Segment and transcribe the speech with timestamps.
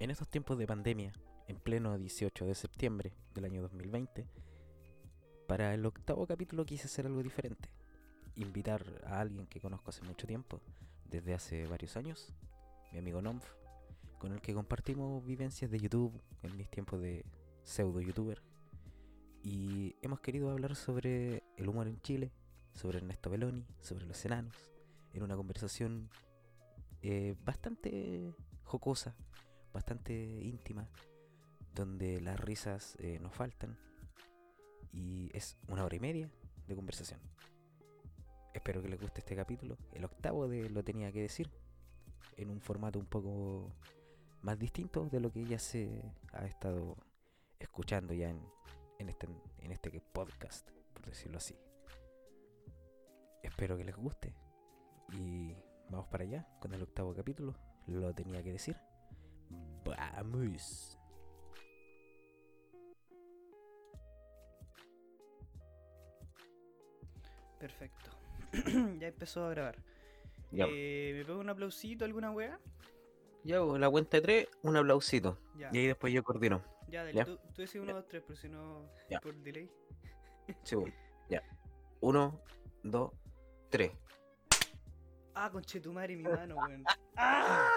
[0.00, 1.12] En estos tiempos de pandemia,
[1.46, 4.26] en pleno 18 de septiembre del año 2020,
[5.46, 7.68] para el octavo capítulo quise hacer algo diferente.
[8.34, 10.62] Invitar a alguien que conozco hace mucho tiempo,
[11.04, 12.32] desde hace varios años,
[12.92, 13.44] mi amigo Nomf,
[14.18, 17.26] con el que compartimos vivencias de YouTube en mis tiempos de
[17.62, 18.40] pseudo youtuber.
[19.42, 22.32] Y hemos querido hablar sobre el humor en Chile,
[22.72, 24.56] sobre Ernesto Belloni, sobre los enanos,
[25.12, 26.08] en una conversación
[27.02, 28.32] eh, bastante
[28.64, 29.14] jocosa,
[29.72, 30.88] bastante íntima,
[31.74, 33.78] donde las risas eh, nos faltan
[34.92, 36.30] y es una hora y media
[36.66, 37.20] de conversación.
[38.52, 41.50] Espero que les guste este capítulo, el octavo de Lo tenía que decir,
[42.36, 43.72] en un formato un poco
[44.42, 46.96] más distinto de lo que ya se ha estado
[47.58, 51.56] escuchando ya en, este, en este podcast, por decirlo así.
[53.42, 54.34] Espero que les guste
[55.12, 55.54] y
[55.88, 57.54] vamos para allá con el octavo capítulo.
[57.86, 58.76] Lo tenía que decir.
[59.84, 60.98] Vamos.
[67.58, 68.10] Perfecto.
[68.98, 69.76] ya empezó a grabar.
[70.50, 72.58] Ya, Eh, ¿Me pego un aplausito, alguna wea?
[73.44, 75.38] ya, pues, la cuenta de tres, un aplausito.
[75.56, 76.62] Ya, Y ahí después yo coordino.
[76.88, 77.14] ya, dale.
[77.14, 77.24] ya.
[77.24, 79.20] Tú, tú decís uno, dos, tres, pero si no, Ya.
[79.20, 79.70] por delay.
[80.64, 80.92] Sí, pues,
[81.28, 81.42] ya.
[82.00, 82.40] Uno,
[82.82, 83.12] dos,
[83.68, 83.92] tres.
[85.34, 86.84] Ah, conchetumare mi mano, weón.
[87.16, 87.70] ¡Ah!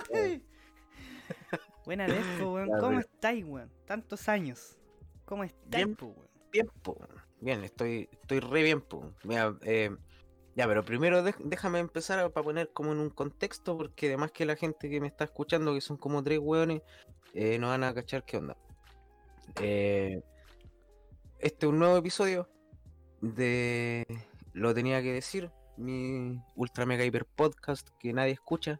[1.85, 2.69] Buena vez, weón.
[2.79, 3.71] ¿Cómo estáis, weón?
[3.85, 4.77] Tantos años.
[5.25, 5.97] ¿Cómo estáis, Bien.
[5.99, 6.27] weón?
[6.51, 6.97] Bien, po.
[7.41, 9.11] Bien, estoy, estoy re bien, po.
[9.23, 9.95] Mira, eh,
[10.55, 14.55] ya, pero primero déjame empezar para poner como en un contexto, porque además que la
[14.55, 16.83] gente que me está escuchando, que son como tres hueones,
[17.33, 18.55] eh, no van a cachar qué onda.
[19.59, 20.21] Eh,
[21.39, 22.47] este es un nuevo episodio
[23.21, 24.05] de
[24.53, 28.79] Lo tenía que decir, mi ultra mega hiper podcast que nadie escucha.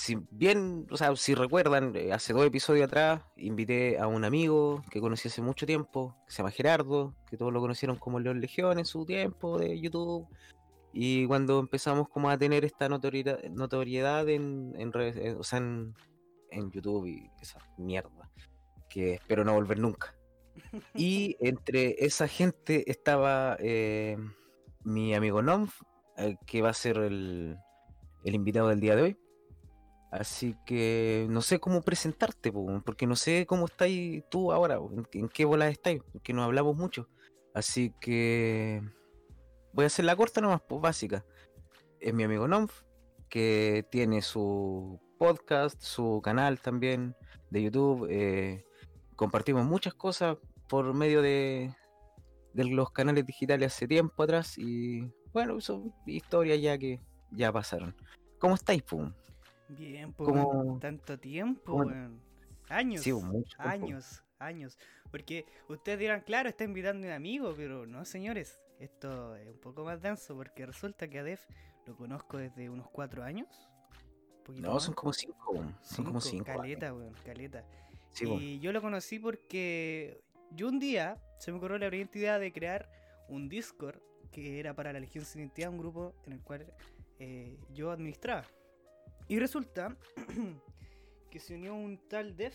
[0.00, 4.80] Si bien, o sea, si recuerdan, eh, hace dos episodios atrás invité a un amigo
[4.90, 8.40] que conocí hace mucho tiempo, que se llama Gerardo, que todos lo conocieron como León
[8.40, 10.28] Legión en su tiempo de YouTube.
[10.92, 15.58] Y cuando empezamos como a tener esta notoriedad, notoriedad en, en redes- eh, o sea,
[15.58, 15.94] en,
[16.52, 18.30] en YouTube y esa mierda,
[18.88, 20.14] que espero no volver nunca.
[20.94, 24.16] Y entre esa gente estaba eh,
[24.84, 25.82] mi amigo Nomf,
[26.16, 27.56] eh, que va a ser el,
[28.24, 29.16] el invitado del día de hoy.
[30.10, 32.50] Así que no sé cómo presentarte,
[32.84, 34.78] porque no sé cómo estáis tú ahora,
[35.12, 37.08] en qué bola estáis, porque no hablamos mucho.
[37.54, 38.82] Así que
[39.72, 41.24] voy a hacer la corta nomás, pues básica.
[42.00, 42.82] Es mi amigo Nomf,
[43.28, 47.14] que tiene su podcast, su canal también
[47.50, 48.06] de YouTube.
[48.10, 48.64] eh,
[49.16, 51.74] compartimos muchas cosas por medio de,
[52.54, 57.00] de los canales digitales hace tiempo atrás y bueno, son historias ya que
[57.32, 57.94] ya pasaron.
[58.38, 59.12] ¿Cómo estáis, pum?
[59.68, 60.80] Bien, po, ¿Cómo- weón.
[60.80, 62.20] Tanto tiempo, weón.
[62.68, 63.02] Años.
[63.02, 64.78] Sí, mucho años, años.
[65.10, 68.60] Porque ustedes dirán, claro, está invitando a un amigo, pero no, señores.
[68.78, 71.44] Esto es un poco más denso porque resulta que a Def
[71.86, 73.48] lo conozco desde unos cuatro años.
[74.48, 74.84] No, más.
[74.84, 76.44] son como cinco, son como cinco.
[76.44, 77.64] Caleta, weón, caleta.
[78.12, 82.38] Sí, y yo lo conocí porque yo un día se me ocurrió la brillante idea
[82.38, 82.90] de crear
[83.28, 84.00] un Discord
[84.32, 86.72] que era para la Legión Sin Identidad, un grupo en el cual
[87.18, 88.44] eh, yo administraba.
[89.28, 89.96] Y resulta
[91.30, 92.54] que se unió un tal Def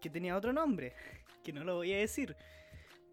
[0.00, 0.94] que tenía otro nombre,
[1.44, 2.36] que no lo voy a decir.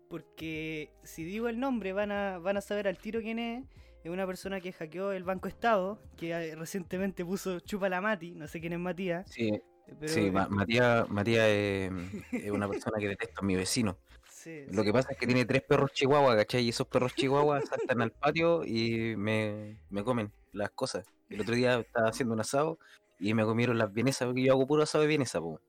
[0.09, 3.63] Porque si digo el nombre van a, van a saber al tiro quién es.
[4.03, 8.31] Es una persona que hackeó el Banco Estado, que eh, recientemente puso Chupa la Mati,
[8.35, 9.29] no sé quién es Matías.
[9.29, 9.51] Sí,
[9.99, 11.91] pero- sí, Ma- Matías, Matías eh,
[12.31, 13.97] es una persona que detesto, mi vecino.
[14.29, 16.63] sí, Lo que pasa es que tiene tres perros chihuahua, ¿cachai?
[16.63, 21.05] Y esos perros chihuahua saltan al patio y me, me comen las cosas.
[21.29, 22.79] El otro día estaba haciendo un asado
[23.19, 25.59] y me comieron las vienesas, porque yo hago puro asado de vienesa, po.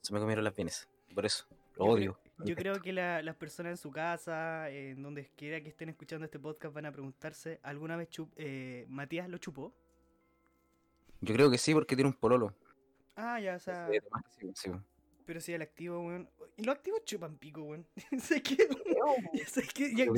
[0.00, 1.46] Se me comieron las vienesas, por eso,
[1.76, 2.18] lo Yo odio.
[2.44, 6.24] Yo creo que la- las personas en su casa, en donde quiera que estén escuchando
[6.24, 9.72] este podcast, van a preguntarse, ¿alguna vez chup- eh, Matías lo chupó?
[11.20, 12.52] Yo creo que sí, porque tiene un pololo.
[13.16, 13.98] Ah, ya, o sea, Sí,
[14.38, 14.70] sí, sí.
[15.26, 16.28] Pero sí, el activo, weón.
[16.56, 17.86] Y los activos chupan pico, weón.
[18.20, 18.56] sé que,
[19.94, 20.12] yo,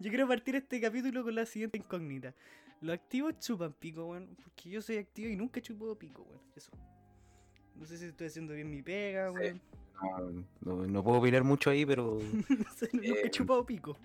[0.00, 2.34] quiero, partir este capítulo con la siguiente incógnita.
[2.80, 4.36] Los activos chupan pico, weón.
[4.42, 6.40] Porque yo soy activo y nunca he chupado pico, weón.
[6.56, 6.70] Eso.
[7.76, 9.34] No sé si estoy haciendo bien mi pega, Sí.
[9.34, 9.60] weón.
[10.60, 12.18] No, no- no puedo opinar mucho ahí, pero
[12.92, 13.96] nunca he Eh, chupado pico.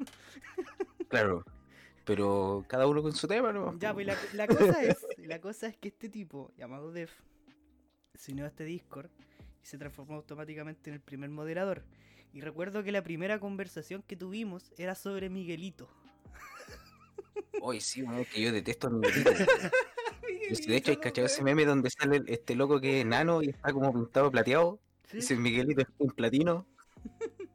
[1.07, 1.43] claro.
[2.05, 3.77] Pero cada uno con su tema, ¿no?
[3.77, 7.11] Ya, pues la, la cosa es, la cosa es que este tipo, llamado Def,
[8.15, 9.09] se unió a este Discord
[9.63, 11.83] y se transformó automáticamente en el primer moderador.
[12.33, 15.89] Y recuerdo que la primera conversación que tuvimos era sobre Miguelito.
[17.61, 18.03] Hoy sí,
[18.33, 19.31] que yo detesto a mi gatito.
[20.47, 23.49] Pues, de hecho, hay cachado ese meme donde sale este loco que es enano y
[23.49, 24.79] está como pintado plateado.
[25.11, 26.65] Ese Miguelito es un platino.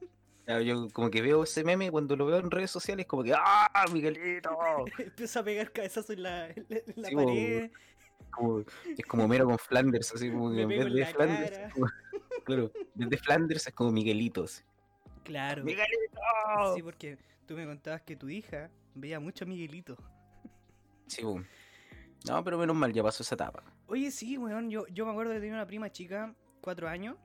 [0.65, 3.85] Yo como que veo ese meme cuando lo veo en redes sociales, como que ¡Ah,
[3.93, 4.51] Miguelito!
[4.99, 6.67] Empieza a pegar cabezazos en la, en
[6.97, 7.71] la pared.
[8.97, 11.59] Es como mero con Flanders, así como que en vez de Flanders.
[12.45, 14.65] claro, en vez de Flanders es como Miguelitos.
[15.23, 15.65] Claro.
[15.65, 16.21] ¡Miguelito!
[16.75, 19.97] Sí, porque tú me contabas que tu hija veía mucho a Miguelito.
[21.07, 21.45] Sí, boom.
[22.27, 23.63] No, pero menos mal, ya pasó esa etapa.
[23.87, 27.17] Oye, sí, weón, yo, yo me acuerdo que tenía una prima chica, cuatro años,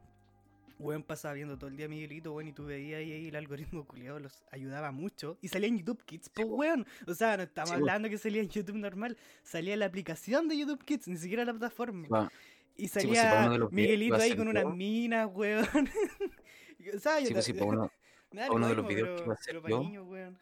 [0.80, 4.20] Weón pasaba viendo todo el día Miguelito, weón, y tú veías ahí, el algoritmo culiado
[4.20, 5.38] los ayudaba mucho.
[5.42, 6.88] Y salía en YouTube Kids, pues weón.
[7.06, 10.84] O sea, no estamos hablando que salía en YouTube normal, salía la aplicación de YouTube
[10.86, 12.32] Kids, ni siquiera la plataforma.
[12.78, 15.68] Y salía Miguelito ahí con unas minas, weón.
[16.96, 17.92] o sea, yo sí, pues, uno,
[18.52, 20.04] uno de los videos que iba a hacer yo.
[20.06, 20.40] weón.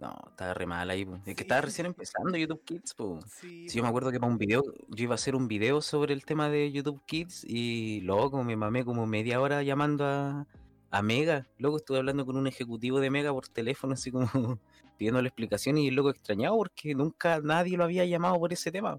[0.00, 3.20] No, estaba re mal ahí, Es que estaba recién empezando YouTube Kids, po.
[3.26, 6.14] Sí, yo me acuerdo que para un video, yo iba a hacer un video sobre
[6.14, 10.46] el tema de YouTube Kids y luego como me mamé como media hora llamando a,
[10.90, 11.46] a Mega.
[11.58, 14.26] Luego estuve hablando con un ejecutivo de Mega por teléfono, así como
[14.96, 18.98] pidiéndole explicación y luego extrañado porque nunca nadie lo había llamado por ese tema.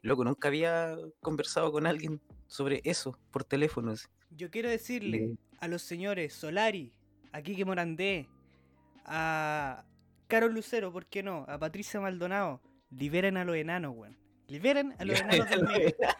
[0.00, 3.92] Loco, nunca había conversado con alguien sobre eso por teléfono.
[4.30, 6.94] Yo quiero decirle a los señores Solari,
[7.30, 8.26] a Kike Morandé,
[9.04, 9.84] a,
[10.30, 11.44] Carol Lucero, ¿por qué no?
[11.48, 12.60] A Patricia Maldonado,
[12.90, 14.16] liberen a los enanos, weón.
[14.48, 16.18] Liberen a los enanos del Mega.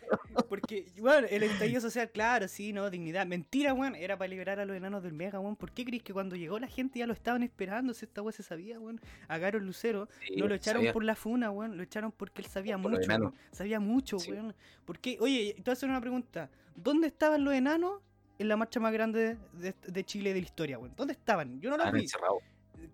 [0.49, 3.27] Porque, bueno, el estallido social, claro, sí, no, dignidad.
[3.27, 5.57] Mentira, weón, era para liberar a los enanos del Mega, weón.
[5.57, 7.95] ¿Por qué crees que cuando llegó la gente ya lo estaban esperando?
[7.95, 9.01] Si esta weón se sabía, weón.
[9.29, 11.77] A Carol Lucero no lo echaron por la funa, weón.
[11.77, 13.35] Lo echaron porque él sabía mucho, weón.
[13.53, 14.55] Sabía mucho, weón.
[14.85, 16.51] ¿Por Oye, te voy a hacer una pregunta.
[16.75, 18.01] ¿Dónde estaban los enanos
[18.39, 20.95] en la marcha más grande de, Chile de la historia, weón?
[20.97, 21.61] ¿Dónde estaban?
[21.61, 22.07] Yo no los vi.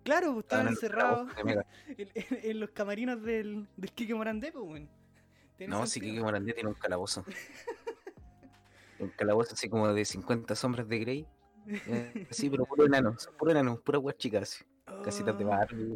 [0.07, 1.29] Claro, pues, estaban encerrados
[1.97, 4.89] en, los camarinos del, del Kike Morandé, pues, weón.
[5.67, 7.25] No, sí, Kike Morandé tiene un calabozo.
[8.99, 11.27] un calabozo así como de 50 sombras de Grey.
[11.69, 14.63] Eh, sí, pero puro enano, puro enano, pura guachica así.
[15.03, 15.49] Casitas de oh.
[15.49, 15.95] barrio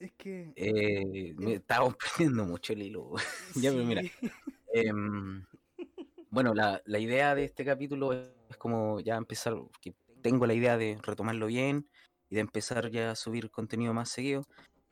[0.00, 0.52] Es que.
[0.56, 3.12] Eh, me estábamos perdiendo mucho el hilo.
[3.54, 4.02] ya, pero mira.
[4.72, 5.44] Em,
[6.28, 10.76] bueno, la, la, idea de este capítulo es como ya empezar, que tengo la idea
[10.76, 11.88] de retomarlo bien,
[12.34, 14.44] de empezar ya a subir contenido más seguido.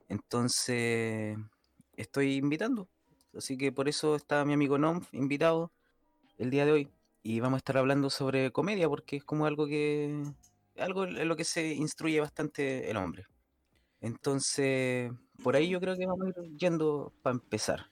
[0.08, 1.36] Entonces,
[1.96, 2.88] estoy invitando.
[3.36, 5.72] Así que por eso está mi amigo Nom invitado
[6.38, 6.88] el día de hoy.
[7.22, 10.22] Y vamos a estar hablando sobre comedia, porque es como algo que.
[10.76, 13.26] algo en lo que se instruye bastante el hombre.
[14.00, 15.12] Entonces,
[15.42, 17.90] por ahí yo creo que vamos a ir yendo para empezar.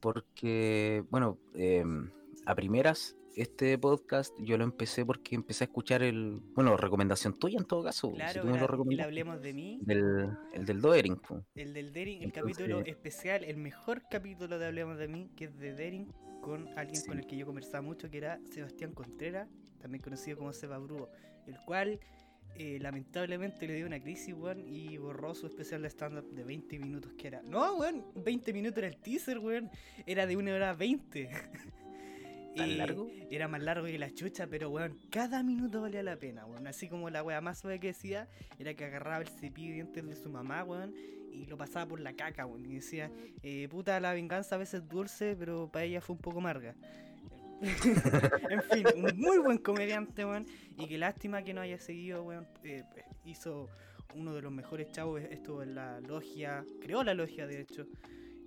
[0.00, 2.10] Porque, bueno, em,
[2.46, 7.58] a primeras este podcast yo lo empecé porque empecé a escuchar el, bueno, recomendación tuya
[7.58, 8.12] en todo caso.
[8.12, 9.78] Claro, si el Hablemos de mí.
[9.82, 11.20] Del, el del Doering.
[11.54, 15.58] El del Dering, el capítulo especial, el mejor capítulo de Hablemos de mí, que es
[15.58, 19.48] de Dering, con alguien con el que yo conversaba mucho, que era Sebastián Contreras,
[19.80, 21.10] también conocido como Seba Brugo,
[21.46, 22.00] el cual
[22.56, 26.78] eh, lamentablemente le dio una crisis, weón, y borró su especial de stand-up de 20
[26.78, 27.42] minutos que era.
[27.42, 29.70] No, weón, 20 minutos era el teaser, weón,
[30.06, 31.30] era de una hora 20.
[32.56, 33.08] ¿Tan largo?
[33.30, 36.66] Era más largo que la chucha, pero weón, cada minuto valía la pena, weón.
[36.66, 38.28] Así como la wea más suave que decía
[38.58, 40.94] era que agarraba el cepillo de dientes de su mamá, weón,
[41.32, 42.66] y lo pasaba por la caca, weón.
[42.66, 43.10] Y decía,
[43.42, 46.74] eh, puta, la venganza a veces dulce, pero para ella fue un poco amarga.
[47.60, 50.46] en fin, un muy buen comediante, weón.
[50.76, 52.46] Y qué lástima que no haya seguido, weón.
[52.64, 52.84] Eh,
[53.24, 53.68] hizo
[54.14, 57.86] uno de los mejores chavos, estuvo en la logia, creó la logia, de hecho.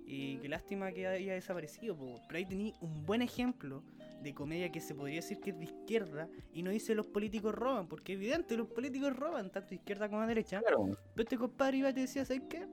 [0.06, 1.96] Y qué lástima que haya desaparecido,
[2.26, 3.82] pero ahí tenía un buen ejemplo
[4.22, 7.54] de comedia que se podría decir que es de izquierda y no dice los políticos
[7.54, 10.60] roban, porque evidente, los políticos roban, tanto de izquierda como de derecha.
[10.64, 12.66] Pero este compadre iba y te decía, ¿sabes qué?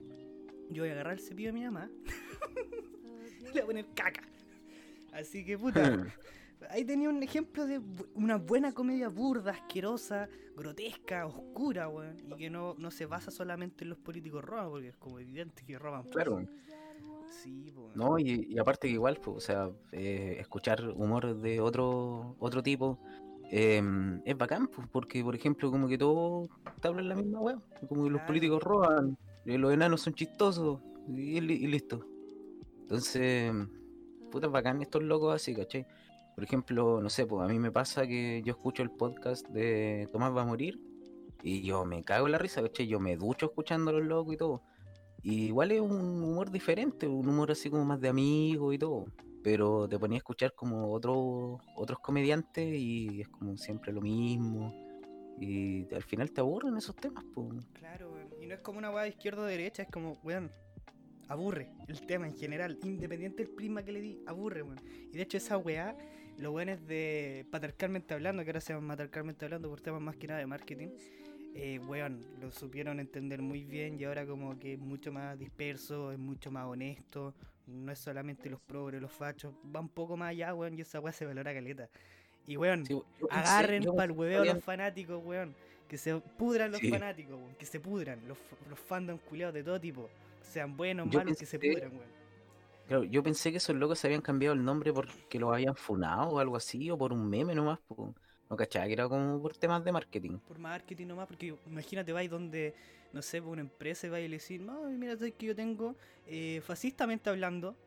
[0.70, 1.90] Yo voy a agarrar el cepillo de mi mamá
[3.40, 4.24] y le voy a poner caca.
[5.14, 5.82] Así que puta.
[6.70, 7.82] Ahí tenía un ejemplo de
[8.14, 12.18] una buena comedia burda, asquerosa, grotesca, oscura, weón.
[12.28, 15.66] Y que no, no se basa solamente en los políticos roban, porque es como evidente
[15.66, 16.04] que roban.
[16.04, 16.46] Claro.
[17.96, 23.00] No, y, aparte que igual, pues, o sea, eh, escuchar humor de otro otro tipo
[23.50, 26.48] em, es bacán, pues, porque, por ejemplo, como que todo
[26.82, 27.60] te habla la misma weá.
[27.88, 32.06] Como que los políticos roban, eh, los enanos son chistosos y, listo.
[32.82, 33.52] Entonces,
[34.32, 35.86] puta, bacán estos locos así, ¿cachai?
[36.36, 40.08] Por ejemplo, no sé, pues a mí me pasa que yo escucho el podcast de
[40.12, 40.80] Tomás va a morir
[41.44, 42.88] y yo me cago en la risa, ¿cachai?
[42.88, 44.62] Yo me ducho escuchando a los locos y todo
[45.24, 49.06] igual es un humor diferente, un humor así como más de amigo y todo.
[49.44, 54.74] Pero te ponía a escuchar como otro, otros comediantes y es como siempre lo mismo.
[55.40, 57.66] Y al final te aburren esos temas, pues.
[57.74, 60.52] Claro, Y no es como una weá de izquierda o derecha, es como, weón,
[61.28, 64.80] aburre el tema en general, independiente del prisma que le di, aburre, weón.
[65.12, 65.98] Y de hecho esa weá,
[66.38, 70.28] los weones de patriarcalmente hablando, que ahora se llaman matriarcalmente hablando por temas más que
[70.28, 70.90] nada de marketing,
[71.56, 76.12] eh, weón, lo supieron entender muy bien y ahora como que es mucho más disperso,
[76.12, 77.34] es mucho más honesto,
[77.68, 81.00] no es solamente los progres, los fachos, va un poco más allá, weón, y esa
[81.00, 81.90] weá se valora caleta.
[82.48, 85.56] Y weón, Sí, agarren para el habían- los fanáticos, weón.
[85.88, 86.90] Que se pudran los Sí.
[86.90, 87.56] fanáticos, weón.
[87.56, 88.20] Que se pudran.
[88.28, 88.38] Los,
[88.70, 90.10] los fandom culiados de todo tipo.
[90.42, 92.22] Sean buenos, Yo malos, que se pudran, weón.
[92.88, 96.30] Claro, yo pensé que esos locos se habían cambiado el nombre porque los habían funado
[96.30, 97.80] o algo así, o por un meme nomás.
[97.88, 98.16] po.
[98.52, 100.38] No cachaba que era como por temas de marketing.
[100.40, 102.74] Por marketing nomás, porque imagínate, vais donde,
[103.14, 105.96] no sé, por una empresa y vais a decir, no, mira, sabes que yo tengo,
[106.28, 107.78] eh, fascistamente hablando,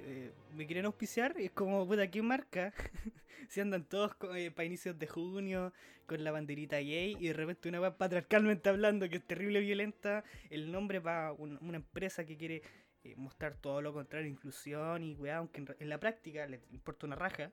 [0.00, 2.74] eh, me quieren auspiciar, y es como, puta, ¿quién marca?
[3.48, 5.72] si andan todos para inicios de junio,
[6.06, 10.24] con la banderita gay, y de repente una weá patriarcalmente hablando, que es terrible violenta,
[10.50, 12.62] el nombre para una empresa que quiere
[13.04, 17.06] eh, mostrar todo lo contrario, inclusión y weá, aunque en, en la práctica le importa
[17.06, 17.52] una raja.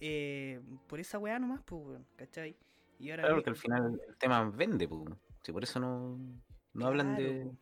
[0.00, 2.56] Eh, por esa weá nomás, pues, weón, ¿cachai?
[2.98, 5.04] Y ahora Claro, porque al final el tema vende, po.
[5.42, 6.18] Si por eso no,
[6.72, 7.56] no hablan de Claro,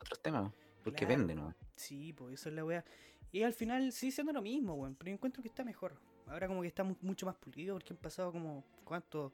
[0.00, 0.52] otros temas,
[0.82, 1.16] porque Claro.
[1.18, 1.54] vende, ¿no?
[1.76, 2.84] Sí, pues eso es la weá.
[3.30, 4.94] Y al final sigue siendo lo mismo, weón.
[4.96, 6.00] Pero yo encuentro que está mejor.
[6.26, 9.32] Ahora como que está mu- mucho más pulido porque han pasado como, ¿cuánto?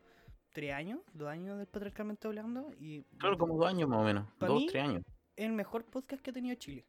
[0.52, 1.00] ¿Tres años?
[1.12, 2.70] ¿Dos años del patriarcalmente hablando?
[2.78, 4.28] Y Claro, como dos años más o menos.
[4.38, 5.02] Dos, mí- tres años.
[5.36, 6.84] el mejor podcast que ha tenido Chile.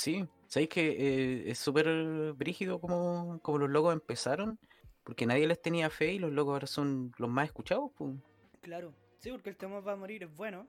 [0.00, 4.58] Sí, sabéis que eh, es súper brígido como, como los locos empezaron,
[5.04, 8.14] porque nadie les tenía fe y los locos ahora son los más escuchados, pues.
[8.62, 8.94] Claro.
[9.18, 10.66] Sí, porque el tema va a morir es bueno.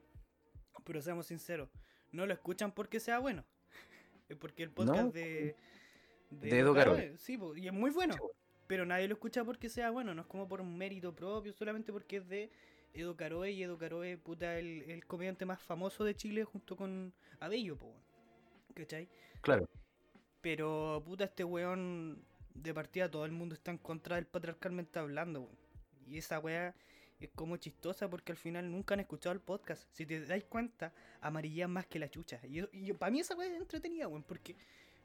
[0.84, 1.70] Pero seamos sinceros,
[2.12, 3.46] no lo escuchan porque sea bueno.
[4.28, 5.56] Es porque el podcast No, de...
[6.32, 6.76] de Edo.
[7.18, 8.16] Sí, y es muy bueno.
[8.68, 11.94] Pero nadie lo escucha porque sea bueno, no es como por un mérito propio, solamente
[11.94, 12.52] porque es de
[12.94, 17.14] Edo Caroe y Edo Caroe, puta, el, el comediante más famoso de Chile junto con
[17.40, 17.96] Abello, po.
[18.74, 19.10] ¿Cachai?
[19.42, 19.68] Claro,
[20.42, 22.24] Pero, puta, este weón,
[22.54, 25.58] de partida todo el mundo está en contra del patriarcalmente hablando, weón.
[26.08, 26.76] Y esa weá
[27.20, 29.88] es como chistosa porque al final nunca han escuchado el podcast.
[29.94, 32.40] Si te dais cuenta, amarillan más que la chucha.
[32.48, 34.56] Y, y para mí esa weá es entretenida, weón, porque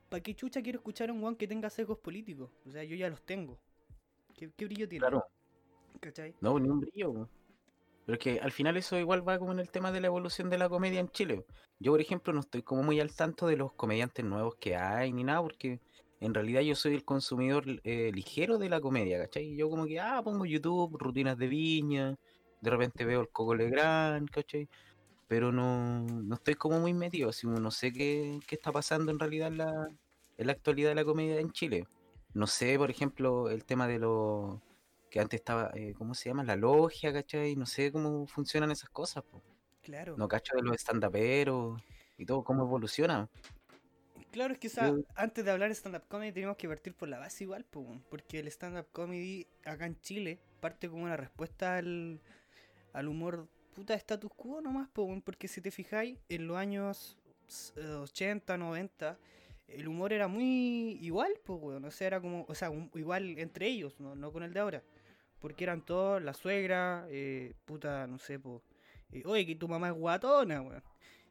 [0.08, 2.50] ¿para qué chucha quiero escuchar a un weón que tenga sesgos políticos?
[2.66, 3.58] O sea, yo ya los tengo.
[4.34, 5.00] ¿Qué, qué brillo tiene?
[5.00, 5.24] claro.
[6.00, 6.34] ¿Cachai?
[6.40, 7.12] No, ni un brillo.
[7.14, 7.28] po.
[8.06, 10.58] Pero que al final eso igual va como en el tema de la evolución de
[10.58, 11.44] la comedia en Chile.
[11.80, 15.12] Yo, por ejemplo, no estoy como muy al tanto de los comediantes nuevos que hay
[15.12, 15.80] ni nada, porque
[16.20, 19.56] en realidad yo soy el consumidor eh, ligero de la comedia, ¿cachai?
[19.56, 22.16] Yo como que, ah, pongo YouTube, rutinas de viña,
[22.60, 24.68] de repente veo el Coco Legrand, ¿cachai?
[25.28, 29.18] Pero no, no estoy como muy metido, así no sé qué, qué está pasando en
[29.18, 29.88] realidad en la,
[30.38, 31.86] en la actualidad de la comedia en Chile.
[32.34, 34.60] No sé, por ejemplo, el tema de los
[35.16, 36.44] que antes estaba, eh, ¿cómo se llama?
[36.44, 37.56] La logia, ¿cachai?
[37.56, 39.42] No sé cómo funcionan esas cosas, po.
[39.80, 40.14] Claro.
[40.18, 41.80] No cacho de los stand-uperos
[42.18, 43.26] y todo, cómo evoluciona.
[44.30, 46.92] Claro, es que o sea, Yo- antes de hablar de stand-up comedy tenemos que partir
[46.94, 51.16] por la base igual, po, porque el stand-up comedy acá en Chile parte como una
[51.16, 52.20] respuesta al,
[52.92, 57.16] al humor puta status quo nomás, po, porque si te fijáis, en los años
[57.76, 59.18] eh, 80, 90,
[59.68, 63.38] el humor era muy igual, pues, weón, o sea, era como, o sea, un- igual
[63.38, 64.82] entre ellos, no, no con el de ahora,
[65.40, 68.62] porque eran todos la suegra, eh, puta, no sé, po,
[69.12, 70.82] eh, oye, que tu mamá es guatona, weón.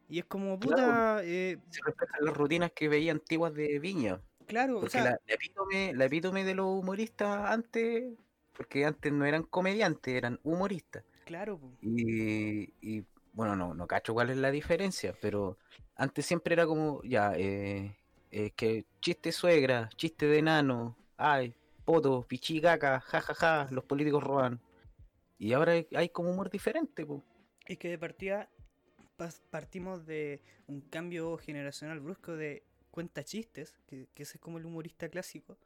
[0.08, 1.20] Y es como, puta, Claro.
[1.24, 4.22] eh, Se respetan las rutinas que veía antiguas de Viña.
[4.46, 8.14] claro, o Porque sea, la, la epítome, la epítome de los humoristas antes,
[8.56, 11.04] porque antes no eran comediantes, eran humoristas.
[11.26, 11.72] claro, po.
[11.82, 15.58] Y, y, bueno, no, no cacho cuál es la diferencia, pero
[15.96, 17.96] antes siempre era como, ya, eh,
[18.32, 21.56] eh, que chiste suegra, chiste de enano, ay,
[21.86, 24.60] poto, pichi, caca, jajaja, los políticos roban.
[25.38, 27.22] Y ahora hay, hay como humor diferente, pues.
[27.68, 28.50] Es que de partida
[29.50, 34.66] partimos de un cambio generacional brusco de cuenta chistes, que, que ese es como el
[34.66, 35.58] humorista clásico.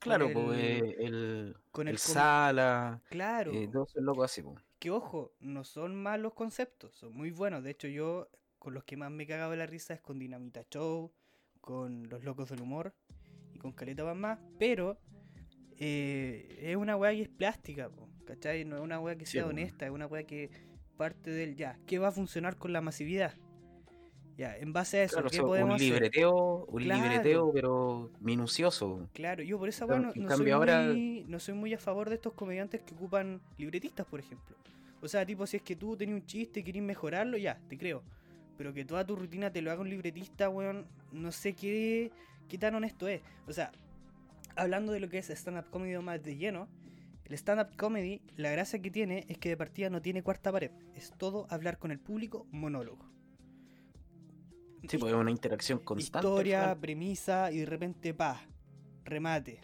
[0.00, 4.42] Claro, el- pues eh, el, con el, el Sala, Claro, eh, todos esos locos así,
[4.42, 4.56] pues.
[4.78, 7.62] que ojo, no son malos conceptos, son muy buenos.
[7.64, 11.12] De hecho, yo con los que más me cagaba la risa es con Dinamita Show,
[11.60, 12.94] con Los Locos del Humor
[13.54, 14.98] y con Caleta Van más, pero
[15.78, 18.64] eh, es una weá que es plástica, po, ¿cachai?
[18.64, 20.50] No es una weá que sea honesta, es una weá que
[20.96, 23.34] parte del ya, ¿qué va a funcionar con la masividad?
[24.36, 25.88] Ya, en base a eso, Claro, o ¿qué sea, podemos un hacer?
[25.90, 27.02] libreteo, un Claro.
[27.02, 29.08] libreteo, pero minucioso.
[29.12, 32.14] Claro, yo por esa weá no, soy ahora- muy, no soy muy a favor de
[32.16, 34.56] estos comediantes que ocupan libretistas, por ejemplo.
[35.00, 37.76] O sea, tipo, si es que tú tenías un chiste y querés mejorarlo, ya, te
[37.76, 38.02] creo.
[38.56, 42.10] Pero que toda tu rutina te lo haga un libretista, weón, no sé qué,
[42.48, 43.20] qué tan honesto es.
[43.46, 43.72] O sea,
[44.58, 46.68] hablando de lo que es stand-up comedy más de lleno,
[47.24, 50.70] el stand-up comedy, la gracia que tiene es que de partida no tiene cuarta pared.
[50.94, 53.06] Es todo hablar con el público, monólogo.
[54.88, 56.26] Sí, pues es una interacción constante.
[56.26, 58.40] historia, premisa y de repente pa,
[59.04, 59.60] remate.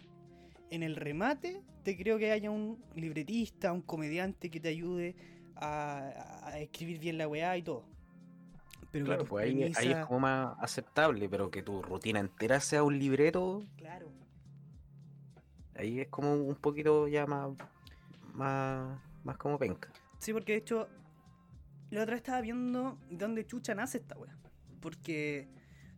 [0.70, 5.14] En el remate te creo que haya un libretista, un comediante que te ayude
[5.56, 7.86] a, a escribir bien la weá y todo.
[8.90, 12.82] Pero Claro, pues ahí, ahí es como más aceptable, pero que tu rutina entera sea
[12.82, 14.08] un libreto, Claro.
[15.76, 17.50] Ahí es como un poquito ya más,
[18.34, 19.90] más, más como penca.
[20.18, 20.88] Sí, porque de hecho,
[21.90, 24.36] la otra vez estaba viendo de dónde chucha nace esta weá.
[24.80, 25.48] Porque,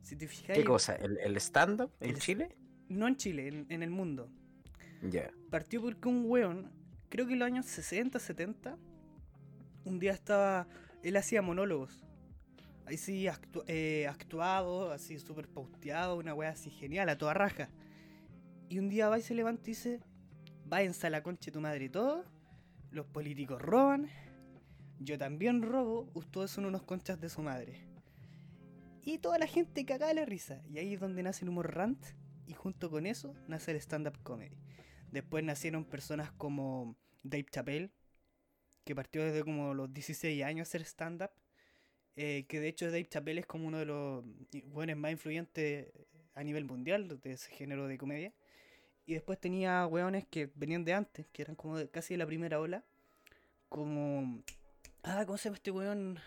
[0.03, 0.95] si te fijáis, ¿Qué cosa?
[0.97, 2.57] ¿El, el stand-up en El- Chile?
[2.89, 4.31] no en Chile, en, en el mundo.
[5.03, 5.31] Ya.
[5.51, 6.71] Partió porque un weón,
[7.09, 8.79] creo que en los años 60, 70,
[9.85, 10.67] un día estaba,
[11.03, 12.05] él hacía monólogos.
[12.87, 17.69] Ahí sí, actu- eh, actuado, así súper pausteado, una weá así genial, a toda raja.
[18.69, 20.01] Y un día va y se levanta y dice,
[20.65, 22.25] váyanse a la concha de tu madre todo,
[22.91, 24.09] los políticos roban,
[24.99, 27.87] yo también robo, ustedes son unos conchas de su madre.
[29.03, 30.63] Y toda la gente cagada la risa.
[30.69, 32.05] Y ahí es donde nace el humor rant,
[32.47, 34.57] y junto con eso nace el stand-up comedy.
[35.13, 37.91] Después nacieron personas como Dave Chappelle,
[38.85, 41.31] que partió desde como los 16 años a hacer stand-up.
[42.17, 44.25] eh, que de hecho Dave Chappelle es como uno de los
[44.67, 45.93] buenos más influyentes
[46.35, 48.33] a nivel mundial de ese género de comedia.
[49.07, 52.27] Y después tenía weones que venían de antes, que eran como de- casi de la
[52.27, 52.85] primera ola.
[53.69, 54.43] Como.
[55.05, 56.19] Ah, ¿cómo se llama este weón?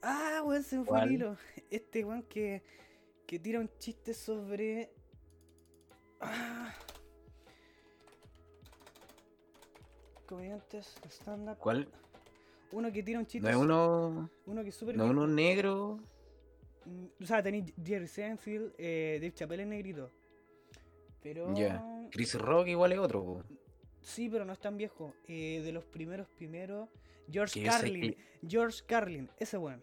[0.00, 1.36] Ah, weón, se me fue el hilo.
[1.70, 2.62] Este weón que,
[3.26, 4.92] que tira un chiste sobre.
[6.20, 6.72] Ah.
[10.26, 11.58] Comediantes, stand-up.
[11.58, 11.88] ¿Cuál?
[12.70, 13.42] Uno que tira un chiste.
[13.46, 14.96] ¿No es uno, uno que es súper.
[14.96, 15.98] no uno negro?
[16.86, 20.10] Mm, O sea, tenéis Jerry Seinfeld, eh, Dave Chappelle es negrito.
[21.22, 21.54] Pero.
[21.54, 21.84] Ya.
[22.10, 23.24] Chris Rock igual es otro.
[23.24, 23.44] po.
[24.02, 25.14] Sí, pero no es tan viejo.
[25.28, 26.88] Eh, de los primeros, primero.
[27.30, 28.16] George Que Carlin.
[28.46, 29.82] George Carlin, ese weón.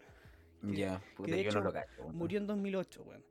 [0.62, 2.02] Ya, puta, de yo hecho no lo cacho.
[2.12, 3.24] Murió en 2008, weón.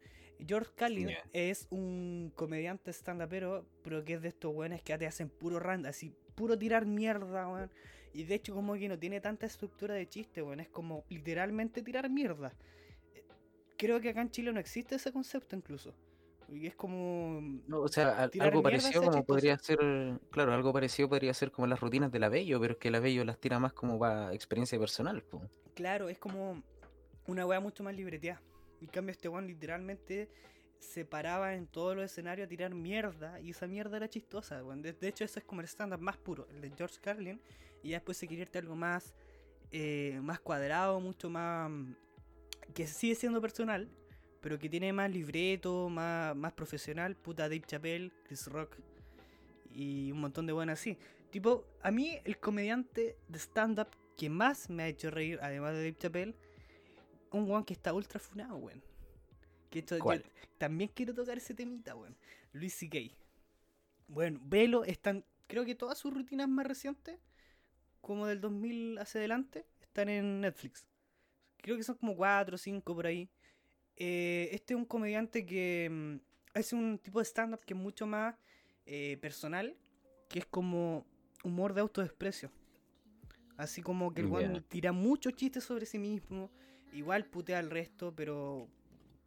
[0.48, 5.30] George Carlin es un comediante stand-upero, pero que es de estos weones que te hacen
[5.30, 7.69] puro rand, así, puro tirar mierda, weón.
[8.13, 10.60] Y de hecho, como que no tiene tanta estructura de chiste, weón.
[10.60, 12.54] Es como literalmente tirar mierda.
[13.13, 13.24] Eh,
[13.78, 15.93] Creo que acá en Chile no existe ese concepto, incluso.
[16.54, 17.42] Y es como.
[17.68, 19.80] No, o sea, algo parecido como podría ser,
[20.32, 23.00] claro, algo parecido podría ser como las rutinas de la Bello, pero es que la
[23.00, 25.42] Bello las tira más como para experiencia personal, po.
[25.76, 26.62] Claro, es como
[27.28, 28.42] una weá mucho más libreteada.
[28.82, 30.30] En cambio, este weón literalmente
[30.80, 34.62] se paraba en todos los escenarios a tirar mierda y esa mierda era chistosa.
[34.62, 37.42] De, de hecho, eso es como el stand-up más puro, el de George Carlin.
[37.84, 39.14] Y ya después se quiere irte algo más,
[39.72, 41.70] eh, más cuadrado, mucho más.
[41.70, 41.94] mm,
[42.74, 43.90] que sigue siendo personal,
[44.41, 47.15] pero que tiene más libreto, más, más profesional.
[47.15, 48.78] Puta Dave Chappelle, Chris Rock
[49.71, 50.97] y un montón de buenas así.
[51.30, 55.78] Tipo, a mí el comediante de stand-up que más me ha hecho reír, además de
[55.78, 56.36] Dave Chappelle,
[57.32, 58.84] un weón que está ultra funado, weón.
[59.69, 60.25] Que esto, yo ¿Cuál?
[60.58, 62.17] también quiero tocar ese temita, weón.
[62.52, 63.15] Luis C.K.
[64.08, 67.19] Bueno, Velo están, creo que todas sus rutinas más recientes,
[68.02, 70.86] como del 2000 hacia adelante, están en Netflix.
[71.58, 73.30] Creo que son como 4 o 5 por ahí.
[74.00, 78.08] Eh, este es un comediante que mm, hace un tipo de stand-up que es mucho
[78.08, 78.36] más
[78.86, 79.76] eh, personal,
[80.30, 81.06] que es como
[81.44, 82.52] humor de autodesprecio.
[83.58, 84.62] Así como que el weón Ya.
[84.70, 86.50] tira muchos chistes sobre sí mismo,
[86.94, 88.70] igual putea al resto, pero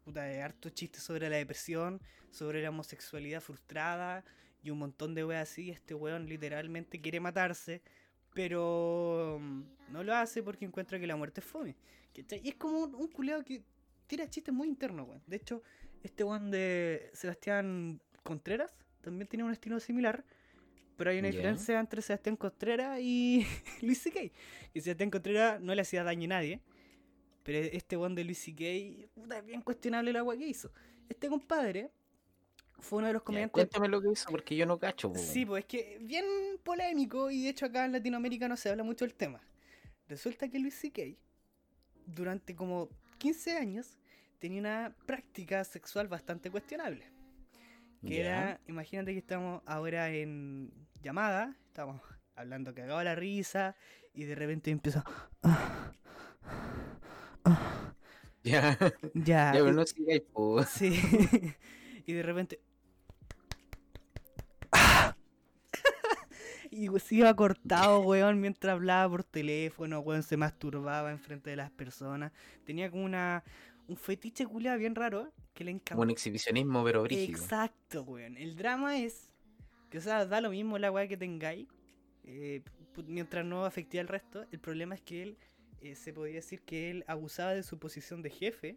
[0.04, 4.24] puta, hay hartos chistes sobre la depresión, sobre la homosexualidad frustrada
[4.62, 5.70] y un montón de weas así.
[5.70, 7.82] Este weón literalmente quiere matarse,
[8.32, 11.76] pero mm, no lo hace porque encuentra que la muerte es fome.
[12.14, 13.62] Y es como un, un culeado que
[14.06, 15.22] tira chistes muy internos, weón.
[15.26, 15.62] De hecho,
[16.02, 20.24] este weón de Sebastián Contreras también tiene un estilo similar.
[20.96, 23.46] Pero hay una diferencia entre Sebastián Contreras y
[23.82, 24.20] Luis C.K.
[24.72, 26.60] Que Sebastián Contreras no le hacía daño a nadie.
[27.42, 28.64] Pero este weón de Luis C.K.
[28.64, 30.70] es bien cuestionable la agua que hizo.
[31.08, 31.90] Este compadre
[32.78, 33.52] fue uno de los Ya, comediantes.
[33.52, 35.18] cuéntame lo que hizo, porque yo no cacho, po.
[35.18, 36.24] Sí, pues es que bien
[36.62, 39.40] polémico y de hecho acá en Latinoamérica no se habla mucho del tema.
[40.08, 41.02] Resulta que Luis C.K.
[42.06, 42.88] durante como
[43.22, 43.98] 15 años
[44.40, 47.06] tenía una práctica sexual bastante cuestionable.
[48.04, 52.02] Que era, imagínate que estamos ahora en llamada, estamos
[52.34, 53.76] hablando cagado a la risa
[54.12, 55.04] y de repente empieza...
[55.44, 55.92] "Ah,
[57.44, 57.94] ah,
[58.42, 58.76] Ya,
[59.14, 60.64] ya, ya, pero no sigáis, po.
[60.64, 60.90] Sí.
[62.06, 62.60] y de repente.
[66.72, 71.70] Y se iba cortado, weón, mientras hablaba por teléfono, weón, se masturbaba enfrente de las
[71.70, 72.32] personas.
[72.64, 73.44] Tenía como una
[73.88, 76.00] un fetiche culiado bien raro que le encantaba.
[76.00, 77.38] un exhibicionismo, pero brígido.
[77.38, 78.36] Exacto, weón.
[78.38, 79.30] El drama es
[79.90, 81.68] que, o sea, da lo mismo la weá que tengáis,
[82.24, 82.62] eh,
[83.06, 84.46] mientras no afecte al resto.
[84.50, 85.38] El problema es que él
[85.82, 88.76] eh, se podría decir que él abusaba de su posición de jefe.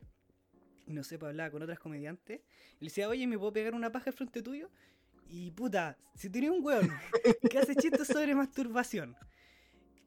[0.85, 2.41] Y no sé, pues hablaba con otras comediantes.
[2.79, 4.69] Y le decía, oye, ¿me puedo pegar una paja al frente tuyo?
[5.27, 6.89] Y puta, si tenés un weón
[7.49, 9.15] que hace chistes sobre masturbación,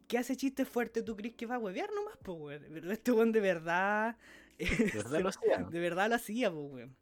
[0.06, 2.64] que hace chistes fuertes, ¿tú crees que va a huevear nomás, po, weón?
[2.72, 4.16] Pero este weón de verdad.
[4.58, 5.58] De verdad lo hacía.
[5.70, 6.96] De verdad lo hacía, po, weón.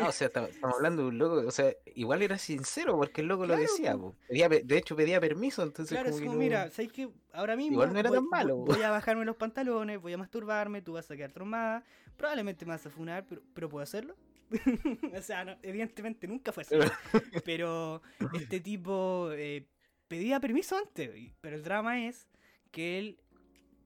[0.00, 3.26] Ah, o sea, estamos hablando de un loco, o sea, igual era sincero porque el
[3.26, 4.14] loco lo decía, po.
[4.28, 6.92] Pedía pe- de hecho pedía permiso, entonces Claro, es como que como, no- mira, ¿sabes
[6.92, 7.08] qué?
[7.32, 10.18] Ahora mismo Igual no era voy, tan malo, voy- a bajarme los pantalones, voy a
[10.18, 11.82] masturbarme, tú vas a quedar traumada,
[12.16, 14.14] probablemente me vas a funar, pero, pero ¿puedo hacerlo?
[15.16, 16.74] o sea, no, evidentemente nunca fue así.
[17.44, 19.66] pero este tipo eh,
[20.08, 22.28] pedía permiso antes, pero el drama es
[22.70, 23.18] que él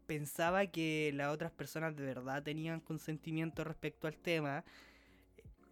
[0.06, 4.64] pensaba que las otras personas de verdad tenían consentimiento respecto al tema.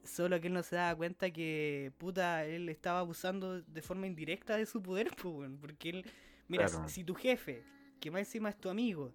[0.04, 4.56] Solo que él no se daba cuenta que, puta, él estaba abusando de forma indirecta
[4.56, 6.04] de su poder, pues, porque él,
[6.48, 6.88] mira, Claro.
[6.88, 7.64] si, si tu jefe,
[7.98, 9.12] que más encima es tu amigo,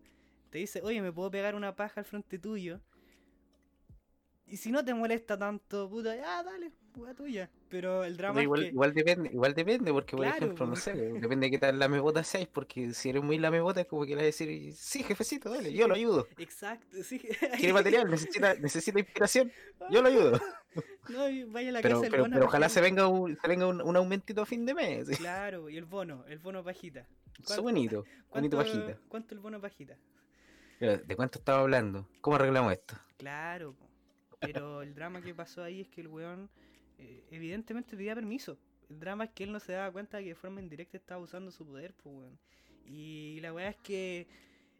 [0.49, 2.81] te dice, oye, me puedo pegar una paja al frente tuyo,
[4.51, 7.49] y si no te molesta tanto, puta, ya, dale, hueá tuya.
[7.69, 10.75] Pero el drama igual, es que, igual depende, igual depende, porque por ejemplo, no po.
[10.75, 14.09] sé, depende de qué tal lamebota seáis, porque si eres muy lamebota es como que
[14.09, 16.27] le vas a decir, sí, jefecito, dale, yo lo ayudo.
[16.37, 17.19] exacto, sí.
[17.57, 19.51] Quiere material, necesita, necesita inspiración,
[19.89, 20.39] yo lo ayudo.
[21.07, 23.47] No, y vaya a la Pero, casa pero, bono pero ojalá se venga un, se
[23.47, 25.07] venga un, un aumentito a fin de mes.
[25.07, 25.15] sí.
[25.15, 27.07] Claro, y el bono, el bono pajita.
[27.41, 28.99] Eso bonito, bonito ¿Cuánto, bajita.
[29.07, 29.95] ¿Cuánto el bono pajita?
[30.79, 32.07] ¿De cuánto estaba hablando?
[32.21, 32.95] ¿Cómo arreglamos esto?
[33.17, 33.75] Claro.
[34.41, 36.49] Pero el drama que pasó ahí es que el weón
[36.97, 38.57] eh, evidentemente pedía permiso.
[38.89, 41.21] El drama es que él no se daba cuenta de que de forma indirecta estaba
[41.21, 42.39] usando su poder, pues weón.
[42.85, 44.27] Y la weá es que...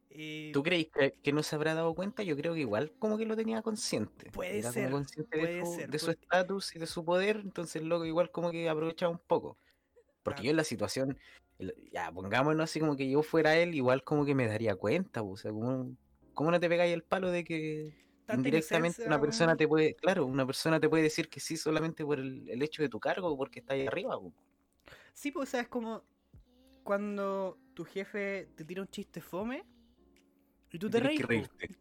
[0.09, 2.23] eh, ¿Tú crees que, que no se habrá dado cuenta?
[2.23, 4.29] Yo creo que igual como que lo tenía consciente.
[4.31, 7.05] Puede Era ser, consciente de puede su- ser, de su porque- estatus y de su
[7.05, 9.57] poder, entonces el loco igual como que aprovechaba un poco.
[10.23, 10.43] Porque Claro.
[10.45, 11.17] yo en la situación,
[11.91, 15.29] ya pongámonos así como que yo fuera él, igual como que me daría cuenta, po,
[15.31, 15.95] o sea, como,
[16.33, 17.93] ¿cómo no te pegáis el palo de que
[18.31, 21.57] tanta indirectamente inocencia, una persona te puede, claro, una persona te puede decir que sí
[21.57, 24.17] solamente por el, el hecho de tu cargo o porque está ahí arriba?
[25.13, 26.03] Sí, pues, o sea, es como
[26.83, 29.63] cuando tu jefe te tira un chiste fome
[30.71, 31.21] y tú te reís.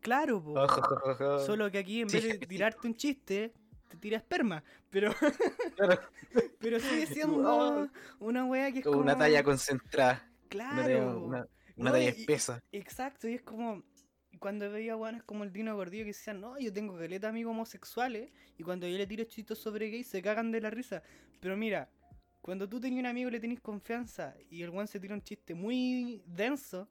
[0.00, 0.54] Claro, po.
[1.46, 3.52] Solo que aquí en vez de tirarte un chiste,
[3.88, 4.62] te tira esperma.
[4.90, 5.10] Pero,
[5.76, 6.00] Claro,
[6.58, 7.88] pero sigue siendo "Ah".
[8.18, 11.20] una wea que es como una talla concentrada, Claro.
[11.20, 12.60] una, una No, talla y- espesa.
[12.72, 13.82] Exacto, y es como...
[14.40, 17.50] Cuando veía weones como el Dino Gordillo que decían, no, yo tengo caleta de amigos
[17.50, 21.02] homosexuales, y cuando yo le tiro chistes sobre gays se cagan de la risa.
[21.40, 21.90] Pero mira,
[22.40, 25.22] cuando tú tenías un amigo y le tenés confianza y el weón se tira un
[25.22, 26.88] chiste muy denso,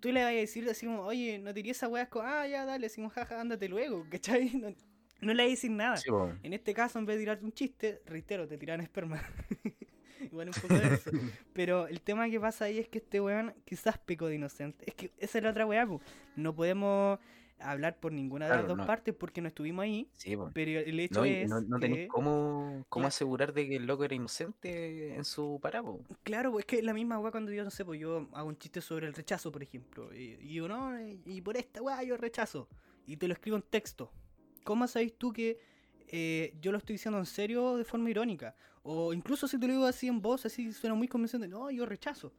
[0.00, 2.86] tú le vas a decir así como, oye, no tiré esa weá, ah, ya, dale,
[2.86, 4.50] así como, jaja, ándate luego, ¿cachai?
[4.54, 4.74] No,
[5.20, 5.96] no le vas a decir nada.
[5.98, 6.10] Sí.
[6.42, 9.22] En este caso, en vez de tirarte un chiste, reitero, te tiran esperma.
[10.32, 11.10] Igual un poco de eso.
[11.52, 14.84] Pero el tema que pasa ahí es que este weón quizás pecó de inocente.
[14.86, 16.00] Es que esa es la otra weá, po.
[16.36, 17.18] No podemos
[17.62, 18.86] hablar por ninguna de las dos no.
[18.86, 20.08] partes porque no estuvimos ahí.
[20.14, 20.34] Sí.
[20.54, 23.86] Pero el hecho No, es no, no que, tenéis cómo, cómo asegurar de que el
[23.86, 26.02] loco era inocente en su parabo.
[26.22, 28.48] claro, pues, es que es la misma weá cuando yo, no sé, pues yo hago
[28.48, 30.14] un chiste sobre el rechazo, por ejemplo.
[30.14, 32.68] Y, y yo, no, y, y por esta weá yo rechazo.
[33.06, 34.10] Y te lo escribo en texto.
[34.64, 35.58] ¿Cómo sabéis tú que
[36.08, 38.56] eh, yo lo estoy diciendo en serio de forma irónica?
[38.82, 41.48] O incluso si te lo digo así en voz, así suena muy convincente.
[41.48, 42.32] No, yo rechazo.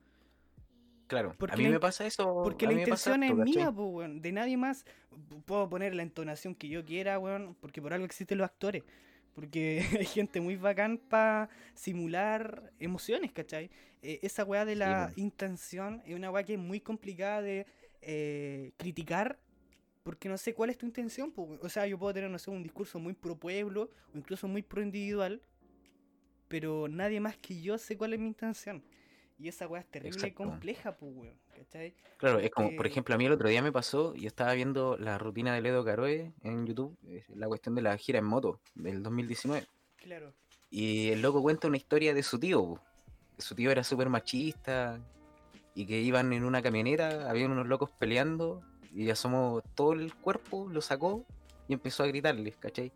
[1.12, 2.42] Claro, Porque a mí me pasa eso.
[2.42, 4.22] Porque la intención es mía, weón.
[4.22, 4.86] De nadie más.
[5.46, 7.56] Puedo poner la entonación que yo quiera, weón.
[7.60, 8.84] Porque por algo existen los actores.
[9.36, 13.70] Porque hay gente muy bacán para simular emociones, ¿cachai?
[14.02, 17.66] Eh, esa weá de la intención es una weá que es muy complicada de
[18.02, 19.38] eh, criticar.
[20.04, 21.34] Porque no sé cuál es tu intención.
[21.34, 21.60] po.
[21.62, 24.62] O sea, yo puedo tener, no sé, un discurso muy pro pueblo o incluso muy
[24.64, 25.42] pro individual.
[26.52, 28.84] Pero nadie más que yo sé cuál es mi intención.
[29.40, 31.42] Y esa weá es terrible y compleja, pues, weón.
[31.58, 31.96] ¿Cachai?
[32.18, 34.98] Claro, es como, por ejemplo, a mí el otro día me pasó, yo estaba viendo
[34.98, 36.96] la rutina de Ledo Caroe en YouTube,
[37.36, 39.66] la cuestión de la gira en moto del 2019.
[39.96, 40.34] Claro.
[40.70, 42.80] Y el loco cuenta una historia de su tío,
[43.36, 45.00] que su tío era súper machista
[45.74, 48.62] y que iban en una camioneta, habían unos locos peleando
[48.94, 51.26] y asomó todo el cuerpo, lo sacó
[51.68, 52.92] y empezó a gritarles, ¿cachai?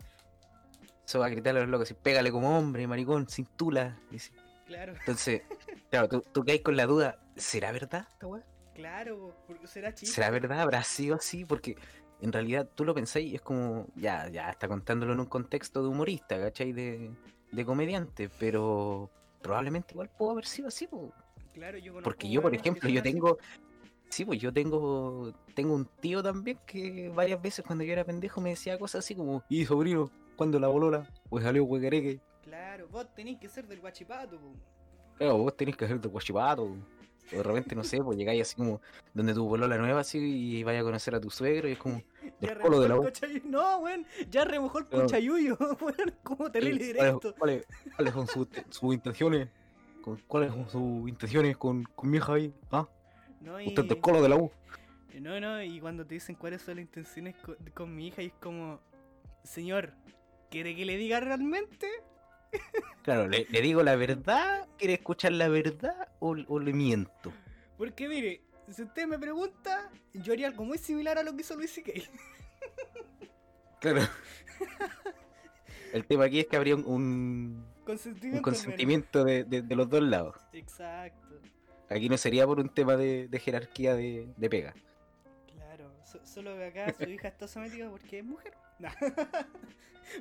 [1.06, 3.96] Empezó a gritarle a los locos, así, pégale como hombre, maricón, sin tula.
[4.10, 4.32] dice.
[4.66, 5.44] Claro, Entonces,
[5.92, 8.44] claro, tú, tú caes con la duda, ¿será verdad esta weá?
[8.74, 10.16] claro, po, porque será chiste.
[10.16, 10.62] ¿Será verdad?
[10.62, 11.46] ¿Habrá sido así?
[11.46, 11.78] Porque
[12.22, 15.84] en realidad tú lo pensáis y es como, ya, ya está contándolo en un contexto
[15.84, 16.74] de humorista, ¿cachai?
[16.74, 17.12] De,
[17.52, 19.12] de comediante, pero
[19.44, 21.14] probablemente igual pudo haber sido así, po.
[21.54, 23.38] Claro, yo porque yo, por ejemplo, yo tengo,
[24.10, 28.42] sí, pues yo tengo, tengo un tío también que varias veces cuando yo era pendejo
[28.42, 32.20] me decía cosas así como, y sobrino, cuando la bolola, pues salió huecareque.
[32.44, 34.54] Claro, vos tenés que ser del guachipato, po.
[35.18, 36.64] Claro, vos tenés que hacer de guachipato.
[37.34, 38.82] O de repente, no sé, pues llegáis así como
[39.14, 42.00] donde tu la nueva así y vaya a conocer a tu suegro y es como
[42.40, 43.10] del colo de la U.
[43.46, 45.02] No, weón, ya remojó el No.
[45.02, 47.36] cochayuyo, weón, como te leí ¿Cuáles, directo.
[47.36, 47.66] cuáles-
[48.14, 49.50] son sus, sus intenciones?
[50.04, 52.54] ¿Con- ¿Cuáles son sus intenciones con, con mi hija ahí?
[52.72, 52.88] ¿Ah?
[53.42, 53.70] No, y...
[53.70, 54.52] Usted es del colo de la U.
[55.20, 58.28] No, no, y cuando te dicen cuáles son las intenciones co- con, mi hija, y
[58.28, 58.80] es como,
[59.44, 59.94] señor,
[60.56, 61.86] ¿quiere que le diga realmente?
[63.02, 64.70] Claro, ¿le, le digo la verdad?
[64.78, 67.34] ¿Quiere escuchar la verdad o, o le miento?
[67.78, 71.58] Porque mire, si usted me pregunta, yo haría algo muy similar a lo que hizo
[71.58, 71.92] Luis C.K.
[73.82, 74.00] Claro.
[75.92, 78.38] El tema aquí es que habría un, un, Consentimiento.
[78.38, 80.38] un consentimiento de, de- de los dos lados.
[80.54, 81.42] Exacto.
[81.90, 84.74] Aquí no sería por un tema de, de jerarquía de, de pega.
[85.54, 88.54] Claro, so- solo que acá su hija está sometida porque es mujer.
[88.80, 88.92] Nah.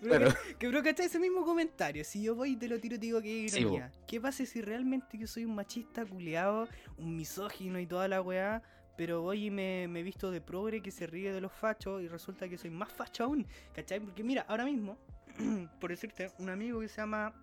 [0.02, 1.06] Pero que, que bro, ¿cachai?
[1.06, 2.04] Ese mismo comentario.
[2.04, 3.92] Si yo voy y te lo tiro, te digo que es Sí, ironía.
[4.06, 8.62] ¿Qué pasa si realmente yo soy un machista culeado, un misógino y toda la weá?
[8.96, 12.08] Pero voy y me, me visto de progre que se ríe de los fachos y
[12.08, 13.46] resulta que soy más facho aún.
[13.74, 14.00] ¿Cachai?
[14.00, 14.96] Porque mira, ahora mismo,
[15.80, 17.34] por decirte, un amigo que se llama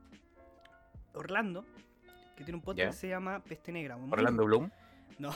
[1.13, 1.65] Orlando,
[2.35, 3.97] que tiene un podcast que se llama Peste Negra.
[3.97, 4.71] Orlando Bloom.
[5.19, 5.31] No,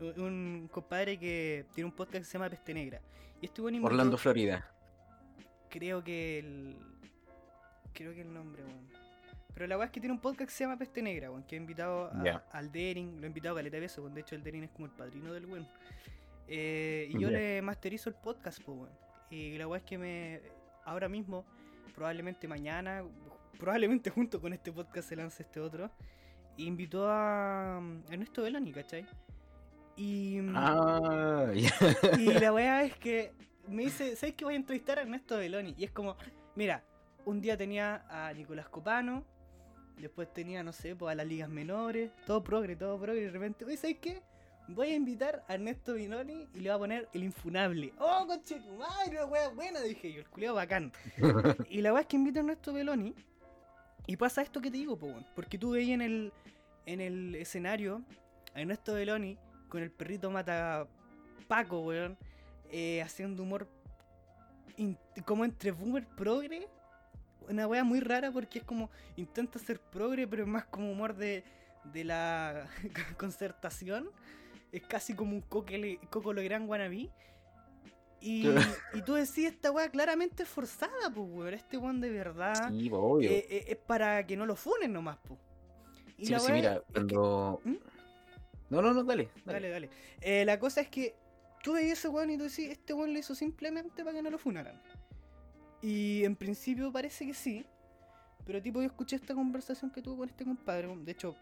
[0.16, 3.00] un compadre que tiene un podcast que se llama Peste Negra.
[3.40, 4.68] Y este buen Orlando, Florida.
[5.68, 6.76] Creo que el.
[7.94, 8.88] Creo que el nombre, weón.
[9.54, 11.42] Pero la weá es que tiene un podcast que se llama Peste Negra, weón.
[11.44, 13.20] Que ha invitado a- al Derin.
[13.20, 14.08] Lo he invitado a Caleta de Beso.
[14.08, 15.68] De hecho, el Derin es como el padrino del weón.
[16.48, 18.90] Eh, y yo le masterizo el podcast, pues, weón.
[19.30, 20.40] Y la weá es que me.
[20.84, 21.44] Ahora mismo,
[21.94, 23.04] probablemente mañana,
[23.58, 25.90] probablemente junto con este podcast se lance este otro.
[26.56, 29.06] Invitó a Ernesto Belani, ¿cachai?
[29.96, 30.40] Y.
[30.54, 31.50] Ah.
[32.18, 33.32] Y la weá es que
[33.68, 35.74] me dice, ¿sabes que voy a entrevistar a Ernesto Beloni?
[35.76, 36.16] Y es como,
[36.54, 36.84] mira,
[37.24, 39.24] un día tenía a Nicolás Copano,
[39.98, 43.30] después tenía, no sé, pues a las ligas menores, todo progre, todo progre, y de
[43.30, 44.22] repente, oye, ¿sabes qué?
[44.68, 47.92] Voy a invitar a Ernesto Beloni y le voy a poner el infunable.
[47.98, 49.80] ¡Oh, conche tu madre, una weá buena!
[49.80, 50.92] Dije yo, el culiao bacán.
[51.68, 53.14] Y la weá es que invito a Ernesto Beloni
[54.06, 55.14] y pasa esto que te digo, po.
[55.34, 56.32] Porque tú veías en el,
[56.86, 58.02] en el escenario
[58.54, 59.38] a Ernesto Beloni
[59.68, 60.86] con el perrito mata
[61.48, 62.18] Paco, weón,
[62.70, 63.68] eh, haciendo humor
[65.24, 66.68] como entre boomer progre.
[67.48, 71.14] Una wea muy rara porque es como intenta ser progre, pero es más como humor
[71.14, 71.44] de,
[71.84, 72.68] de la
[73.18, 74.10] concertación.
[74.70, 75.72] Es casi como un Coco,
[76.10, 77.10] Coco Legrand wannabe.
[78.22, 78.46] Y,
[78.94, 81.54] y tú decís, esta wea claramente es forzada, pues, weón.
[81.54, 83.28] Este weón de verdad Sí, obvio.
[83.30, 85.40] eh, eh, es para que no lo funen nomás, pues.
[86.18, 87.60] Y sí, la sí, mira, es que- cuando.
[87.64, 87.74] ¿Mm?
[88.70, 89.28] No, no, no, dale.
[89.44, 89.90] Dale, dale.
[90.20, 91.14] Eh, la cosa es que
[91.64, 94.30] tú veías ese weón y tú decís, este weón lo hizo simplemente para que no
[94.30, 94.80] lo funaran.
[95.82, 97.66] Y en principio parece que sí.
[98.44, 100.88] Pero tipo, yo escuché esta conversación que tuvo con este compadre.
[100.96, 101.34] De hecho,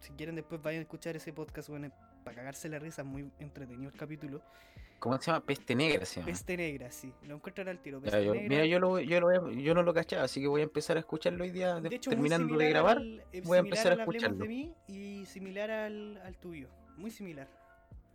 [0.00, 1.92] si quieren después vayan a escuchar ese podcast, weón,
[2.22, 4.42] para cagarse la risa, muy entretenido el capítulo.
[4.98, 5.44] ¿Cómo se llama?
[5.44, 6.26] Peste negra se llama.
[6.26, 7.12] Peste negra, sí.
[7.26, 7.98] Lo encuentran al tiro.
[7.98, 8.48] Ya, Peste yo- negra.
[8.48, 11.00] mira, yo, lo, yo, lo yo no lo cachaba, así que voy a empezar a
[11.00, 12.98] escucharlo hoy día, de- hecho, terminando de grabar.
[12.98, 14.36] al- eh, voy a empezar a escucharlo.
[14.38, 16.68] de mí y similar al, al tuyo.
[16.96, 17.48] Muy similar.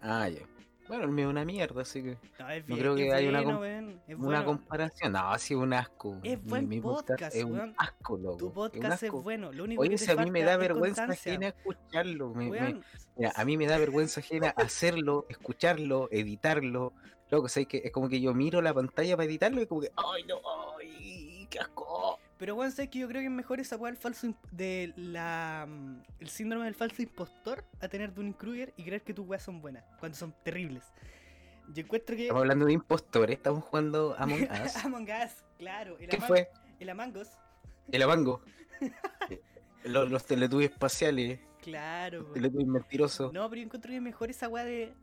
[0.02, 0.42] Ah, ya.
[0.88, 3.58] Bueno, el mío es una mierda, así que No, es creo que es haya una
[3.58, 5.12] bueno, es una comparación.
[5.14, 6.18] No, ha sido un asco.
[6.24, 8.38] Es buen podcast, es un asco, loco.
[8.38, 9.52] Tu es un podcast es bueno.
[9.52, 11.32] Lo único Oye, que si te a mí me da es vergüenza constancia.
[11.34, 12.34] ajena escucharlo.
[12.34, 12.86] me- me- Weón,
[13.18, 16.94] mira, a mí me da vergüenza ajena hacerlo, escucharlo, editarlo.
[17.30, 19.92] Loco, ¿sabes que Es como que yo miro la pantalla para editarlo y como que,
[19.98, 20.36] ¡ay, no!
[20.80, 22.20] ¡ay, qué asco!
[22.38, 25.66] Pero bueno, sabes que yo creo que es mejor esa weá del falso de la
[25.68, 29.42] mm, el síndrome del falso impostor a tener Dunning Kruger y creer que tus weas
[29.44, 30.84] son buenas, cuando son terribles.
[31.74, 34.76] Yo encuentro que Estamos hablando de impostores, estamos jugando Among Us.
[34.86, 36.50] Among Us, claro, el, ¿Qué fue?
[36.80, 37.30] el Among Us,
[37.92, 38.42] El Amango.
[39.84, 42.22] los, los teletubbies espaciales, claro.
[42.22, 42.34] weón.
[42.34, 43.34] teletubbies mentirosos.
[43.34, 44.94] No, pero yo encuentro que es mejor esa weá de.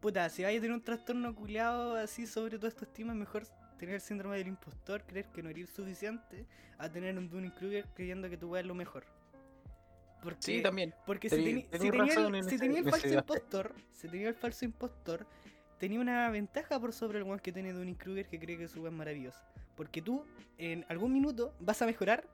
[0.00, 3.44] Puta, si vais a tener un trastorno culiado así sobre todos estos temas, mejor
[3.80, 6.46] tener el síndrome del impostor, creer que no eres suficiente,
[6.78, 9.04] a tener un Dunning Kruger creyendo que tu weá es lo mejor.
[10.22, 10.94] Porque, Sí, también.
[11.06, 11.88] porque si, tení- tenía,
[12.38, 15.26] el, si tenía el falso impostor, si tenía el falso impostor,
[15.78, 18.80] tenía una ventaja por sobre el one que tiene Dunning Kruger que cree que su
[18.82, 19.42] weá es maravillosa.
[19.76, 20.24] Porque tú,
[20.58, 22.24] en algún minuto, vas a mejorar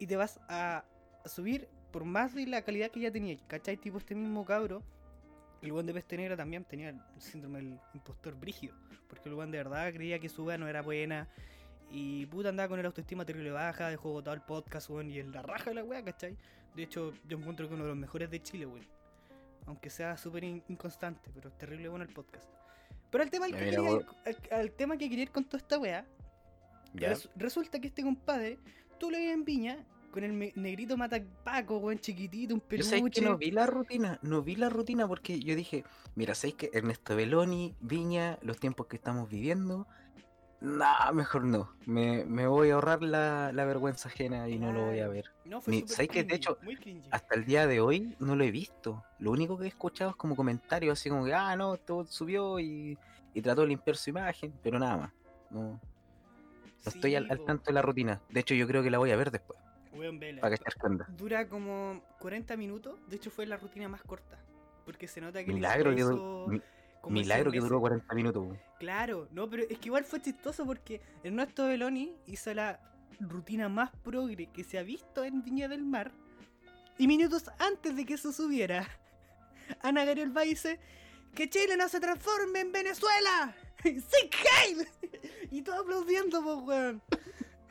[0.00, 0.84] y te vas a
[1.24, 3.40] subir por más de la calidad que ya tenías.
[3.46, 3.76] ¿Cachai?
[3.76, 4.82] Tipo este mismo cabro,
[5.62, 8.74] el buen de peste negra también tenía el síndrome del impostor brígido.
[9.08, 11.28] Porque el buen de verdad creía que su weá no era buena.
[11.90, 15.30] Y puta andaba con el autoestima terrible baja, dejó botado el podcast, weón, y en
[15.32, 16.36] la raja de la weá, ¿cachai?
[16.74, 18.86] De hecho, yo encuentro que uno de los mejores de Chile, weón.
[19.66, 22.48] Aunque sea súper in- inconstante, pero es terrible bueno el podcast.
[23.10, 24.06] Pero al tema, al que quería ir,
[24.50, 26.04] al, al tema que quería ir con toda esta weá,
[27.10, 28.58] res- resulta que este compadre,
[28.98, 32.88] tú lo veías en Viña con el negrito matapaco, weón, chiquitito, un Yo peluche.
[32.88, 36.54] sabéis que no vi la rutina, no vi la rutina porque yo dije, mira, sabéis
[36.56, 39.86] que Ernesto Beloni, Viña, los tiempos que estamos viviendo,
[40.60, 41.72] nah, mejor no.
[41.86, 45.24] Me, me voy a ahorrar la, la vergüenza ajena y no lo voy a ver.
[45.44, 46.58] No, fue Ni- ¿sabes que de hecho.
[47.10, 49.04] Hasta el día de hoy no lo he visto.
[49.18, 52.58] Lo único que he escuchado es como comentarios así como que, ah, no, esto subió
[52.60, 52.96] y,
[53.34, 55.12] y trató de limpiar su imagen, pero nada más.
[55.50, 55.80] No, no
[56.84, 58.20] estoy al, al tanto de la rutina.
[58.30, 59.58] De hecho, yo creo que la voy a ver después,
[59.92, 60.40] Weón, vela.
[60.40, 61.06] para onda.
[61.16, 62.98] Dura como 40 minutos.
[63.08, 64.38] De hecho, fue la rutina más corta.
[64.84, 66.46] Porque se nota que Milagro que, hizo
[67.00, 68.04] como milagro 100 que duró veces.
[68.06, 68.42] 40 minutos.
[68.42, 68.58] weón.
[68.78, 72.80] Claro, no, pero es que igual fue chistoso porque Ernesto Beloni hizo la
[73.20, 76.12] rutina más progre que se ha visto en Viña del Mar.
[76.98, 78.88] Y minutos antes de que eso subiera,
[79.82, 80.78] Ana Gabriel va dice
[81.34, 83.54] que Chile no se transforme en Venezuela.
[83.82, 84.30] ¡Sí,
[84.62, 84.86] Heil!
[85.50, 87.02] Y todo aplaudiendo, pues, weón.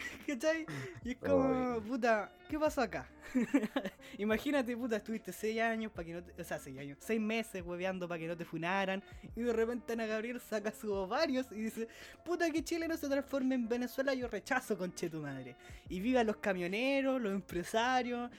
[0.27, 0.65] ¿Cachai?
[1.03, 3.07] Y es como, puta, ¿qué pasó acá?
[4.17, 7.63] Imagínate, puta, estuviste 6 años para que no te, o sea, 6 años, 6 meses
[7.65, 9.03] hueveando para que no te funaran
[9.35, 11.87] y de repente Ana Gabriel saca sus ovarios y dice,
[12.25, 15.55] puta que Chile no se transforme en Venezuela, yo rechazo conche tu madre.
[15.89, 18.29] Y viva los camioneros, los empresarios,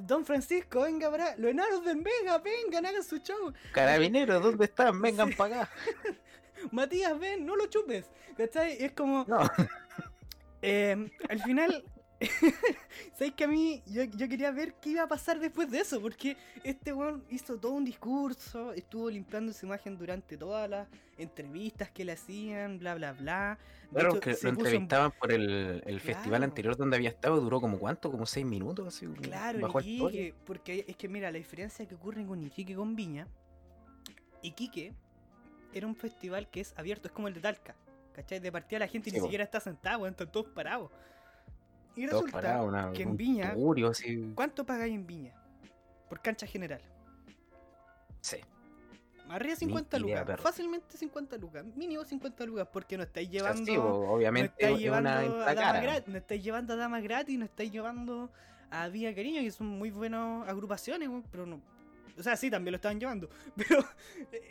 [0.00, 3.52] Don Francisco, venga para los enanos del Mega, vengan, hagan su show.
[3.72, 5.00] Carabineros, ¿dónde están?
[5.02, 5.34] Vengan Sí.
[5.34, 5.72] para acá.
[6.70, 8.06] Matías, ven, no lo chupes.
[8.36, 8.82] ¿Cachai?
[8.82, 9.40] Es como, No,
[10.62, 11.84] Eh, al final,
[13.18, 16.00] ¿sabes que a mí yo, yo quería ver qué iba a pasar después de eso?
[16.00, 21.90] Porque este weón hizo todo un discurso, estuvo limpiando su imagen durante todas las entrevistas
[21.90, 23.58] que le hacían, bla, bla, bla.
[23.90, 27.40] De claro hecho, que lo en- entrevistaban por el, el festival anterior donde había estado,
[27.40, 29.06] duró como cuánto, como 6 minutos, así.
[29.06, 29.68] Claro.
[29.80, 33.26] Iquique, porque es que mira, la diferencia que ocurre con Iquique con Viña,
[34.42, 34.92] Iquique
[35.74, 37.74] era un festival que es abierto, es como el de Talca,
[38.12, 38.40] ¿cachai?
[38.40, 40.90] De partida la gente Sí, ni siquiera está sentada, weón, están todos parados.
[41.94, 44.32] Y Todos resulta parados, una- que en Viña, tugurio, así.
[44.34, 45.34] ¿cuánto pagáis en Viña?
[46.08, 46.80] Por cancha general.
[48.20, 48.38] Sí.
[49.28, 53.76] Arriba 50 idea, lucas, fácilmente 50 lucas, mínimo 50 lucas, porque no estáis llevando, sí,
[53.78, 57.38] po, no obviamente estáis es llevando a damas gratis, no estáis llevando a damas gratis,
[57.38, 58.30] no estáis llevando
[58.70, 61.60] a Vía Cariño, que son muy buenas agrupaciones, pero no.
[62.18, 63.28] O sea, sí, también lo estaban llevando.
[63.56, 63.84] Pero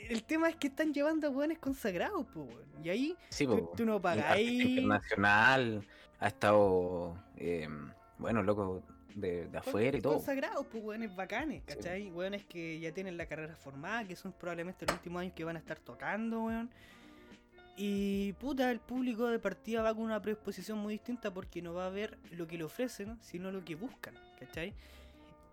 [0.09, 2.85] el tema es que están llevando a weones consagrados, pues, weón.
[2.85, 4.49] Y ahí Sí, tú, po, tú no pagáis.
[4.51, 5.85] internacional,
[6.19, 7.67] ha estado, eh,
[8.17, 8.83] bueno, loco,
[9.15, 10.13] de, afuera y todo.
[10.15, 11.75] Consagrados, pues, weones bacanes, Sí.
[11.75, 12.11] ¿cachai?
[12.11, 15.55] Weones que ya tienen la carrera formada, que son probablemente los últimos años que van
[15.55, 16.69] a estar tocando, weón.
[17.77, 21.87] Y puta, el público de partida va con una predisposición muy distinta porque no va
[21.87, 24.73] a ver lo que le ofrecen, sino lo que buscan, ¿cachai?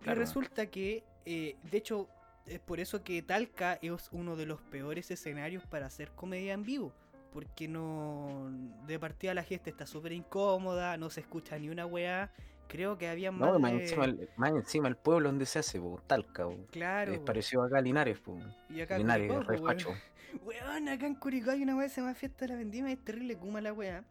[0.05, 2.07] Y resulta que, eh, de hecho,
[2.47, 6.63] es por eso que Talca es uno de los peores escenarios para hacer comedia en
[6.63, 6.91] vivo.
[7.31, 8.49] Porque no.
[8.87, 12.31] De partida la gente está súper incómoda, no se escucha ni una weá.
[12.67, 13.51] Creo que había más.
[13.53, 16.57] No, más de- encima, el, más encima el pueblo donde se hace, po, Talca, po.
[16.71, 17.13] Claro.
[17.13, 18.39] Es parecido acá Linares, po.
[18.69, 19.93] Y acá Linares, Curicó,
[20.43, 20.89] weón.
[20.89, 23.03] acá en Curicó hay una weá que se llama Fiesta de la Vendimia y es
[23.05, 24.03] terrible kuma la weá.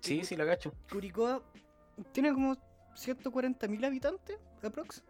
[0.00, 0.72] Sí, sí, la cacho.
[0.90, 1.42] Curicó
[2.12, 2.56] tiene como
[2.94, 5.02] 140.000 habitantes, aprox.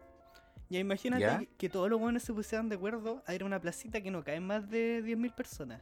[0.69, 1.41] Ya imagínate Ya.
[1.57, 4.23] que- todos los buenos se pusieran de acuerdo a ir a una placita que no
[4.23, 5.81] caen más de 10.000 personas.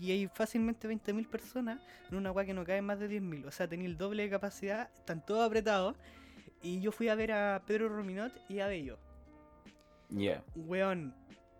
[0.00, 3.44] Y hay fácilmente 20.000 personas en una weá que no caen más de 10.000.
[3.46, 5.96] O sea, tenía el doble de capacidad, están todos apretados.
[6.62, 8.98] Y yo fui a ver a Pedro Rominot y a Bello.
[10.10, 10.42] Ya.
[10.54, 11.14] Weón,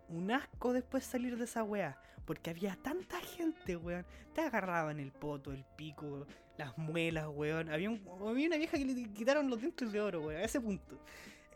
[0.07, 1.99] un asco después salir de esa weá.
[2.25, 4.03] Porque había tanta gente, weón.
[4.33, 6.25] Te agarraban el poto, el pico,
[6.57, 7.69] las muelas, weón.
[7.69, 10.41] Había, un- había una vieja que le quitaron los dientes de oro, weón.
[10.41, 10.99] A ese punto.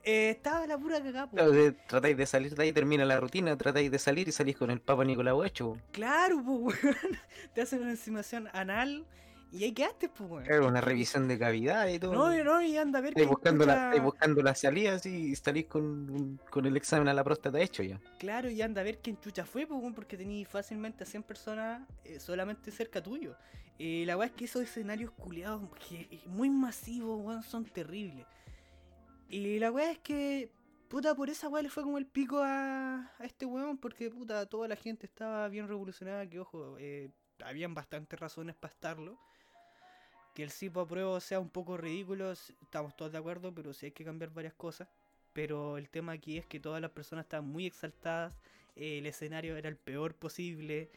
[0.03, 1.29] Eh, estaba la pura cagada.
[1.29, 4.55] Claro, de- tratáis de salir de ahí, termina la rutina, tratáis de salir y salís
[4.57, 5.73] con el Papa Nicolau hecho.
[5.73, 5.77] po.
[5.91, 6.73] Claro, po, weón.
[7.53, 9.05] Te hacen una insinuación anal
[9.51, 10.45] y ahí quedaste, po, weón.
[10.45, 12.13] Claro, una revisión de cavidad y todo.
[12.13, 15.35] No, no, y anda a ver Estáis buscando, la, estáis buscando la salida así, y
[15.35, 17.99] salís con, con el examen a la próstata hecho ya.
[18.19, 21.81] Claro, y anda a ver quién chucha fue, weón, porque tenías fácilmente a 100 personas
[22.05, 23.35] eh, solamente cerca tuyo.
[23.81, 28.25] Eh, la weá es que esos escenarios culiados que- eh, muy masivos, weón, son terribles.
[29.29, 30.49] Y la weá es que,
[30.87, 34.67] puta, por esa weá le fue como el pico a, este weón, porque, puta, toda
[34.67, 37.11] la gente estaba bien revolucionada, que, ojo, eh,
[37.43, 39.19] habían bastantes razones para estarlo.
[40.33, 43.91] Que el CIPO apruebo sea un poco ridículo, estamos todos de acuerdo, pero sí hay
[43.91, 44.87] que cambiar varias cosas.
[45.33, 48.33] Pero el tema aquí es que todas las personas estaban muy exaltadas,
[48.75, 50.89] eh, el escenario era el peor posible,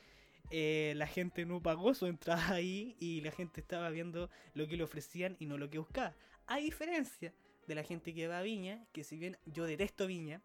[0.51, 4.79] eh, la gente no pagó su entrada ahí y la gente estaba viendo lo que
[4.79, 6.15] le ofrecían y no lo que buscaba.
[6.47, 7.35] A diferencia
[7.67, 10.41] de la gente que va a Viña, que si bien yo detesto Viña,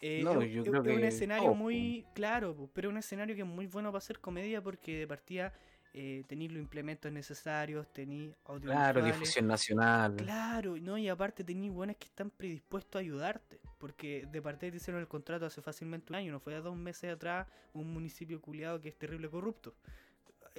[0.00, 3.42] eh, No, es- yo es- creo es un escenario muy claro, pero un escenario que
[3.42, 5.52] es muy bueno para hacer comedia porque de partida
[5.94, 9.04] eh, tenéis los implementos necesarios, tenéis Claro, audiovisuales.
[9.18, 10.14] difusión nacional.
[10.16, 13.58] Claro, no, y aparte tenéis buenos que están predispuestos a ayudarte.
[13.78, 16.76] Porque de parte te hicieron el contrato hace fácilmente un año, no fue a dos
[16.76, 19.74] meses atrás un municipio culiado que es terrible corrupto.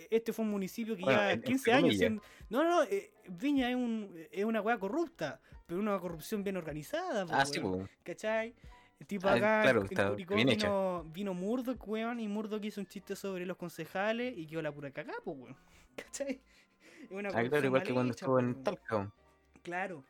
[0.09, 2.21] Este fue un municipio que Bueno, ya en- 15 entre años siendo...
[2.49, 7.25] No, no, eh, Viña es, un, es una weá corrupta, pero una corrupción bien organizada.
[7.25, 7.89] po, Ah, sí, weón, pues.
[8.03, 8.55] ¿Cachai?
[9.07, 13.15] Tipo Ah, acá claro, en Curicó vino, vino Murdoch, weón, y Murdoch hizo un chiste
[13.15, 15.57] sobre los concejales y quedó la pura cagá, pues, weón.
[15.95, 16.41] ¿Cachai?
[17.03, 18.63] Es una Ah, claro, igual que cuando hecha, estuvo po, en.
[18.63, 19.13] Talca.
[19.63, 20.03] Claro.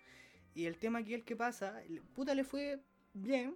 [0.56, 2.80] Y el tema aquí es que pasa, el- puta le fue
[3.14, 3.56] bien,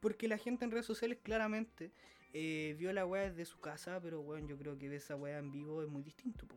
[0.00, 1.90] porque la gente en redes sociales claramente
[2.34, 5.38] eh, vio la weá desde su casa, pero bueno, yo creo que ver esa weá
[5.38, 6.56] en vivo es muy distinto, po.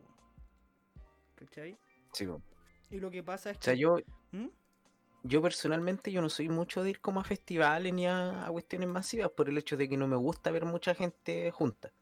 [1.36, 1.78] ¿Cachai?
[2.12, 2.42] Sí, po.
[2.90, 3.80] Y lo que pasa es O sea, que...
[3.80, 3.96] yo,
[4.32, 4.48] ¿Mm?
[5.22, 8.88] yo personalmente yo no soy mucho de ir como a festivales ni a, a cuestiones
[8.88, 11.92] masivas por el hecho de que no me gusta ver mucha gente junta.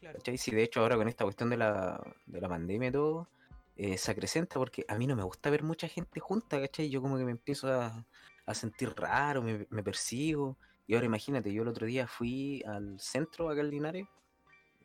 [0.00, 0.18] Claro.
[0.18, 0.38] ¿Cachai?
[0.38, 3.28] Sí, de hecho ahora con esta cuestión de la, de la pandemia y todo,
[3.76, 6.88] eh, se acrecenta porque a mí no me gusta ver mucha gente junta, ¿cachai?
[6.90, 8.06] Yo como que me empiezo a,
[8.46, 10.58] a sentir raro, me, me persigo.
[10.88, 14.08] Y ahora imagínate, yo el otro día fui al centro acá en Linares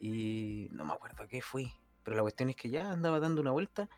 [0.02, 1.72] y no me acuerdo a qué fui,
[2.04, 3.90] pero la cuestión es que ya andaba dando una vuelta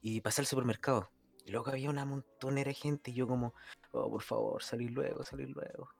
[0.00, 1.10] y pasé al supermercado.
[1.44, 3.52] Y luego había una montonera de gente y yo como,
[3.90, 5.90] oh, por favor, salir luego, salir luego.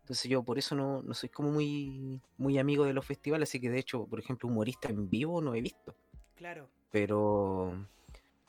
[0.00, 3.60] Entonces yo por eso no, no soy como muy, muy amigo de los festivales, así
[3.60, 5.96] que de hecho, por ejemplo, humorista en vivo no he visto.
[6.34, 6.68] Claro.
[6.90, 7.88] Pero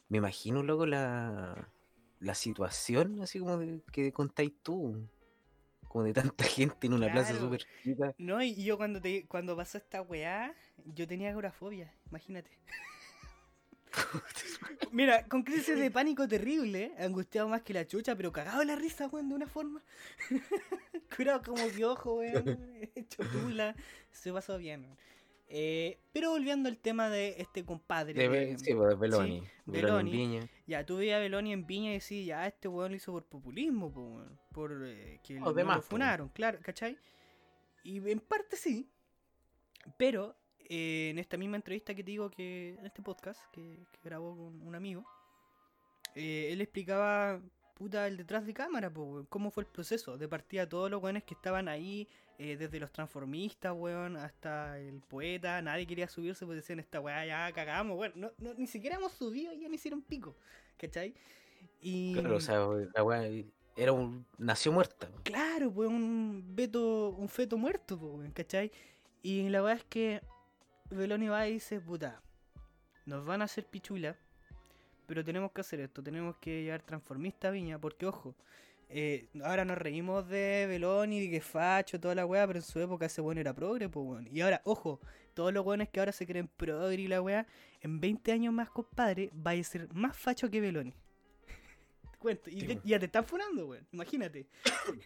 [0.10, 1.70] me imagino luego la,
[2.20, 5.08] la situación, así como de, que contáis tú,
[5.94, 8.16] como de tanta gente en una plaza súper chica.
[8.18, 10.52] No, y yo cuando te, cuando pasó esta weá,
[10.86, 12.50] yo tenía agorafobia, imagínate.
[14.92, 18.76] Mira, con crisis de pánico terrible, angustiado más que la chucha, pero cagado de la
[18.76, 19.84] risa, weón, de una forma.
[21.16, 22.60] Curado como piojo, weón,
[22.96, 23.76] hecho tula,
[24.12, 24.86] se pasó bien.
[24.86, 24.98] weón.
[25.48, 28.14] Eh, pero volviendo al tema de este compadre.
[28.14, 29.42] De, Be- sí, pues, de Beloni.
[29.42, 30.12] sí, Beloni Beloni.
[30.12, 30.50] Viña.
[30.66, 33.26] Ya, tú veías a Beloni en Viña y decís, ya, este weón lo hizo por
[33.26, 36.98] populismo, po, weón, por eh, que Los no demás, lo funaron, claro, ¿cachai?
[37.84, 38.90] Y en parte sí,
[39.98, 40.36] pero
[40.70, 44.36] eh, en esta misma entrevista que te digo que, en este podcast que, que grabó
[44.36, 45.06] con un amigo,
[46.16, 47.42] eh, él explicaba,
[47.76, 51.24] puta, el detrás de cámara, po, cómo fue el proceso, de partida todos los weones
[51.26, 52.08] que estaban ahí,
[52.40, 57.26] eh, desde los transformistas, weón, hasta el poeta, nadie quería subirse porque decían, esta weá
[57.26, 60.36] ya cagamos, weón, no, no, ni siquiera hemos subido y ya no hicieron pico,
[60.78, 61.14] ¿cachai?
[61.82, 62.14] Y...
[62.14, 63.30] Claro, o sea, la weá
[63.76, 64.26] era un.
[64.38, 65.10] nació muerta.
[65.24, 68.72] Claro, pues un veto, un feto muerto, pues, weón, ¿cachai?
[69.22, 70.22] Y la verdad es que
[70.90, 72.22] Beloni va y dice, puta,
[73.06, 74.18] nos van a hacer pichula,
[75.06, 78.36] pero tenemos que hacer esto, tenemos que llevar transformista a Viña, porque ojo,
[78.94, 82.80] eh, ahora nos reímos de Beloni, de que facho, toda la weá, pero en su
[82.80, 84.28] época ese weón era progre, pues weón.
[84.32, 85.00] Y ahora, ojo,
[85.34, 87.48] todos los weones que ahora se creen progre y la weá,
[87.82, 90.94] en 20 años más, compadre, va a ser más facho que Beloni.
[92.12, 92.82] Te cuento, y Sí, te- weón.
[92.86, 94.48] ya te están funando, weón, imagínate.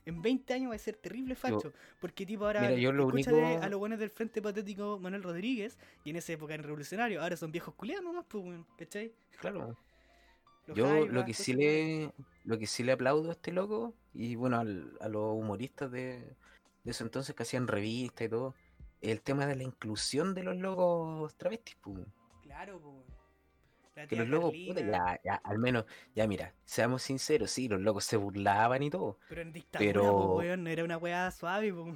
[0.06, 1.72] En 20 años va a ser terrible facho.
[2.00, 3.30] Porque tipo ahora Mira, yo lo único-
[3.62, 7.38] a los buenos del Frente Patético Manuel Rodríguez, y en esa época eran revolucionarios, ahora
[7.38, 9.14] son viejos culiados nomás, pues weón, ¿cachai?
[9.40, 9.78] Claro.
[10.68, 12.12] Los Yo lo que sí le
[12.44, 16.36] lo que sí le aplaudo a este loco y bueno al- a los humoristas de,
[16.84, 18.54] de ese entonces que hacían revistas y todo
[19.02, 22.06] el tema de la inclusión de los locos travestis pues.
[22.44, 23.04] Claro.
[23.96, 27.82] La que los locos puta, ya, ya al menos ya mira seamos sinceros sí los
[27.82, 31.74] locos se burlaban y todo Pero en dictadura, pero- weón, no era una weá suave,
[31.74, 31.96] pues.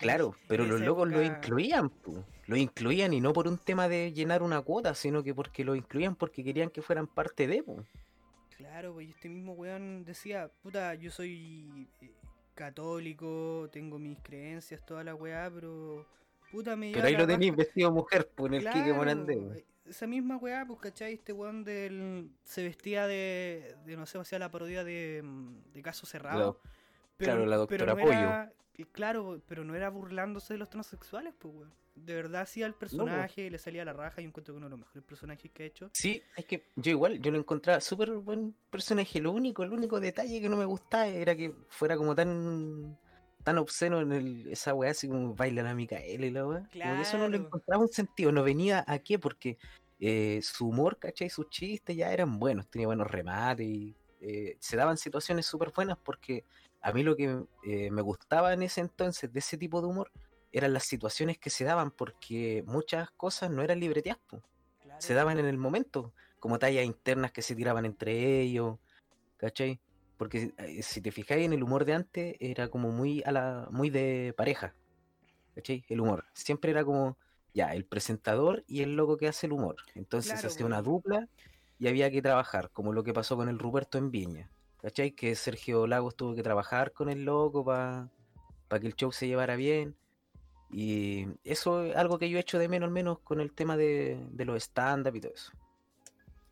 [0.00, 2.18] Claro pero los locos lo incluían pues.
[2.46, 5.74] lo incluían y no por un tema de llenar una cuota sino que porque lo
[5.76, 7.86] incluían porque querían que fueran parte de pues.
[8.56, 12.14] Claro, pues este mismo weón decía, puta, yo soy eh,
[12.54, 16.06] católico, tengo mis creencias, toda la weá, pero
[16.50, 17.56] puta me pero ahí la lo tenéis raja".
[17.56, 19.58] vestido mujer pues en el Quique Claro, Morandé pues.
[19.58, 21.14] eh, Esa misma weá, pues, ¿cachai?
[21.14, 25.82] Este weón del, se vestía de, de, no sé, hacía la parodia de, mm, de
[25.82, 26.60] Caso Cerrado.
[27.16, 28.42] claro, la pero doctora no Pollo.
[28.86, 31.74] Claro, pero no era burlándose de los transexuales, pues, weón.
[31.94, 34.78] De verdad hacía el personaje, le salía la raja y encuentro que uno de los
[34.78, 35.90] mejores personajes que ha hecho.
[35.92, 39.20] Sí, es que yo igual, yo lo encontraba súper buen personaje.
[39.20, 42.98] Lo único, el único detalle que no me gustaba era que fuera como tan
[43.42, 46.70] tan obsceno en el, esa weá, así como baila la Micaela y la weá.
[46.80, 47.38] Como que eso no le Claro.
[47.38, 49.58] encontraba un sentido, no venía a qué, porque
[49.98, 51.30] eh, su humor, ¿cachai?
[51.30, 55.98] Sus chistes ya eran buenos, tenía buenos remates y eh, se daban situaciones súper buenas
[55.98, 56.44] porque
[56.80, 60.10] a mí lo que eh, me gustaba en ese entonces de ese tipo de humor
[60.52, 65.46] eran las situaciones que se daban porque muchas cosas no eran Claro, se daban en
[65.46, 68.78] el momento, como tallas internas que se tiraban entre ellos,
[69.36, 69.80] ¿cachai?
[70.16, 73.68] Porque eh, si te fijáis en el humor de antes, era como muy a la,
[73.70, 74.74] muy de pareja,
[75.54, 75.84] ¿cachai?
[75.88, 76.24] El humor.
[76.34, 77.16] Siempre era como
[77.54, 79.76] ya, el presentador y el loco que hace el humor.
[79.94, 81.28] Entonces Claro, se hacía una dupla
[81.78, 84.50] y había que trabajar, como lo que pasó con el Ruperto en Viña.
[84.82, 85.12] ¿Cachai?
[85.12, 88.10] Que Sergio Lagos tuvo que trabajar con el loco para
[88.80, 89.96] que el show se llevara bien.
[90.70, 94.24] Y eso es algo que yo echo de menos, al menos con el tema de,
[94.30, 95.52] de los stand-up y todo eso.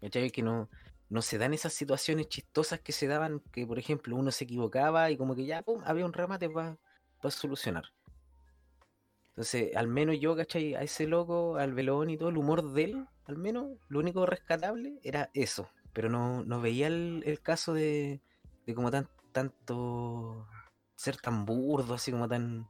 [0.01, 0.31] ¿Cachai?
[0.31, 0.69] Que no,
[1.09, 5.11] no se dan esas situaciones chistosas que se daban, que por ejemplo uno se equivocaba
[5.11, 6.77] y como que ya, pum, había un remate para
[7.31, 7.85] solucionar.
[9.31, 10.75] Entonces, al menos yo, ¿cachai?
[10.75, 14.27] A ese loco, al velón y todo, el humor de él, al menos, lo único
[14.27, 15.69] rescatable era eso.
[15.93, 18.21] Pero no, no veía el, el caso de,
[18.67, 20.47] de como tan, tanto
[20.95, 22.69] ser tan burdo, así como tan,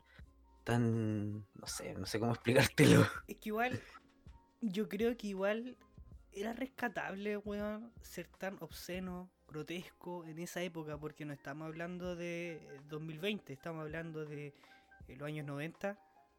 [0.65, 3.07] tan, no sé, no sé cómo explicártelo.
[3.27, 3.81] Es que igual,
[4.61, 5.77] yo creo que igual
[6.33, 12.61] era rescatable, weón, ser tan obsceno, grotesco en esa época, porque no estamos hablando de
[12.89, 14.49] 2020, estamos hablando de
[15.09, 15.99] eh, los años 90,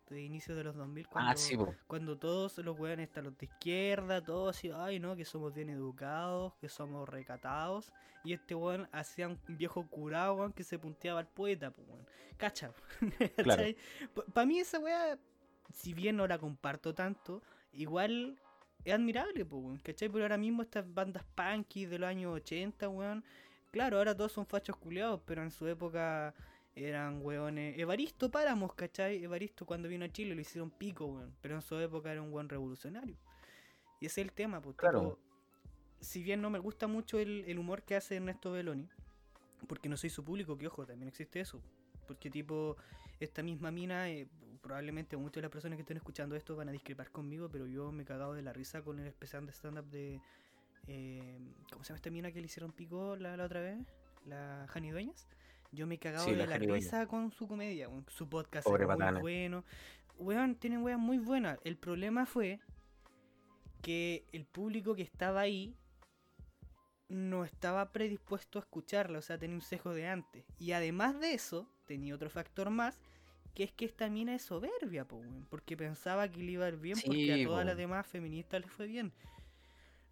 [0.10, 1.74] de inicio de los 2000, cuando, Ah, sí, po.
[1.88, 5.70] cuando todos los weones están los de izquierda, todos así, ay no, que somos bien
[5.70, 7.92] educados, que somos recatados,
[8.24, 12.06] y este weón hacía un viejo curado, weón, que se punteaba al poeta, pues weón.
[12.38, 12.72] Cacha,
[13.44, 13.64] Claro.
[14.34, 15.18] Para mí esa weá,
[15.74, 17.42] si bien no la comparto tanto,
[17.74, 18.40] igual
[18.86, 20.10] es admirable, pues, weón, ¿cachai?
[20.10, 23.24] Pero ahora mismo estas bandas punky de los años 80, weón,
[23.72, 26.34] claro, ahora todos son fachos culiados, pero en su época
[26.88, 27.78] eran weones.
[27.78, 29.24] Evaristo Páramos, ¿cachai?
[29.24, 32.32] Evaristo cuando vino a Chile lo hicieron pico, weón, pero en su época era un
[32.32, 33.16] buen revolucionario.
[34.00, 35.00] Y ese es el tema, pues, Claro.
[35.00, 35.20] tipo,
[36.00, 38.88] si bien no me gusta mucho el, el humor que hace Ernesto Belloni,
[39.68, 41.62] porque no soy su público, que ojo, también existe eso.
[42.08, 42.78] Porque tipo,
[43.20, 44.28] esta misma mina, eh,
[44.62, 47.92] probablemente muchas de las personas que estén escuchando esto van a discrepar conmigo, pero yo
[47.92, 50.22] me he cagado de la risa con el especial de stand-up de...
[50.88, 51.38] eh,
[51.72, 53.78] ¿Cómo se llama esta mina que le hicieron pico la, la otra vez?
[54.26, 55.28] La Jani Dueñas.
[55.72, 58.86] Yo me he cagado Sí, de la risa con su comedia, con su podcast Pobre
[58.86, 59.64] era muy bueno.
[60.18, 61.60] Weón, tienen weas muy buenas.
[61.64, 62.60] El problema fue
[63.82, 65.76] que el público que estaba ahí
[67.08, 70.46] no estaba predispuesto a escucharla, o sea, tenía un sesgo de antes.
[70.58, 73.00] Y además de eso, tenía otro factor más,
[73.56, 76.70] que es que esta mina es soberbia, po, weón, porque pensaba que le iba a
[76.70, 77.68] ir bien porque a todas po.
[77.68, 79.12] las demás feministas les fue bien.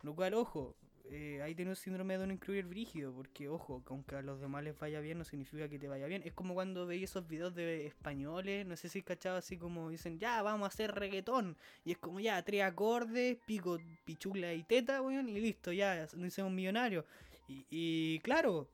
[0.01, 0.75] Lo cual, ojo,
[1.09, 4.39] eh, ahí tiene un síndrome de no incluir brígido, porque, ojo, que aunque a los
[4.39, 6.21] demás les vaya bien, no significa que te vaya bien.
[6.25, 10.19] Es como cuando veis esos videos de españoles, no sé si cachado así como dicen,
[10.19, 11.55] ya, vamos a hacer reggaetón.
[11.85, 16.27] Y es como, ya, tres acordes, pico, pichula y teta, weón, y listo, ya, nos
[16.27, 17.05] hicimos millonarios.
[17.47, 18.67] Y, y claro,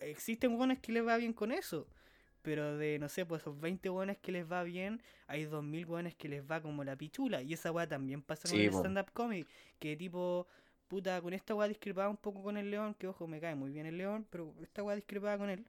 [0.00, 1.86] existen buenos que les va bien con eso.
[2.42, 6.14] Pero de, no sé, pues esos 20 buenos que les va bien, hay 2000 buenos
[6.14, 7.42] que les va como la pichula.
[7.42, 9.44] Y esa weá también pasa con Sí, el stand-up comedy.
[9.80, 10.46] Que tipo,
[10.88, 13.70] puta, con esta weá discrepaba un poco con el león, que ojo, me cae muy
[13.70, 15.66] bien el león, pero esta weá discrepaba con él.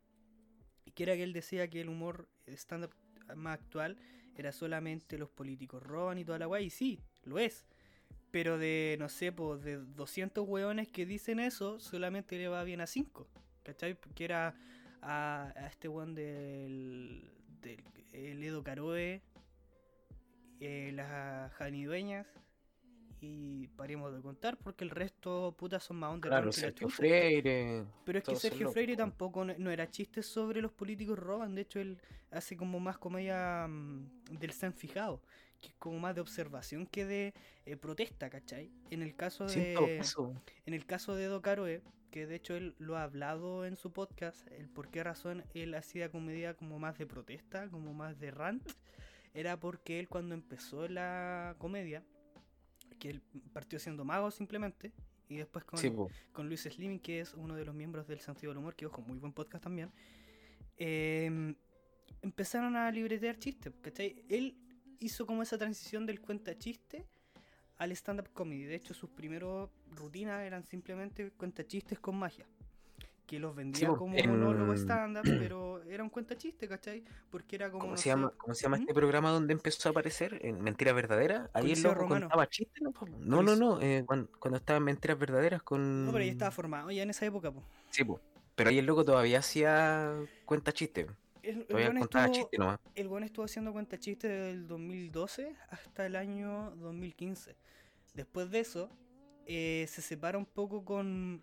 [0.86, 2.93] Y que era que él decía que el humor stand-up
[3.36, 3.97] más actual
[4.36, 6.61] era solamente los políticos roban y toda la weá.
[6.61, 7.65] Y sí, lo es.
[8.32, 12.82] Pero de, no sé, pues de 200 weones que dicen eso, solamente le va bien
[12.82, 13.28] a 5.
[13.63, 13.95] ¿Cachai?
[13.95, 14.55] Porque era
[15.01, 17.30] a, a este weón del,
[17.61, 19.22] del el Edo Caroe,
[20.59, 22.28] eh, las Janidueñas,
[23.20, 26.89] y paremos de contar porque el resto, putas, son más underground Claro, Sergio.
[26.89, 27.86] Freire.
[28.05, 28.97] Pero es que Sergio Freire po.
[28.97, 31.99] tampoco no, no era chiste sobre los políticos roban, de hecho él
[32.32, 35.22] hace como más comedia mm, del San Fijado,
[35.61, 37.34] que es como más de observación que de
[37.65, 38.72] eh, protesta, ¿cachai?
[38.89, 40.01] En el caso de
[40.65, 43.91] en el caso de Edo Caroe, que de hecho él lo ha hablado en su
[43.91, 48.32] podcast, el por qué razón él hacía comedia como más de protesta, como más de
[48.32, 48.70] rant,
[49.34, 52.03] era porque él cuando empezó la comedia,
[52.98, 53.22] que él
[53.54, 54.93] partió siendo mago simplemente,
[55.30, 55.91] y después con, Sí,
[56.32, 59.02] con Luis Slimming, que es uno de los miembros del Sentido del Humor, que ojo,
[59.02, 59.91] muy buen podcast también,
[60.78, 61.56] eh,
[62.22, 64.24] empezaron a libretear chistes, ¿cachai?
[64.30, 64.58] Él
[65.00, 67.06] hizo como esa transición del cuenta chiste
[67.78, 68.64] al stand-up comedy.
[68.64, 72.48] De hecho, sus primeros rutinas eran simplemente cuenta chistes con magia.
[73.28, 77.03] Que los vendía como en- monólogo stand-up, pero era un cuenta chiste, ¿cachai?
[77.30, 77.82] Porque era como.
[77.82, 78.82] ¿Cómo no se sé, llama, ¿Cómo se llama ¿Mm?
[78.82, 80.39] este programa donde empezó a aparecer?
[80.45, 81.49] En Mentiras Verdaderas.
[81.53, 82.21] Ahí el Coliseo loco Romano.
[82.28, 82.93] contaba chistes, ¿no?
[83.19, 83.82] No, no, no.
[83.82, 86.05] eh, cuando, cuando estaba en Mentiras Verdaderas con.
[86.05, 87.61] No, pero ya estaba formado ya en esa época, po.
[87.89, 88.21] Sí, po.
[88.55, 90.15] Pero ahí el loco todavía hacía
[90.45, 91.07] cuenta chistes.
[91.43, 92.80] El, el contaba estuvo- chistes nomás.
[92.95, 97.55] El buen estuvo haciendo cuenta chiste desde el 2012 hasta el año 2015.
[98.13, 98.89] Después de eso,
[99.45, 101.41] eh, se separa un poco con,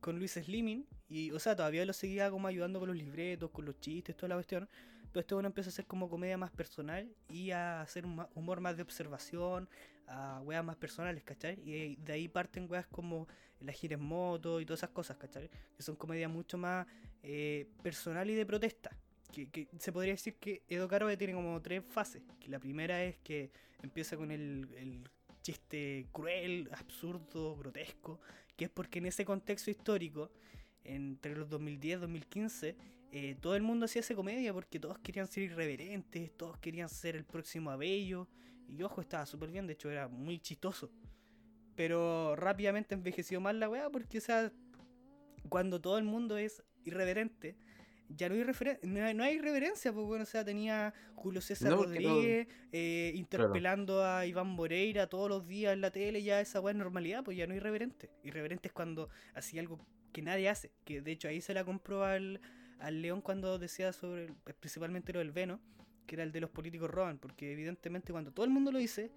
[0.00, 0.86] con Luis Slimming.
[1.08, 4.30] Y, o sea, todavía lo seguía como ayudando con los libretos, con los chistes, toda
[4.30, 4.68] la cuestión.
[5.12, 8.60] Pero este bueno empieza a hacer como comedia más personal y a hacer un humor
[8.60, 9.68] más de observación,
[10.08, 11.58] a weas más personales, ¿cachai?
[11.64, 13.26] Y de ahí parten weas como
[13.60, 15.48] la gira en moto y todas esas cosas, ¿cachai?
[15.76, 16.86] Que son comedias mucho más
[17.22, 18.90] eh, personal y de protesta.
[19.32, 22.22] que, que se podría decir que Edo Caroe tiene como tres fases.
[22.40, 23.50] Que la primera es que
[23.82, 25.08] empieza con el, el
[25.42, 28.20] chiste cruel, absurdo, grotesco,
[28.56, 30.30] que es porque en ese contexto histórico,
[30.94, 32.76] entre los 2010 y 2015,
[33.12, 37.16] eh, todo el mundo hacía esa comedia porque todos querían ser irreverentes, todos querían ser
[37.16, 38.28] el próximo Abello.
[38.68, 40.90] Y ojo, estaba súper bien, de hecho era muy chistoso.
[41.74, 44.50] Pero rápidamente envejeció mal la weá porque, o sea,
[45.48, 47.56] cuando todo el mundo es irreverente,
[48.08, 51.40] ya no hay, referen- no hay, no hay reverencia, pues bueno, o sea, tenía Julio
[51.40, 55.90] César No, porque no- Rodríguez eh, interpelando a Iván Moreira todos los días en la
[55.90, 58.10] tele, ya esa weá es normalidad, pues ya no hay irreverente.
[58.22, 59.84] Irreverente es cuando hacía algo
[60.16, 62.40] que nadie hace, que de hecho ahí se la compró al,
[62.78, 65.60] al León cuando decía sobre, principalmente lo del Veno,
[66.06, 69.12] que era el de los políticos roban, porque evidentemente cuando todo el mundo lo dice,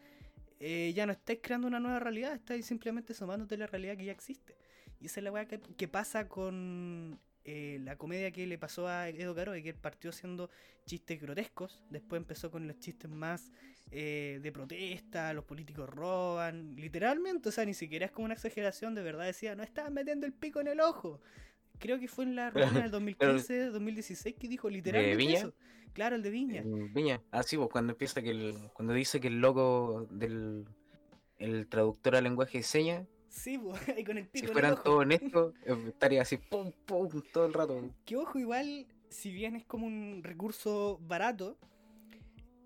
[0.59, 4.11] eh, ya no estáis creando una nueva realidad, estáis simplemente sumándote la realidad que ya
[4.11, 4.57] existe.
[4.99, 9.07] Y esa es la weá que, pasa con eh, la comedia que le pasó a
[9.07, 10.49] Edo Caroe, que él partió haciendo
[10.85, 13.53] chistes grotescos, después empezó con los chistes más
[13.91, 18.95] eh, de protesta, los políticos roban, literalmente, o sea, ni siquiera es como una exageración,
[18.95, 21.19] de verdad decía, no estaban metiendo el pico en el ojo.
[21.79, 25.39] Creo que fue en la rutina del 2015, 2016 que dijo literalmente Viña?
[25.39, 25.53] eso.
[25.93, 26.61] Claro, el de Viña.
[26.61, 27.21] En Viña.
[27.31, 30.65] Ah, sí, pues cuando empieza que el, cuando dice que el loco del
[31.37, 34.99] el traductor al lenguaje de señas, Sí, pues, ahí con el pico si fueran todos
[35.01, 35.53] honestos,
[35.87, 37.89] estaría así pum pum todo el rato.
[38.05, 41.57] Que ojo, igual, si bien es como un recurso barato,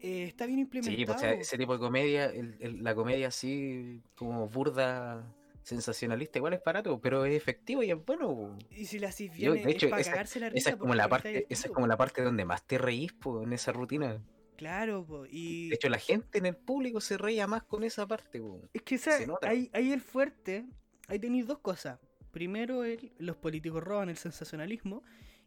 [0.03, 1.05] eh, está bien Sí, implementado.
[1.05, 5.25] pues, o sea, ese tipo de comedia, el- el- la comedia así como burda,
[5.63, 8.57] sensacionalista, igual es barato, pero es efectivo y es bueno.
[8.69, 10.69] Y si la hacís Yo, bien, de es hecho, para esa- cagarse la Esa risa.
[10.71, 13.53] es como la parte, esa es como la parte donde más te reís po, en
[13.53, 14.21] esa rutina.
[14.57, 18.05] Claro, po, y De hecho, la gente en el público se reía más con esa
[18.07, 18.39] parte.
[18.39, 18.61] po.
[18.73, 20.65] es que esa- ahí, ahí el fuerte,
[21.07, 21.97] ahí tenéis dos cosas.
[22.31, 25.01] Primero, el- los políticos roban el sensacionalismo.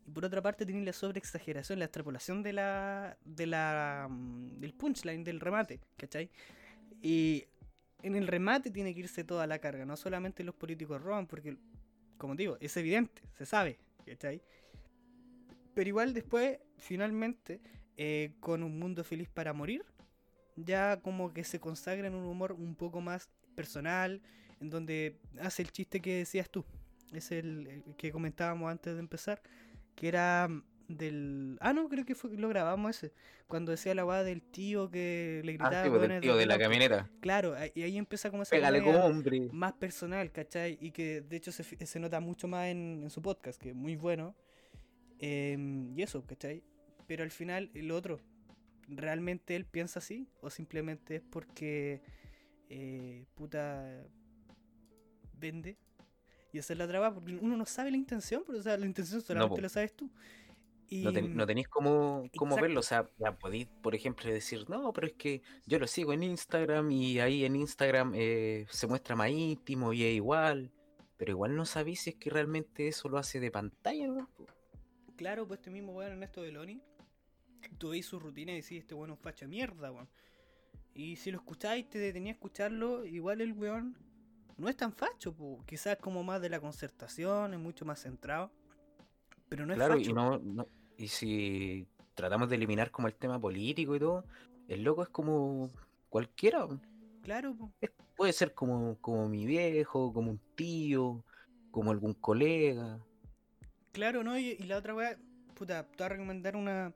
[0.06, 4.72] Y por otra parte, tenéis la sobreexageración, la extrapolación de la, de la, mm, del
[4.72, 6.30] punchline, del remate, ¿cachai?
[7.02, 7.44] Y
[8.02, 11.56] en el remate tiene que irse toda la carga, no solamente los políticos roban, porque,
[12.18, 14.40] como digo, es evidente, se sabe, ¿cachai?
[15.74, 17.60] Pero igual después, finalmente,
[17.96, 19.84] eh, con un mundo feliz para morir,
[20.54, 24.22] ya como que se consagra en un humor un poco más personal,
[24.60, 26.64] en donde hace el chiste que decías tú,
[27.12, 29.42] es el, el que comentábamos antes de empezar,
[29.96, 30.48] que era
[30.88, 31.58] del...
[31.60, 33.12] Ah, no, creo que fue, lo grabamos ese,
[33.48, 35.80] cuando decía la weá del tío que le gritaba...
[35.80, 36.62] Ah, sí, pues, del "Hueones tío de la auto".
[36.64, 37.10] camioneta.
[37.20, 39.48] Claro, y ahí empieza como esa Pégale como hombre.
[39.52, 40.78] más personal, ¿cachai?
[40.80, 43.74] Y que de hecho se, se nota mucho más en, en su podcast, que es
[43.74, 44.36] muy bueno.
[45.18, 46.62] Em, y eso, ¿cachai?
[47.08, 48.20] Pero al final, el otro,
[48.86, 50.28] ¿realmente él piensa así?
[50.40, 52.02] ¿O simplemente es porque,
[52.68, 54.04] eh, puta,
[55.32, 55.78] vende?
[56.56, 58.86] Y esa es la traba, porque uno no sabe la intención, pero o sea, la
[58.86, 60.10] intención solamente lo sabes tú.
[60.88, 62.80] Y, No, ten- no tenéis cómo, cómo verlo.
[62.80, 66.22] O sea, ya podéis, por ejemplo, decir, no, pero es que yo lo sigo en
[66.22, 70.72] Instagram y ahí en Instagram eh, se muestra más íntimo y es igual.
[71.18, 74.30] Pero igual no sabéis si es que realmente eso lo hace de pantalla, ¿no?
[75.16, 76.80] Claro, pues este mismo weón Ernesto Deloni,
[77.76, 80.08] tú veis su rutina y decís, este weón es un facha mierda, weón.
[80.94, 83.98] Y si lo escucháis, te detenía a escucharlo, igual el weón
[84.56, 85.62] no es tan facho, po.
[85.66, 88.50] quizás como más de la concertación, es mucho más centrado.
[89.48, 90.10] Pero no es Claro, facho.
[90.10, 94.24] y no, no- y si tratamos de eliminar como el tema político y todo,
[94.68, 95.70] el loco es como
[96.08, 96.66] cualquiera.
[97.22, 97.72] Claro, po.
[98.16, 101.22] Puede ser como, como mi viejo, como un tío,
[101.70, 102.98] como algún colega.
[103.92, 104.38] Claro, ¿no?
[104.38, 105.18] Y, y la otra weá,
[105.54, 106.94] puta, te voy a recomendar una.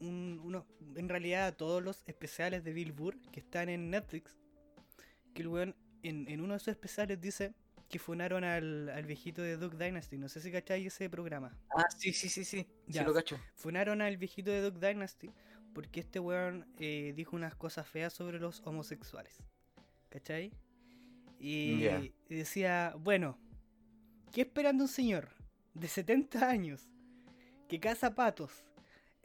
[0.00, 0.66] Un, uno,
[0.96, 4.36] en realidad, todos los especiales de Bill Burr que están en Netflix.
[5.34, 7.54] Que el weón, en, en uno de sus especiales, dice
[7.88, 10.18] que funaron al, al viejito de Duck Dynasty.
[10.18, 11.56] No sé si cacháis ese programa.
[11.70, 12.66] Ah, sí, sí, sí, sí.
[12.86, 13.02] Ya.
[13.02, 13.38] Sí lo cacho.
[13.54, 15.30] Funaron al viejito de Duck Dynasty
[15.74, 19.42] porque este weón eh, dijo unas cosas feas sobre los homosexuales.
[20.08, 20.52] ¿Cachai?
[21.38, 23.36] Y, decía, bueno,
[24.32, 25.28] ¿qué esperan de un señor
[25.74, 26.88] de 70 años
[27.68, 28.64] que caza patos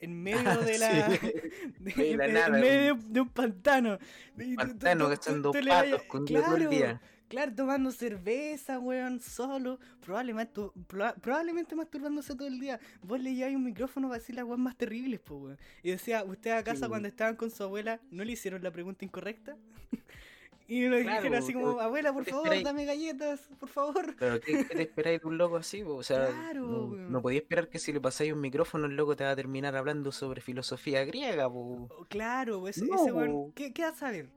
[0.01, 3.97] en medio de la, de- la en- medio de un pantano?
[4.37, 7.01] Tú- Pantano vayas- patos con todo el claro, día.
[7.27, 12.79] Claro, tomando cerveza, weón, solo, probablemente, proba- probablemente masturbándose todo el día.
[13.03, 15.57] Vos le lleváis un micrófono para decir las weas más terribles, weón.
[15.83, 16.89] Y decía, ¿usted a casa Sí.
[16.89, 19.55] cuando estaban con su abuela no le hicieron la pregunta incorrecta?
[20.69, 22.63] y le Claro, dijeron así como, abuela, por ¿qué favor, esperáis?
[22.63, 24.15] dame galletas, por favor.
[24.17, 25.83] Pero ¿qué, qué te esperáis de un loco así?
[25.83, 25.95] po?
[25.95, 29.15] O sea, Claro, no, no podía esperar que si le pasáis un micrófono el loco
[29.15, 31.87] te va a terminar hablando sobre filosofía griega, po.
[31.89, 33.51] Oh, Claro, ese, No, ese weón.
[33.53, 34.29] ¿qué, ¿qué vas a saber?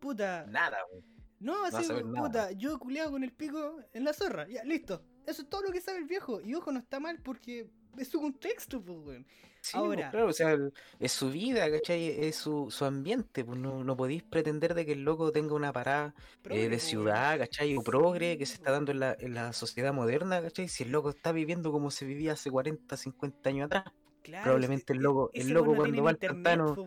[0.00, 1.02] Puta, Nada, po.
[1.40, 2.02] No, así, nada.
[2.22, 4.46] puta, yo culeado con el pico en la zorra.
[4.48, 5.02] Ya, listo.
[5.26, 6.40] Eso es todo lo que sabe el viejo.
[6.40, 9.26] Y ojo, no está mal porque es su contexto, pues, weón.
[9.62, 10.56] Sí, pues, claro, o sea,
[10.98, 12.08] es su vida, ¿cachai?
[12.08, 15.70] Es su, su ambiente, pues no, no podéis pretender de que el loco tenga una
[15.72, 16.14] parada
[16.48, 17.76] eh, de ciudad, ¿cachai?
[17.76, 20.68] O progre que se está dando en la, en la sociedad moderna, ¿cachai?
[20.68, 23.84] Si el loco está viviendo como se vivía hace 40, 50 años atrás.
[24.22, 26.80] Claro, probablemente el e- loco- el loco cuando va al pantano-.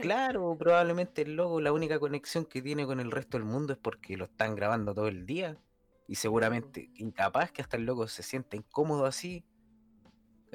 [0.00, 3.78] Claro, probablemente el loco, la única conexión que tiene con el resto del mundo es
[3.78, 5.62] porque lo están grabando todo el día.
[6.08, 9.46] Y seguramente, incapaz que hasta el loco se sienta incómodo así.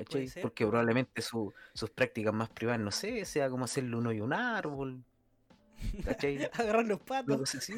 [0.05, 0.69] Porque po.
[0.69, 4.33] probablemente su- sus prácticas más privadas, no sé, sea como hacerle un hoyo a un
[4.33, 5.03] árbol.
[6.03, 6.37] ¿Cachai?
[6.53, 7.27] Agarrar los patos.
[7.27, 7.75] Loco, sí, sí,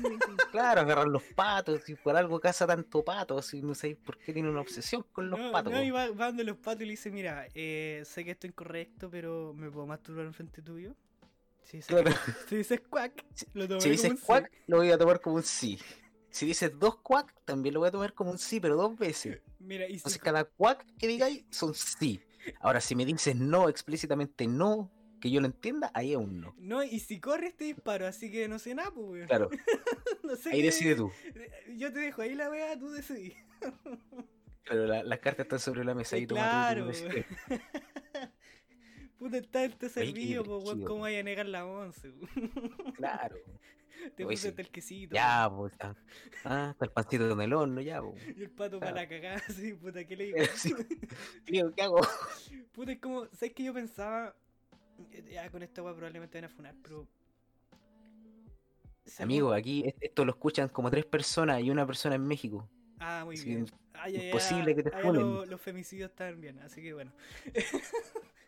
[0.51, 4.33] claro, agarrar los patos, y por algo caza tanto pato, así no sé por qué
[4.33, 5.73] tiene una obsesión con los no, patos.
[5.73, 9.09] no, y va, los patos y le dice, mira, eh, sé que esto es incorrecto,
[9.09, 10.95] pero ¿me puedo masturbar enfrente tuyo?
[11.63, 12.11] Si dices, Claro.
[12.49, 14.25] si dices cuac, lo Si dices sí.
[14.25, 15.79] cuac, lo voy a tomar como un sí.
[16.31, 19.41] Si dices dos cuac, también lo voy a tomar como un sí, pero dos veces.
[19.59, 22.21] Mira, y si, Entonces cada cuac que digáis son sí.
[22.61, 26.55] Ahora, si me dices no, explícitamente no, que yo lo entienda, ahí es un no.
[26.57, 29.27] no, y si corres te disparo, así que no sé nada, pues, weón.
[29.27, 29.49] Claro,
[30.23, 31.11] No sé ahí qué- decide tú.
[31.77, 33.33] Yo te dejo ahí la wea, tú decidís.
[34.65, 37.25] Pero la- las cartas están sobre la mesa y tú claro, tu decisión.
[39.17, 42.13] Puta, está este servido, pues, weón, ¿cómo vaya a negar la once?
[42.95, 43.35] Claro.
[44.15, 44.47] Te puse sí.
[44.49, 45.15] hasta el quesito.
[45.15, 45.73] Ya, pues.
[46.45, 48.15] Ah, está el pancito en el horno, ya, pues.
[48.37, 48.95] Y el pato para Claro.
[48.95, 50.37] la cagada, así, puta, ¿qué le digo?
[50.55, 50.73] Sí.
[51.45, 51.99] Tío, ¿qué hago?
[52.71, 54.35] Puta, es como, ¿sabes que yo pensaba?
[55.11, 57.07] eh, Ya con esta weá probablemente van a funar, pero.
[59.05, 62.69] ¿se Amigo, aquí es- esto lo escuchan como tres personas y una persona en México.
[62.99, 63.65] Ah, muy sí, bien.
[63.93, 65.21] Ay, ay, imposible ay, que te ay, funen.
[65.21, 67.11] lo- los femicidios están bien, así que bueno.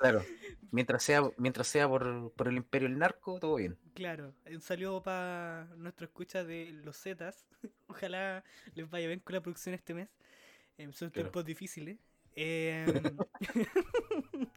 [0.02, 0.24] Claro.
[0.72, 3.78] Mientras sea, mientras sea por, por el imperio del narco, todo bien.
[3.94, 7.46] Claro, un saludo para nuestro escucha de los Zetas.
[7.88, 8.44] Ojalá
[8.74, 10.10] les vaya bien con la producción este mes.
[10.78, 11.28] Em, son Claro.
[11.30, 11.98] tiempos difíciles.
[12.36, 12.86] Em,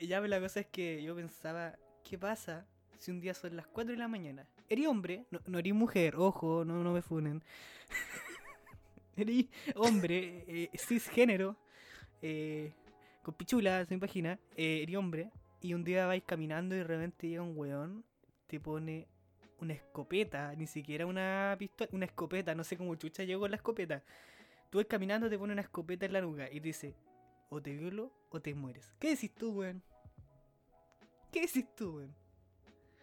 [0.00, 2.66] ya, pero la cosa es que yo pensaba, ¿qué pasa
[2.98, 4.48] si un día son las 4 de la mañana?
[4.68, 7.42] Eres hombre, no, no eres mujer, ojo, no, no me funen.
[9.16, 11.56] eres hombre, eh, cisgénero,
[12.22, 12.72] eh,
[13.22, 16.84] con pichula, se me imagina, eh, eres hombre, y un día vais caminando y de
[16.84, 18.04] repente llega un weón,
[18.46, 19.08] te pone
[19.60, 24.02] una escopeta, ni siquiera una pistola, una escopeta, no sé cómo chucha llegó la escopeta.
[24.70, 26.94] Tú vas caminando, te pone una escopeta en la nuca y te dice,
[27.50, 28.94] o te violo o te mueres.
[28.98, 29.82] ¿Qué decís tú, weón?
[31.30, 32.14] ¿Qué decís tú, weón?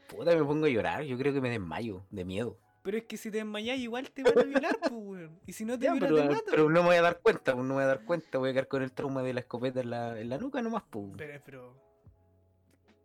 [0.08, 1.04] Puta, me pongo a llorar.
[1.04, 2.58] Yo creo que me desmayo de miedo.
[2.88, 5.40] Pero es que si te desmayás igual te van a violar, pues, weón.
[5.46, 6.44] Y si no te Ya, violan, pero, te matan.
[6.50, 8.38] pero no me voy a dar cuenta, pues no me voy a dar cuenta.
[8.38, 10.84] Voy a quedar con el trauma de la escopeta en la, en la nuca nomás,
[10.90, 11.08] pues.
[11.18, 11.74] Pero, pero,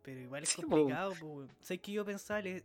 [0.01, 0.69] pero igual es Sí, po.
[0.69, 1.51] complicado, po, weón.
[1.61, 2.41] ¿Sabes que yo pensaba?
[2.41, 2.63] le-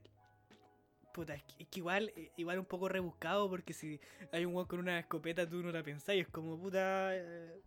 [1.12, 3.98] Puta, es que, es que igual, eh, igual un poco rebuscado porque si
[4.30, 7.16] hay un weón con una escopeta tú no la pensás y es como puta...
[7.16, 7.60] eh,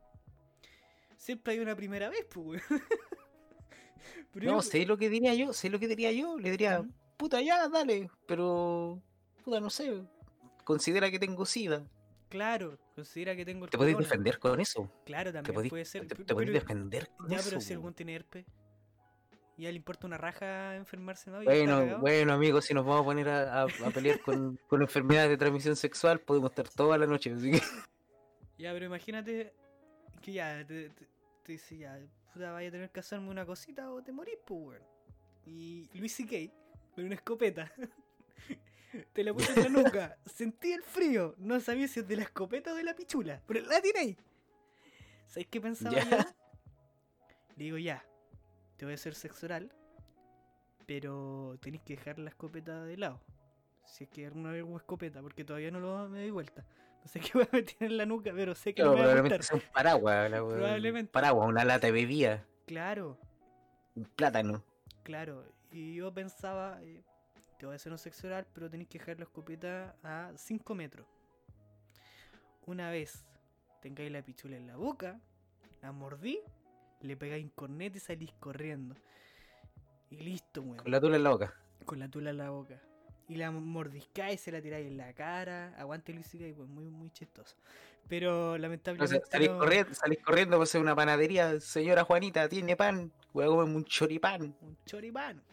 [1.17, 2.81] Siempre hay una primera vez, pues, weón.
[4.31, 6.39] Pero No, yo- sé lo que diría yo, sé lo que diría yo.
[6.39, 6.85] Le diría,
[7.17, 8.09] puta, ya, dale.
[8.25, 9.01] Pero,
[9.41, 10.03] puta, no sé.
[10.63, 11.83] Considera que tengo sida.
[12.29, 14.89] Claro, considera que tengo el ¿Te podéis defender con eso?
[15.05, 16.07] Claro, ¿Te también podéis, puede ser.
[16.07, 17.49] te, te podéis defender con Ya, eso?
[17.49, 18.45] pero si weón tiene herpes.
[19.57, 21.41] Ya le importa una raja enfermarse, ¿no?
[21.41, 24.81] Y Bueno, bueno, amigos, si nos vamos a poner a, a- a pelear con, con
[24.81, 27.33] enfermedades de transmisión sexual, podemos estar toda la noche.
[27.33, 27.61] Así que,
[28.57, 29.53] Ya, pero imagínate
[30.21, 31.05] que ya te, te,
[31.43, 31.99] te dice ya,
[32.33, 34.83] puta, vaya a tener que hacerme una cosita o te morís, pues, weón.
[35.45, 36.51] Y Luis C.K.
[36.95, 37.71] con una escopeta.
[39.13, 42.23] te la puse en la nuca, sentí el frío, no sabía si es de la
[42.23, 44.17] escopeta o de la pichula, pero la tiene ahí.
[45.27, 46.09] ¿Sabes qué pensaba Ya.
[46.09, 46.17] yo?
[47.57, 48.03] Le digo, ya,
[48.77, 49.71] te voy a hacer sexo oral,
[50.85, 53.21] pero tenés que dejar la escopeta de lado.
[53.85, 56.65] Si es que alguna vez hubo escopeta, porque todavía no lo me doy vuelta.
[57.03, 59.01] No sé qué voy a meter en la nuca, pero sé que no me va
[59.01, 60.29] a probablemente sea un paraguas.
[60.31, 61.11] la Probablemente.
[61.11, 63.17] paraguas, una lata de bebida, Claro,
[63.95, 64.63] un plátano.
[65.03, 65.45] claro.
[65.71, 67.01] Y yo pensaba, eh,
[67.61, 70.73] te voy a hacer un sexo oral, pero tenés que dejar la escopeta a 5
[70.73, 71.05] metros.
[72.65, 73.23] Una vez
[73.83, 75.19] tengáis la pichula en la boca,
[75.83, 76.39] la mordí,
[77.01, 78.95] le pegáis un cornete y salís corriendo.
[80.09, 80.77] Y listo, weón.
[80.77, 81.53] Con la tula en la boca.
[81.85, 82.81] Con la tula en la boca.
[83.27, 85.75] Y la mordiscáis, se la tiráis en la cara.
[85.77, 87.55] Aguante Luis y pues muy, muy chistoso.
[88.07, 89.21] Pero lamentablemente.
[89.29, 91.59] salís, no- corriendo, salís corriendo hacer una panadería.
[91.59, 93.11] Señora Juanita, ¿tiene pan?
[93.33, 95.43] Voy a comerme un choripán, Un choripán.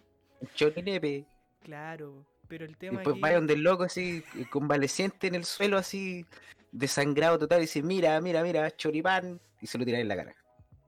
[0.40, 1.26] un chorinepe.
[1.62, 2.24] Claro.
[2.48, 5.76] Pero el Y tema después aquí- vaya donde el loco así, convaleciente en el suelo,
[5.76, 6.24] así,
[6.72, 10.34] desangrado total, y dice, mira, mira, mira, choripán, y se lo tira en la cara.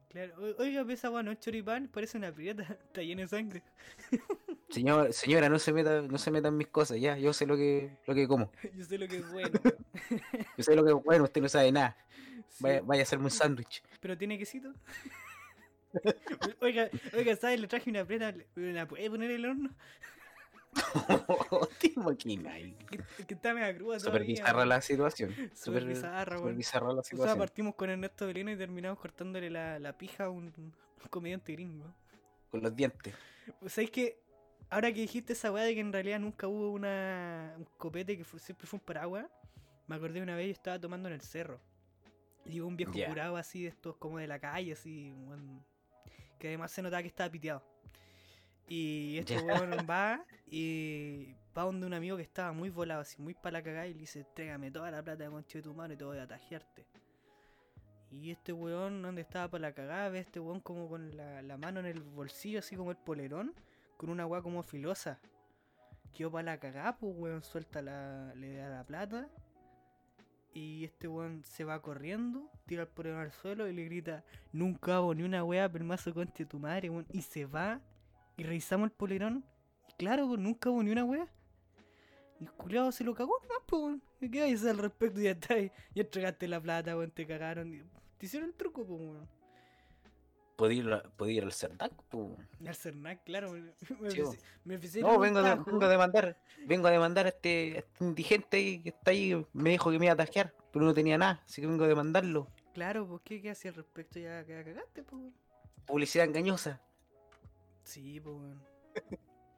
[0.08, 3.62] Claro, oiga, esa agua no es choripán, parece una prieta, está llena de sangre.
[4.70, 7.56] Señor, señora, no se meta, no se meta en mis cosas, ya, yo sé lo
[7.56, 8.50] que, lo que como.
[8.74, 9.50] Yo sé lo que es bueno.
[10.56, 11.96] Yo sé lo que bueno, usted no sabe nada.
[12.60, 13.82] Vaya, vaya a hacerme un sándwich.
[14.00, 14.72] Pero tiene quesito.
[16.60, 17.60] oiga, oiga, ¿sabes?
[17.60, 18.34] Le traje una preta.
[18.54, 19.70] ¿Me la puede poner en el horno?
[21.80, 22.54] Te imaginas.
[22.90, 25.30] Que, que está media cruda Súper bizarra la situación.
[25.54, 26.56] Súper Súper bizarra, súper weón.
[26.56, 27.38] bizarra la O sea, situación.
[27.38, 30.72] partimos con Ernesto Belino y terminamos cortándole la, la pija a un, un
[31.10, 31.92] comediante gringo.
[32.50, 33.14] Con los dientes.
[33.66, 34.20] ¿Sabes que
[34.72, 38.22] Ahora que dijiste esa weá de que en realidad nunca hubo una, un copete que
[38.22, 39.26] fue- siempre fue un paraguas,
[39.88, 41.60] me acordé una vez yo estaba tomando en el cerro.
[42.44, 45.12] Y llegó un viejo curado así de estos como de la calle, así,
[46.38, 47.64] que además se notaba que estaba piteado.
[48.70, 53.34] Y este weón va y va donde un amigo que estaba muy volado, así muy
[53.34, 55.94] para la cagada, y le dice, trégame toda la plata de concha de tu madre
[55.94, 56.86] y te voy a tajearte.
[58.12, 61.42] Y este weón, donde estaba para la cagada, ve a este weón como con la,
[61.42, 63.54] la mano en el bolsillo, así como el polerón,
[63.96, 65.18] con una weá como filosa.
[66.14, 69.28] Quedó para la cagada, pues weón, suelta la, le da la plata.
[70.54, 74.94] Y este weón se va corriendo, tira el polerón al suelo y le grita, nunca
[74.96, 77.06] hago ni una weá, permazo concha de tu madre, weón.
[77.12, 77.80] Y se va,
[78.36, 79.44] y revisamos el polerón,
[79.88, 81.28] y claro, pues, nunca hago ni una weá.
[82.40, 84.02] Y el culiao se lo cagó nomás, pues weón.
[84.20, 85.20] ¿Y ¿Qué hay al respecto?
[85.20, 87.70] Ya está, ahí, ya entregaste la plata, weón, te cagaron.
[88.18, 89.40] Te hicieron el truco, pues weón.
[90.60, 92.36] Podía ir, podía ir al Cerdac, po.
[92.60, 93.52] Y al Cernac, claro,
[94.64, 96.36] me, No, vengo, de, vengo a demandar.
[96.66, 99.46] Vengo a demandar a este, a este indigente ahí que está ahí.
[99.54, 101.42] Me dijo que me iba a tajear, pero no tenía nada.
[101.46, 102.46] Así que vengo a demandarlo.
[102.74, 104.18] Claro, pues ¿qué, qué hacía al respecto?
[104.18, 105.32] Ya, ya cagaste, pues.
[105.86, 106.78] Publicidad engañosa.
[107.91, 108.62] Sí, pues weón.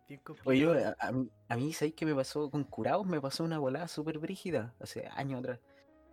[0.09, 0.51] Bien complicado.
[0.51, 3.07] Oye, a, a mí, a mí, ¿sabéis qué me pasó con curados?
[3.07, 5.61] Me pasó una volada súper brígida hace años atrás.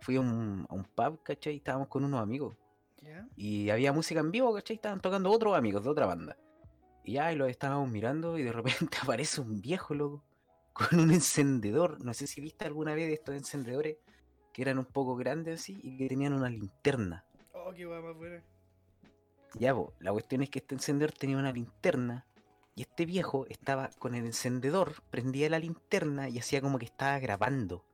[0.00, 1.56] Fui a un, a un pub, ¿cachai?
[1.56, 2.56] Estábamos con unos amigos.
[3.36, 4.76] Y había música en vivo, ¿cachai?
[4.76, 6.36] Estaban tocando otros amigos de otra banda.
[7.04, 10.22] Y ya, y los estábamos mirando y de repente aparece un viejo, loco,
[10.74, 12.04] con un encendedor.
[12.04, 13.96] No sé si viste alguna vez de estos encendedores
[14.52, 17.24] que eran un poco grandes así y que tenían una linterna.
[17.54, 18.42] Oh, qué guay más buena.
[19.58, 22.26] Ya, la cuestión es que este encendedor tenía una linterna
[22.76, 27.18] y este viejo estaba con el encendedor, prendía la linterna y hacía como que estaba
[27.18, 27.84] grabando.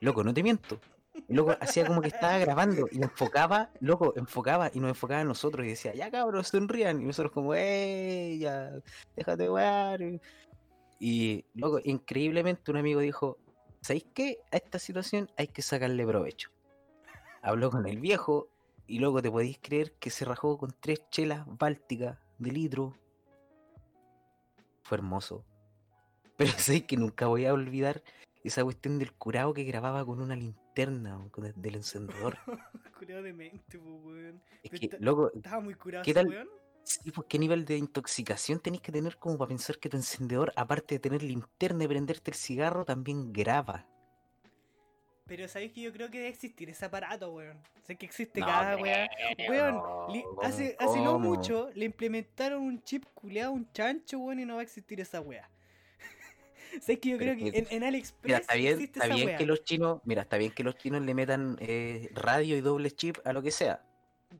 [0.00, 0.80] Loco, no te miento.
[1.26, 5.66] Loco, hacía como que estaba grabando y enfocaba, loco, enfocaba y nos enfocaba a nosotros
[5.66, 7.00] y decía, ya cabros, sonrían.
[7.02, 8.70] Y nosotros como, ey, ya,
[9.16, 10.00] déjate wear.
[11.00, 13.38] Y, loco, increíblemente un amigo dijo,
[13.80, 14.38] ¿sabéis qué?
[14.52, 16.50] A esta situación hay que sacarle provecho.
[17.42, 18.48] Habló con el viejo
[18.88, 22.94] y luego te podéis creer que se rajó con tres chelas bálticas de litro.
[24.82, 25.44] Fue hermoso.
[26.36, 28.02] Pero sé que nunca voy a olvidar
[28.42, 32.38] esa cuestión del curado que grababa con una linterna con el- del encendedor.
[32.98, 34.42] Curado de mente, pues weón.
[34.62, 36.26] Es que, loco, Estaba muy curado ¿Qué tal?
[36.28, 36.48] weón.
[36.82, 40.52] sí, pues, ¿qué nivel de intoxicación tenéis que tener como para pensar que tu encendedor,
[40.56, 43.86] aparte de tener linterna y prenderte el cigarro, también graba?
[45.28, 47.58] Pero sabéis que yo creo que debe existir ese aparato, weón.
[47.86, 49.08] Sé que existe No cada weón.
[49.48, 54.18] Weón, no, li- ¿cómo- hace, hace no mucho le implementaron un chip culeado, un chancho,
[54.18, 55.48] weón, y no va a existir esa weá.
[56.80, 59.36] Sabes que yo creo que en, en AliExpress Mira, está bien, existe está esa bien
[59.36, 62.90] que los chinos, mira, está bien que los chinos le metan eh, radio y doble
[62.90, 63.84] chip a lo que sea.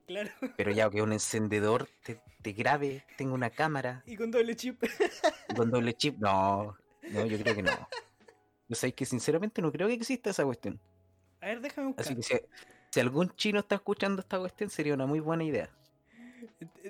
[0.05, 4.55] Claro, Pero ya que un encendedor te, te grabe, tenga una cámara y con doble
[4.55, 4.83] chip.
[5.49, 6.75] y con doble chip, no,
[7.11, 7.71] no, yo creo que no.
[8.69, 10.79] Yo sé que sinceramente no creo que exista esa cuestión.
[11.41, 12.05] A ver, déjame buscar.
[12.05, 12.35] Así que si,
[12.91, 15.69] si algún chino está escuchando esta cuestión, sería una muy buena idea.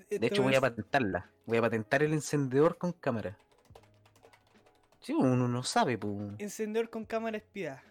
[0.10, 1.30] De hecho, voy a patentarla.
[1.46, 3.38] Voy a patentar el encendedor con cámara.
[5.00, 6.14] Sí, uno no sabe, pues.
[6.38, 7.82] Encendedor con cámara espía.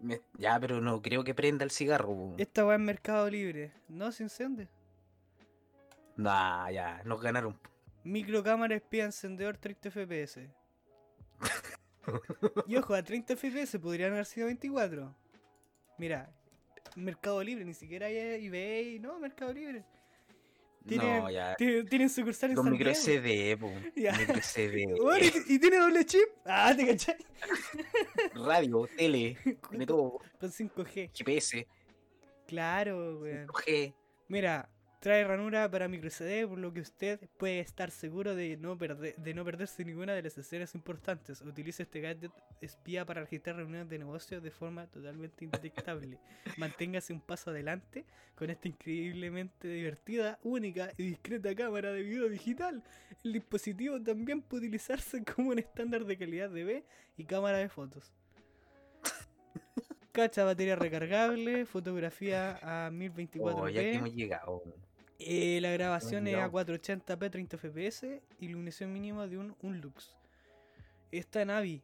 [0.00, 2.34] Me- Ya, pero no creo que prenda el cigarro, po.
[2.38, 3.72] Esta weá en Mercado Libre.
[3.88, 4.68] No se enciende.
[6.16, 7.58] Nah, ya, nos ganaron.
[8.04, 10.48] Microcámara espía encendedor 30 FPS.
[12.66, 15.14] y ojo, a 30 FPS podrían haber sido 24.
[15.98, 16.30] Mira,
[16.96, 19.84] Mercado Libre, ni siquiera hay eBay, no, Mercado Libre.
[20.86, 21.54] Tienen, No, ya.
[21.54, 22.90] tienen, tienen sucursal en Con San micro.
[22.92, 23.70] SD, po.
[23.96, 24.12] Ya.
[24.18, 25.02] Micro.
[25.04, 26.28] Bueno, ¿y, y tiene doble chip?
[26.44, 27.16] Ah, te cachai.
[28.34, 29.36] Radio, tele,
[29.70, 30.18] tiene todo.
[30.40, 31.10] Con 5G.
[31.14, 31.66] GPS,
[32.48, 33.46] Claro, weón.
[33.46, 33.94] 5G.
[34.28, 34.68] Mira,
[35.02, 39.34] trae ranura para microCD, por lo que usted puede estar seguro de no, perder, de
[39.34, 41.40] no perderse ninguna de las escenas importantes.
[41.40, 42.30] Utilice este gadget
[42.60, 46.20] espía para registrar reuniones de negocios de forma totalmente indetectable.
[46.56, 48.04] Manténgase un paso adelante
[48.36, 52.80] con esta increíblemente divertida, única y discreta cámara de video digital.
[53.24, 56.84] El dispositivo también puede utilizarse como un estándar de calidad de B
[57.16, 58.12] y cámara de fotos.
[60.12, 63.40] Cacha batería recargable, fotografía a 1024p.
[63.40, 64.62] Oh, ya que hemos llegado.
[65.26, 66.52] Eh, la grabación es a llegado.
[66.52, 68.06] 480p 30 fps,
[68.40, 70.14] iluminación mínima de un, un lux.
[71.10, 71.82] Está en AVI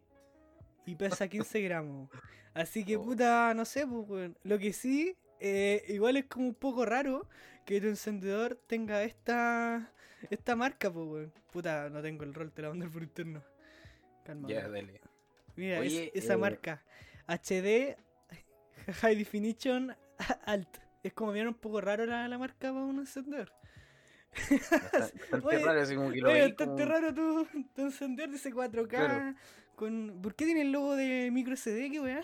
[0.87, 2.11] y pesa 15 gramos.
[2.55, 3.05] Así que Oh.
[3.05, 4.37] puta, no sé, pues, weón.
[4.45, 7.29] lo que sí eh, igual es como un poco raro
[7.65, 9.93] que tu encendedor tenga esta
[10.31, 11.33] esta marca, pues, weón.
[11.53, 13.43] Puta, no tengo el rol, te la mando por interno.
[14.25, 14.49] Calma.
[14.49, 15.01] Dale.
[15.57, 16.83] Mira, es- esa eh, marca.
[17.29, 17.97] HD,
[19.03, 19.95] High Definition,
[20.47, 20.79] Alt.
[21.03, 23.53] Es como bien un poco raro la, la marca para un encendedor.
[24.33, 24.59] Bastante,
[25.31, 28.31] bastante Oye, raro, así como que lo Oye, veí bastante como- raro tu, tu encendedor
[28.31, 28.89] dice 4K.
[28.89, 29.35] Claro.
[29.77, 30.19] Con...
[30.23, 32.23] ¿Por qué tiene el logo de micro SD, qué weá?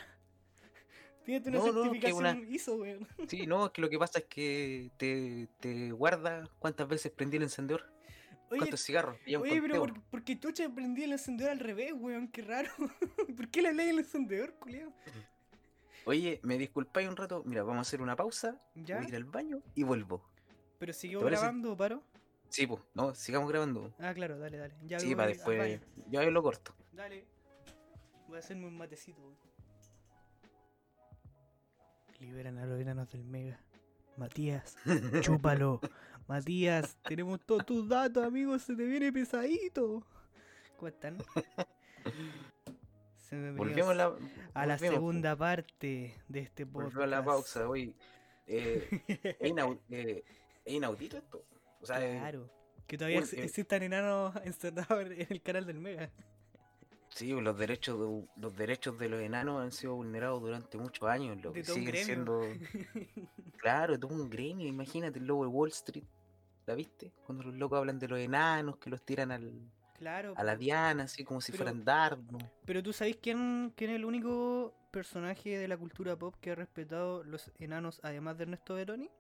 [1.25, 3.09] Tiene una No, no, que certificación una- ISO, weón.
[3.29, 7.39] Sí, no, es que lo que pasa es que te, te guarda cuántas veces prendí
[7.39, 7.91] el encendedor,
[8.51, 9.17] Oye, cuántos cigarros.
[9.27, 9.81] oye pero conteo.
[9.81, 12.29] por, ¿por qué Chucha prendí el encendedor al revés, weón?
[12.29, 12.71] Qué raro.
[13.37, 14.93] ¿Por qué le leí el encendedor, culiao?
[16.07, 17.43] Oye, me disculpáis un rato.
[17.45, 18.61] Mira, vamos a hacer una pausa.
[18.75, 18.97] ¿Ya?
[18.97, 20.23] Voy a ir al baño y vuelvo.
[20.79, 21.43] ¿Pero siguió ¿Te parece?
[21.43, 22.03] grabando paro?
[22.49, 23.93] Sí, pues, no, sigamos grabando.
[23.99, 24.75] Ah, claro, dale, dale.
[24.87, 25.81] Ya Sí, para después.
[26.09, 26.75] Yo ahí lo corto.
[26.93, 27.25] Dale.
[28.29, 29.21] Voy a hacerme un matecito.
[32.21, 33.61] Liberan a los enanos del Mega.
[34.17, 34.77] Matías,
[35.23, 35.81] chúpalo.
[36.29, 38.63] Matías, tenemos todos tus datos, amigos.
[38.63, 40.07] Se te viene pesadito.
[40.77, 41.19] ¿Cómo están?
[43.35, 46.95] Me Volvemos a la, a segunda parte de este podcast.
[46.95, 47.69] Volvemos a la pausa.
[47.69, 47.95] Oye,
[48.47, 49.03] eh,
[49.41, 49.53] es,
[49.91, 50.25] eh,
[50.65, 51.45] es inaudito esto.
[51.81, 52.51] O sea, eh, Claro.
[52.87, 53.45] Que todavía Uy, ex- eh.
[53.45, 56.11] existan enanos encerrados en el canal del Mega.
[57.09, 61.41] sí, los derechos, de, los derechos de los enanos han sido vulnerados durante muchos años.
[61.43, 62.05] Lo De que siguen gremio.
[62.05, 62.43] siendo.
[63.59, 64.67] Claro, todo un gremio.
[64.67, 66.05] Imagínate el logo de Wall Street.
[66.67, 67.13] ¿La viste?
[67.25, 69.53] Cuando los locos hablan de los enanos que los tiran al,
[70.05, 70.35] Claro.
[70.37, 72.43] a la diana, así como si Pero- fueran dardos.
[72.67, 76.55] Pero tú sabes quién, quién es el único personaje de la cultura pop que ha
[76.55, 79.11] respetado los enanos además de Ernesto Beroni?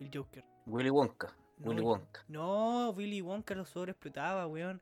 [0.00, 0.44] El Joker.
[0.66, 1.34] Willy Wonka.
[1.58, 2.24] No, Willy Wonka.
[2.28, 4.80] No, Willy Wonka lo sobreexplotaba, weón.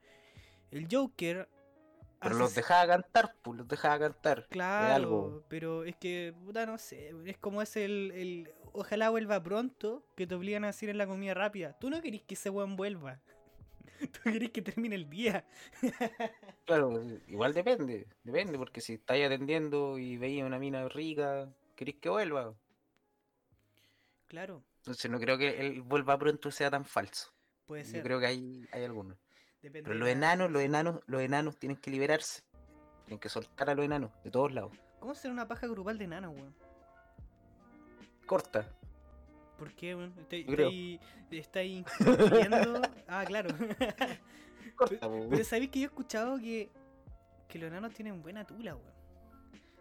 [0.70, 1.48] El Joker.
[2.20, 4.46] Pero los dejaba cantar, pues los dejaba cantar.
[4.48, 5.44] Claro, algo.
[5.48, 10.26] pero es que, puta, no sé, es como es el, el- Ojalá vuelva pronto, que
[10.26, 11.76] te obligan a decir en la comida rápida.
[11.78, 13.20] Tú no querís que ese weón vuelva.
[14.12, 15.44] Tú querís que termine el día.
[16.64, 22.08] Claro, igual depende, depende, porque si estáis atendiendo y veis una mina rica, queréis que
[22.08, 22.54] vuelva.
[24.28, 27.32] Claro, Entonces no creo que el vuelva pronto sea tan falso.
[27.66, 28.02] puede Yo ser.
[28.04, 29.18] creo que hay, hay algunos.
[29.60, 32.42] depende Pero los enanos, los enanos, los enanos tienen que liberarse.
[33.06, 34.72] Tienen que soltar a los enanos, de todos lados.
[35.00, 36.54] ¿Cómo será una paja grupal de enanos, weón?
[38.24, 38.68] Corta.
[39.62, 40.12] ¿Por qué, weón?
[40.18, 40.70] Está, Yo creo.
[41.30, 43.50] está ahí incluyendo- Ah, claro.
[44.76, 44.86] Po,
[45.30, 46.68] Pero sabéis que yo he escuchado que,
[47.48, 48.92] que los enanos tienen buena tula, weón.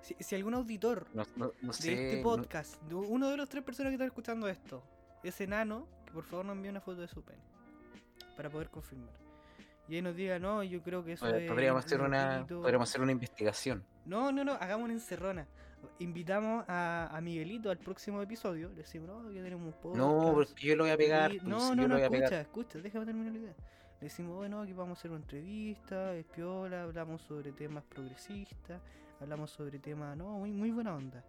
[0.02, 1.94] Si, si algún auditor No, no- no de sé.
[2.12, 4.84] este podcast, de uno de los tres personas que están escuchando esto,
[5.24, 7.42] es enano, que por favor nos envíe una foto de su pene.
[8.38, 9.14] Para poder confirmar.
[9.88, 11.52] Y ahí nos diga, no, yo creo que eso Oye, es.
[11.52, 12.62] podríamos hacer una, infinito".
[12.62, 13.84] podríamos hacer una investigación.
[14.06, 15.48] No, no, no, hagamos una encerrona.
[16.00, 18.70] Invitamos a, a Miguelito al próximo episodio.
[18.70, 19.98] Le decimos, no, que tenemos un podcast.
[19.98, 21.32] No, porque yo lo voy a pegar.
[21.34, 22.34] Y- pues, No, no, no, escucha, pegar.
[22.42, 23.54] escucha, déjame terminar la idea.
[24.00, 28.82] Le decimos, bueno, aquí vamos a hacer una entrevista, es piola, hablamos sobre temas progresistas,
[29.20, 31.24] hablamos sobre temas, no, muy, muy buena onda.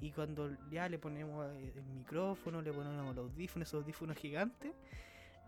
[0.00, 4.72] Y cuando ya le ponemos eh, el micrófono, le ponemos los audífonos, esos audífonos gigantes,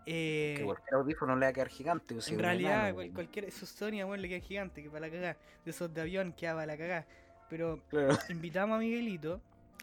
[0.05, 2.13] eh, Que cualquier audífono le va a quedar gigante.
[2.15, 3.13] pues, en realidad, cual- po.
[3.15, 6.33] cualquier, esos Sony, bueno, le quedan gigantes, que para la cagá, de esos de avión
[6.33, 7.05] que para la cagá.
[7.53, 8.17] Pero Claro.
[8.29, 9.39] invitamos a Miguelito,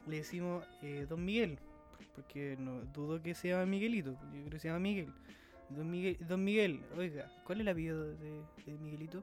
[0.08, 1.56] le decimos eh, Don Miguel,
[2.16, 5.12] porque no dudo que se llama Miguelito, yo creo que se llama Miguel.
[5.68, 9.22] Don Miguel, Don Miguel oiga, ¿cuál es el apellido de, de Miguelito?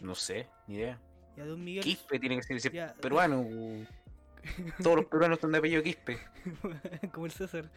[0.00, 0.98] No sé, ni idea.
[1.36, 1.84] Ya Don Miguel.
[1.84, 2.94] Quispe tiene que ser, Ya.
[2.94, 3.46] peruano.
[4.82, 6.16] Todos los peruanos son de apellido Quispe.
[7.12, 7.70] Como el César.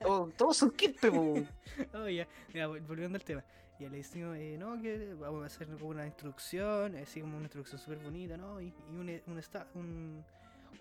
[0.00, 1.08] Todos, todos son Quispe.
[1.94, 2.28] Oh, ya,
[2.68, 3.42] vol- volviendo al tema.
[3.78, 7.44] Ya le decimos, eh, no, que vamos a hacer como una introducción, así como una
[7.44, 8.60] introducción súper bonita, ¿no?
[8.60, 10.24] Y, y un, un, esta- un-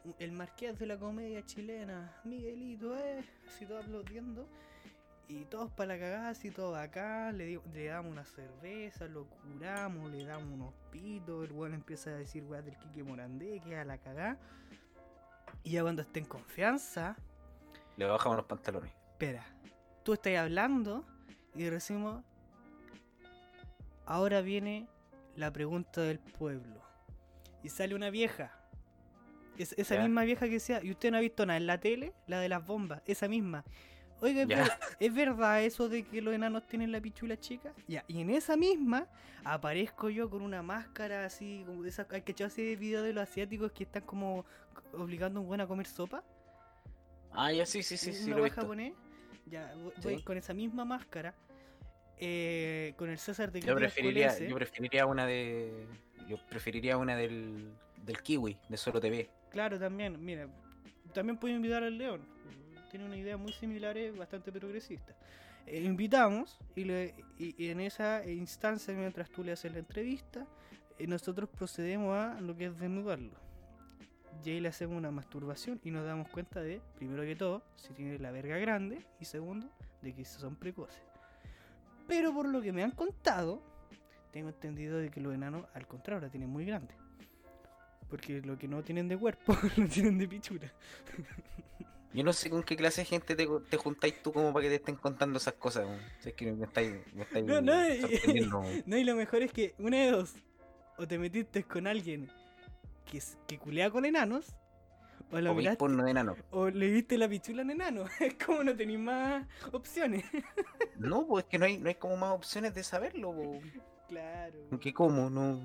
[0.06, 4.48] un- el marqués de la comedia chilena, Miguelito, eh, así todo aplaudiendo.
[5.28, 10.12] Y todos para la cagada, así todo acá, le, le damos una cerveza, lo curamos,
[10.12, 13.84] le damos unos pitos, el weón empieza a decir weas del Kike Morandé, que a
[13.84, 14.38] la cagada.
[15.64, 17.16] Y ya cuando esté en confianza,
[17.98, 18.92] Le bajamos los pantalones.
[19.14, 19.44] espera,
[20.04, 21.04] tú estás hablando
[21.56, 22.24] y decimos,
[24.06, 24.88] ahora viene
[25.36, 26.82] la pregunta del pueblo.
[27.64, 28.52] Y sale una vieja.
[29.58, 32.14] Es, esa misma vieja que decía, ¿y usted no ha visto nada en la tele?
[32.28, 33.64] La de las bombas, esa misma.
[34.22, 34.58] Oiga, ¿es, Ya.
[34.64, 37.74] ver- ¿es verdad eso de que los enanos tienen la pichula chica?
[37.88, 39.08] Ya, y en esa misma
[39.44, 43.24] aparezco yo con una máscara así, como de esas, que echar ese video de los
[43.24, 44.46] asiáticos que están como
[44.94, 46.24] obligando a un buen a comer sopa.
[47.32, 48.94] Ah, ya sí, sí, sí, sí, lo japonés.
[49.48, 50.24] Ya, vo- voy Sí.
[50.24, 51.34] con esa misma máscara.
[52.20, 55.86] Eh, con el César de Yo preferiría, yo preferiría una de.
[56.28, 57.72] Yo preferiría una del,
[58.04, 59.30] del kiwi, de Solo TV.
[59.52, 60.48] Claro, también, mira,
[61.14, 62.22] también puedo invitar al León.
[62.90, 65.14] Tiene una idea muy similar, es bastante progresista.
[65.68, 70.48] Eh, invitamos y, le- y- y en esa instancia, mientras tú le haces la entrevista,
[70.98, 73.34] eh, nosotros procedemos a lo que es desnudarlo.
[74.44, 77.94] Y ahí le hacemos una masturbación y nos damos cuenta de, primero que todo, si
[77.94, 79.70] tiene la verga grande y segundo,
[80.02, 81.02] de que son precoces.
[82.08, 83.62] Pero por lo que me han contado,
[84.32, 86.94] tengo entendido de que los enanos al contrario la tienen muy grande.
[88.10, 90.72] Porque lo que no tienen de cuerpo lo tienen de pichura.
[92.14, 94.70] Yo no sé con qué clase de gente te, te juntáis tú como para que
[94.70, 95.86] te estén contando esas cosas.
[95.86, 96.00] weón.
[96.20, 98.50] Si es que me estáis, me estáis No, no, y-.
[98.86, 100.34] No, y lo mejor es que una de dos,
[100.98, 102.30] o te metiste con alguien
[103.12, 104.56] que, que culea con enanos,
[105.32, 106.36] o, la O veis miraste- porno de enano.
[106.52, 108.06] o le viste la pichula en enano.
[108.20, 110.24] Es como no tenéis más opciones.
[110.98, 113.34] No, pues es que no hay, no hay como más opciones de saberlo.
[114.08, 114.56] claro.
[114.80, 115.60] Que cómo, no,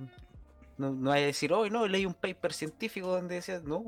[0.76, 3.80] no, no hay decir, hoy no, leí un paper científico donde decía, no,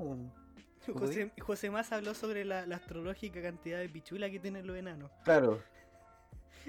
[0.95, 5.11] José, José Más habló sobre la, la astrológica cantidad de pichula que tienen los enanos.
[5.25, 5.61] claro.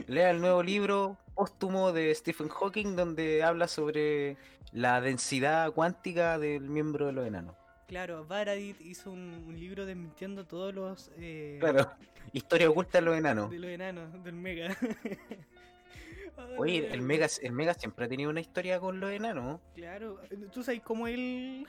[0.07, 4.37] Lea el nuevo libro póstumo de Stephen Hawking donde habla sobre
[4.71, 7.55] la densidad cuántica del miembro de los enanos.
[7.93, 11.11] Claro, Varadit hizo un, un libro desmintiendo todos los...
[11.17, 11.91] eh, Claro,
[12.33, 13.51] historia oculta de los enanos.
[13.51, 14.75] De los enanos, del Mega.
[16.57, 19.61] Oye, el Mega, el Mega siempre ha tenido una historia con los enanos.
[19.75, 20.19] Claro,
[20.51, 21.67] ¿tú sabes cómo él...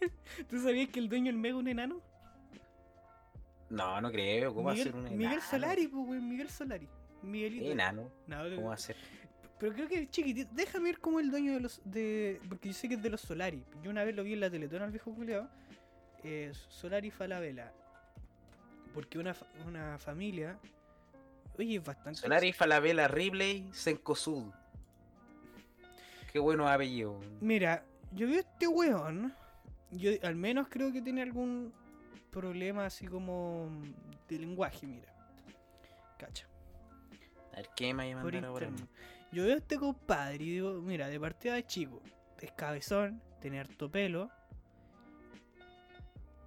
[0.50, 2.00] ¿Tú sabías que el dueño del Mega es un enano?
[3.68, 4.52] No, no creo.
[4.52, 5.16] ¿Cómo va a Miguel, ser un enano?
[5.16, 6.88] Miguel Solari, pues, Miguel Solari.
[7.22, 7.70] Miguelito.
[7.70, 8.10] Enano.
[8.26, 8.96] No, ¿Cómo va a ser?
[9.60, 10.50] Pero creo que es chiquitito.
[10.54, 11.82] Déjame ver cómo el dueño de los.
[11.84, 13.62] de Porque yo sé que es de los Solari.
[13.82, 15.48] Yo una vez lo vi en la Teletón al viejo culeado.
[16.24, 17.70] Eh, Solari Falabella.
[18.94, 19.36] Porque una,
[19.66, 20.58] una familia.
[21.58, 22.20] Oye, es bastante.
[22.20, 24.50] Solari, Falabella, Ripley, Sencosud.
[26.32, 27.20] Qué bueno apellido.
[27.40, 29.34] Mira, yo vi a este weón.
[29.90, 31.72] Yo al menos creo que tiene algún
[32.30, 33.68] problema así como
[34.26, 35.12] de lenguaje, mira.
[36.16, 36.46] Cacha.
[37.52, 38.70] A ver, ¿qué me a por.
[39.32, 42.02] Yo veo a este compadre y digo, mira, de partida de chico,
[42.40, 44.30] es cabezón, tiene harto pelo.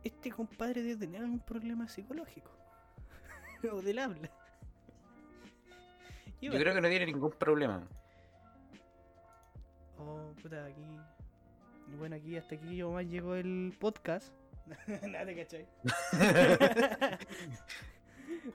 [0.03, 2.51] Este compadre debe tener algún problema psicológico.
[3.71, 4.29] o del habla.
[6.41, 7.87] Yo creo que no tiene ningún problema.
[9.97, 10.81] Oh, puta, aquí.
[11.87, 14.33] y Bueno, aquí hasta aquí yo más llegó el podcast.
[15.07, 15.67] Nada, te cachai.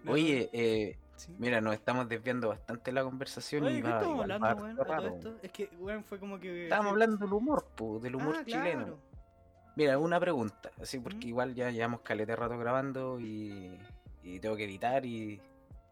[0.07, 1.35] Oye, eh, sí.
[1.39, 3.65] mira, nos estamos desviando bastante la conversación.
[3.65, 5.37] Oye, y ¿qué va- estamos hablando, todo esto?
[5.43, 6.65] Es que, weón, fue como que.
[6.65, 8.85] Estábamos hablando del humor, po, del humor Ah, chileno.
[8.85, 8.99] claro.
[9.77, 11.29] Mira, una pregunta, así porque ¿Mm?
[11.29, 13.79] igual ya llevamos caleta rato grabando y,
[14.25, 15.41] y tengo que editar y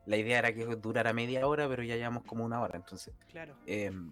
[0.07, 3.15] la idea era que durara media hora, pero ya llevamos como una hora, entonces.
[3.29, 3.55] Claro.
[3.67, 4.11] em,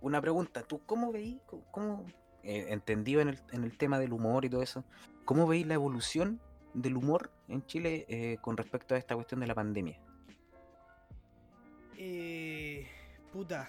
[0.00, 1.40] una pregunta, ¿tú cómo veís,
[1.70, 2.04] cómo,
[2.42, 4.84] eh, entendido en el, en el tema del humor y todo eso,
[5.24, 6.40] cómo veis la evolución
[6.74, 9.98] del humor en Chile eh, con respecto a esta cuestión de la pandemia?
[11.96, 12.86] Eh,
[13.32, 13.68] puta,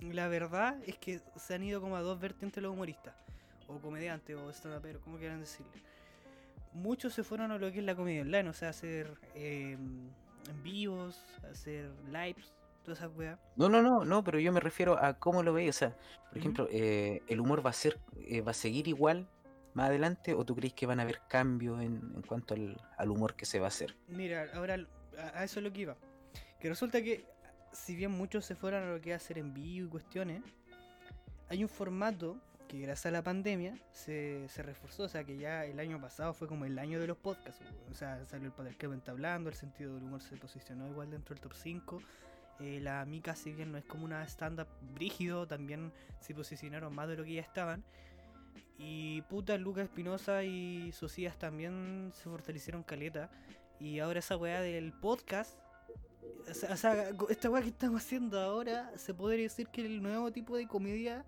[0.00, 3.14] la verdad es que se han ido como a dos vertientes los humoristas,
[3.68, 5.82] o comediantes, o stand pero como quieran decirle.
[6.72, 10.62] Muchos se fueron a lo que es la comedia online, o sea, hacer eh, en
[10.62, 12.52] vivos, hacer lives,
[12.82, 13.38] todas esas weas.
[13.56, 15.96] No, no, no, no, pero yo me refiero a cómo lo veis, o sea,
[16.30, 19.28] por ejemplo, eh, ¿el humor va a ser, eh, va a seguir igual
[19.74, 23.10] más adelante o tú crees que van a haber cambios en, en cuanto al, al
[23.10, 23.96] humor que se va a hacer?
[24.08, 24.76] Mira, ahora
[25.18, 25.96] a, a eso es lo que iba.
[26.60, 27.24] Que resulta que,
[27.72, 30.42] si bien muchos se fueron a lo que hacer en vivo y cuestiones,
[31.48, 32.40] hay un formato
[32.72, 35.02] que gracias a la pandemia se, se reforzó.
[35.02, 37.62] O sea, que ya el año pasado fue como el año de los podcasts.
[37.90, 41.34] O sea, salió el Padre que hablando, el sentido del humor se posicionó igual dentro
[41.34, 42.02] del top 5.
[42.60, 47.08] Eh, la Mica, si bien no es como una stand-up brígido, también se posicionaron más
[47.08, 47.84] de lo que ya estaban.
[48.78, 53.30] Y puta, Lucas Espinosa y Socias también se fortalecieron caleta.
[53.78, 55.58] Y ahora esa weá del podcast.
[56.48, 60.56] O sea, esta weá que estamos haciendo ahora se podría decir que el nuevo tipo
[60.56, 61.24] de comedia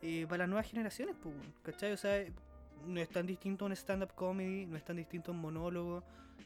[0.00, 1.92] eh, para las nuevas generaciones, pues, ¿cachai?
[1.92, 2.24] O sea,
[2.86, 6.04] no es tan distinto un stand-up comedy, no es tan distinto un monólogo.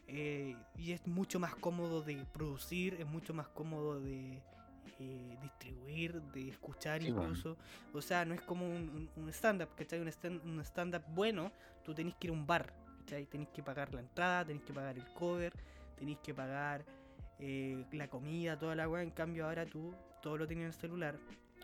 [0.08, 4.42] eh, y es mucho más cómodo de producir, es mucho más cómodo de
[4.98, 7.56] eh, distribuir, de escuchar Sí, incluso.
[7.92, 10.00] O sea, no es como un, un- un stand-up, ¿cachai?
[10.00, 11.52] Un stand- un stand-up bueno,
[11.84, 13.26] tú tenés que ir a un bar, ¿cachai?
[13.26, 15.52] Tenés que pagar la entrada, tenés que pagar el cover,
[15.96, 16.84] tenés que pagar
[17.38, 19.02] eh, la comida, toda la weá.
[19.02, 21.16] En cambio, ahora tú todo lo tienes en el celular,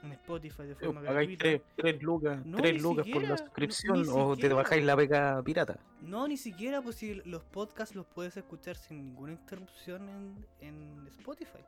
[0.03, 1.39] en Spotify de forma gratuita.
[1.45, 5.79] tres, tres lucas, No, tres lucas por la suscripción o te bajáis la beca pirata.
[6.01, 11.07] No, ni siquiera, pues si los podcasts los puedes escuchar sin ninguna interrupción en, en
[11.09, 11.59] Spotify.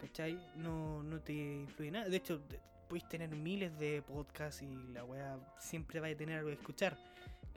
[0.00, 0.38] ¿Cachai?
[0.56, 2.08] No, no te influye nada.
[2.08, 2.40] De hecho,
[2.88, 6.96] puedes tener miles de podcasts y la weá siempre va a tener algo que escuchar.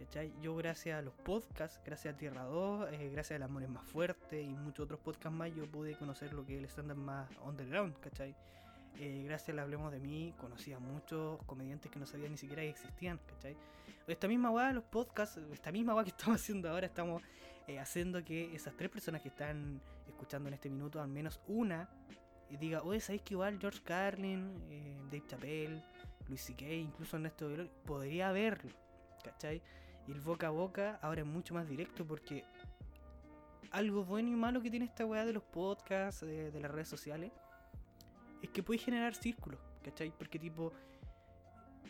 [0.05, 0.33] ¿cachai?
[0.41, 3.83] Yo gracias a los podcasts, gracias a Tierra 2, eh, gracias al Amor es más
[3.83, 7.29] fuerte y muchos otros podcasts más, yo pude conocer lo que es el estándar más
[7.45, 8.35] underground, ¿cachai?
[8.99, 12.63] Eh, gracias a Hablemos de mí, conocí a muchos comediantes que no sabía ni siquiera
[12.63, 13.55] que existían, ¿cachai?
[14.07, 17.21] Esta misma weá, los podcasts, esta misma weá que estamos haciendo ahora, estamos
[17.67, 21.87] eh, haciendo que esas tres personas que están escuchando en este minuto, al menos una,
[22.51, 25.83] eh, diga, oye, ¿sabéis que igual George Carlin, eh, Dave Chappelle,
[26.27, 28.71] Luis C.K., incluso Ernesto Velorio, podría verlo,
[29.23, 29.61] ¿cachai?
[30.07, 32.43] Y el boca a boca ahora es mucho más directo porque
[33.71, 36.87] algo bueno y malo que tiene esta weá de los podcasts, de, de las redes
[36.89, 37.31] sociales,
[38.41, 40.11] es que puede generar círculos, ¿cachai?
[40.17, 40.73] Porque tipo,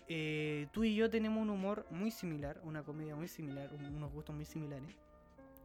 [0.07, 4.11] eh, tú y yo tenemos un humor muy similar, una comedia muy similar, un- unos
[4.11, 4.95] gustos muy similares.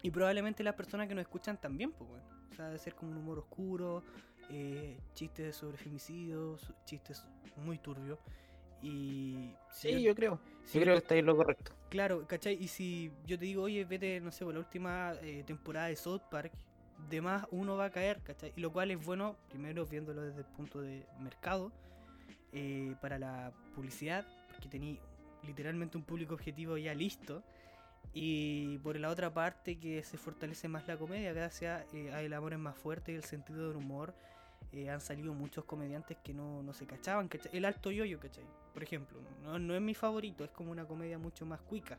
[0.03, 2.25] Y probablemente las personas que nos escuchan también, pues bueno.
[2.51, 4.03] O sea, debe ser como un humor oscuro,
[4.51, 7.25] eh, chistes sobre femicidios, chistes
[7.57, 8.19] muy turbios.
[8.83, 10.41] Y si Sí, yo- yo creo.
[10.65, 11.73] si Yo creo que estáis lo correcto.
[11.89, 12.55] Claro, ¿cachai?
[12.63, 15.97] Y si yo te digo, oye, vete, no sé, por la última eh, temporada de
[15.97, 16.53] South Park,
[17.09, 18.53] de más uno va a caer, ¿cachai?
[18.57, 21.73] Y lo cual es bueno, primero viéndolo desde el punto de mercado,
[22.53, 24.97] eh, para la publicidad, porque tenía
[25.43, 27.43] literalmente un público objetivo ya listo.
[28.13, 32.33] Y por la otra parte, que se fortalece más la comedia, gracias eh, a El
[32.33, 34.15] amor es más fuerte y el sentido del humor.
[34.73, 37.57] Eh, han salido muchos comediantes que no, no se cachaban, ¿cachai?
[37.57, 38.45] El alto yoyo, ¿cachai?
[38.73, 41.99] Por ejemplo, no, no es mi favorito, es como una comedia mucho más cuica.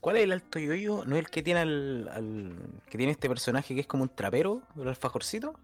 [0.00, 1.04] ¿Cuál es el alto yoyo?
[1.04, 4.08] ¿No es el que tiene al, al- que tiene este personaje que es como un
[4.08, 5.54] trapero, el alfajorcito?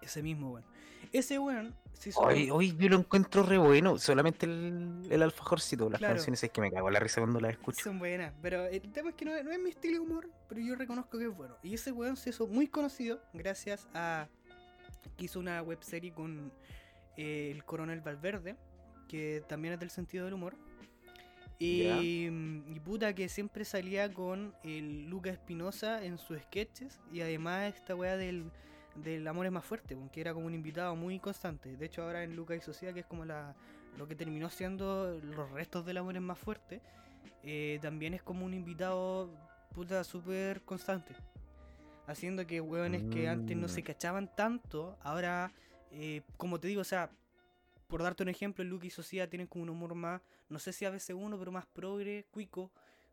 [0.00, 0.64] Ese mismo, weón.
[1.12, 2.20] Ese weón se hizo.
[2.20, 5.88] Hoy, hoy yo lo encuentro re bueno, solamente el, el alfajorcito.
[5.90, 6.14] Las Claro.
[6.14, 7.82] canciones es que me cago en la risa cuando las escucho.
[7.82, 10.60] Son buenas, pero el tema es que no, no es mi estilo de humor, pero
[10.60, 11.56] yo reconozco que es bueno.
[11.62, 14.28] Y ese weón se hizo muy conocido gracias a
[15.16, 16.52] que hizo una webserie con
[17.16, 18.56] eh, el coronel Valverde,
[19.08, 20.56] que también es del sentido del humor.
[21.58, 27.74] Y, y puta que siempre salía con el Lucas Espinosa en sus sketches y además
[27.74, 28.50] esta weá del,
[28.96, 31.76] del Amor es más fuerte, que era como un invitado muy constante.
[31.76, 33.54] De hecho ahora en Lucas y Sociedad, que es como la,
[33.96, 36.80] lo que terminó siendo los restos del Amor es más fuerte,
[37.42, 39.30] eh, también es como un invitado
[39.74, 41.14] puta súper constante.
[42.06, 43.84] Haciendo que hueones que antes no se Mm.
[43.84, 45.52] cachaban tanto, ahora,
[45.90, 47.10] eh, como te digo, o sea,
[47.88, 50.84] por darte un ejemplo, Luke y Sociedad tienen como un humor más, no sé si
[50.84, 52.70] a veces uno, pero más progre, cuico,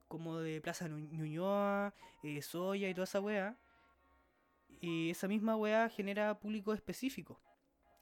[0.08, 1.94] como de Plaza Ñuñoa,
[2.24, 3.58] eh, Soya y toda esa wea.
[4.82, 7.40] Y esa misma wea genera público específico.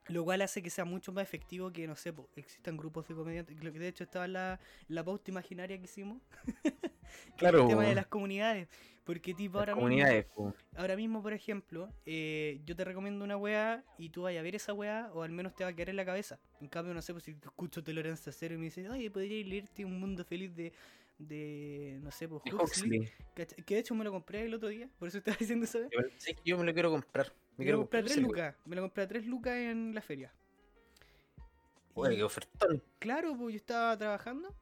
[0.07, 3.13] Lo cual hace que sea mucho más efectivo que, no sé, po, existan grupos de
[3.13, 3.63] comediantes.
[3.63, 6.19] Lo que de hecho estaba en la, en la pauta imaginaria que hicimos.
[7.37, 8.67] que es Claro, El tema de las comunidades.
[9.09, 13.83] Porque, tipo, Las ahora mismo, ahora mismo, por ejemplo, eh, yo te recomiendo una weá
[13.97, 15.95] y tú vayas a ver esa weá o al menos te va a quedar en
[15.95, 16.39] la cabeza.
[16.61, 19.83] En cambio, no sé, pues si escucho Tolerancia Cero y me dicen, oye, podrías leerte
[19.83, 20.73] Un Mundo Feliz de,
[21.17, 23.09] de no sé, pues Huxley.
[23.33, 25.79] Que de hecho me lo compré el otro día, por eso estaba diciendo eso.
[25.89, 27.33] Yo, sí, yo me lo quiero comprar.
[27.57, 28.55] Me Me lo compré a comprar 3 ese, lucas.
[28.65, 30.31] Me lo compré a 3 lucas en la feria.
[31.95, 32.83] Oye, qué ofertón.
[32.99, 34.53] Claro, pues yo estaba trabajando.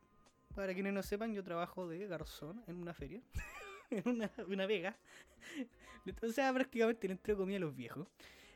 [0.56, 3.22] Para quienes no sepan, yo trabajo de garzón en una feria.
[3.92, 4.96] en una, una vega.
[6.22, 8.08] O sea, prácticamente le entrego comida a los viejos.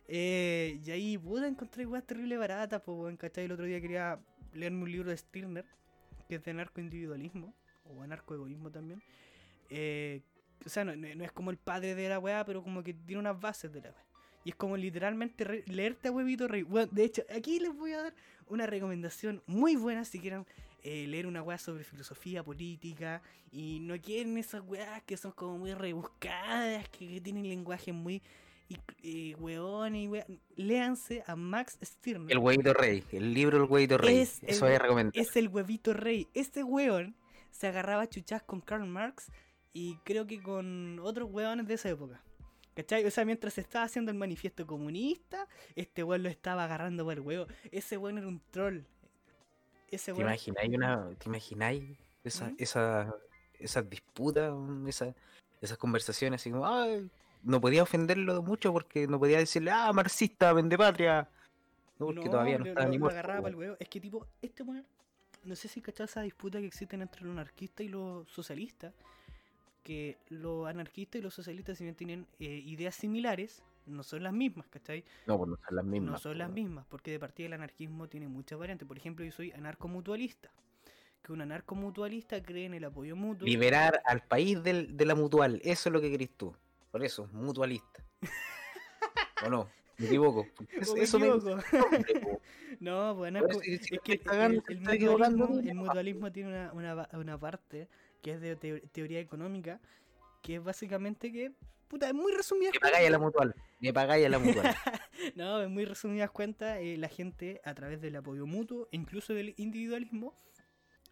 [0.07, 3.43] Eh, y ahí pude encontrar weas terrible baratas, pues weón, ¿cachai?
[3.43, 4.19] El otro día quería
[4.53, 5.65] leerme un libro de Stirner,
[6.29, 7.53] que es de narcoindividualismo,
[7.83, 9.01] o anarcoegoísmo también.
[9.69, 10.21] Eh,
[10.65, 13.19] o sea, no, no- es como el padre de la weá, pero como que tiene
[13.19, 14.05] unas bases de la weá.
[14.45, 16.63] Y es como literalmente leerte a huevito rey.
[16.63, 18.13] Weón, de hecho, aquí les voy a dar
[18.47, 20.45] una recomendación muy buena si quieren
[20.83, 23.21] eh, leer una weá sobre filosofía política
[23.51, 28.21] y no quieren esas weas que son como muy rebuscadas, que, que tienen lenguaje muy
[28.69, 30.39] y, eh, weones y.
[30.61, 32.31] Léanse a Max Stirner.
[32.31, 33.03] El huevito rey.
[33.11, 34.19] El libro El huevito rey.
[34.19, 35.11] Es Eso el- recomendar.
[35.21, 36.27] Es el huevito rey.
[36.33, 37.15] Este weón
[37.51, 39.29] se agarraba chuchas con Karl Marx
[39.73, 42.23] y creo que con otros weones de esa época.
[42.73, 43.05] ¿Cachai?
[43.05, 45.45] O sea, mientras se estaba haciendo el manifiesto comunista,
[45.75, 47.47] este weón lo estaba agarrando por el huevo.
[47.71, 48.79] Ese weón era un troll.
[49.91, 52.55] Ese ¿Te imagináis una, te imagináis esa, ¿Mm?
[52.57, 53.13] esa,
[53.59, 54.53] esas disputas,
[54.88, 55.13] esa-
[55.61, 57.09] esas conversaciones así como, "Ay",
[57.43, 61.27] no podía ofenderlo mucho porque no podía decirle, ah, marxista, vende patria.
[61.99, 63.19] No, porque todavía no estaba ni muerto.
[63.19, 63.76] agarraba huevo.
[63.80, 64.85] Es que tipo, este weón,
[65.43, 68.93] no sé si cachado esa disputa que existen entre los anarquistas y los socialistas.
[69.84, 74.33] Que los anarquistas y los socialistas, si bien tienen eh, ideas similares, no son las
[74.33, 75.03] mismas, ¿cachai?
[75.25, 76.11] No, pues no son las mismas.
[76.11, 78.87] no son po, las mismas, porque de partida el anarquismo tiene muchas variantes.
[78.87, 80.49] Por ejemplo, yo soy anarcomutualista.
[81.23, 83.45] Que un anarcomutualista cree en el apoyo mutuo.
[83.47, 86.55] Liberar al país del- de la mutual, eso es lo que querés tú.
[86.91, 88.03] Por eso, mutualista.
[89.45, 89.69] ¿O no?
[89.97, 90.47] Me equivoco.
[90.71, 91.57] Es- me eso equivoco.
[92.79, 97.87] No, bueno, es, que el, el mutualismo, mutualismo tiene una, una, una parte
[98.23, 99.79] que es de teo- teoría económica,
[100.41, 101.51] que es básicamente que,
[101.87, 103.53] puta, es muy resumidas Me pagáis a la mutual.
[103.81, 104.75] Me pagáis a la mutual.
[105.35, 109.53] No, en muy resumidas cuentas, eh, la gente a través del apoyo mutuo, incluso del
[109.57, 110.33] individualismo,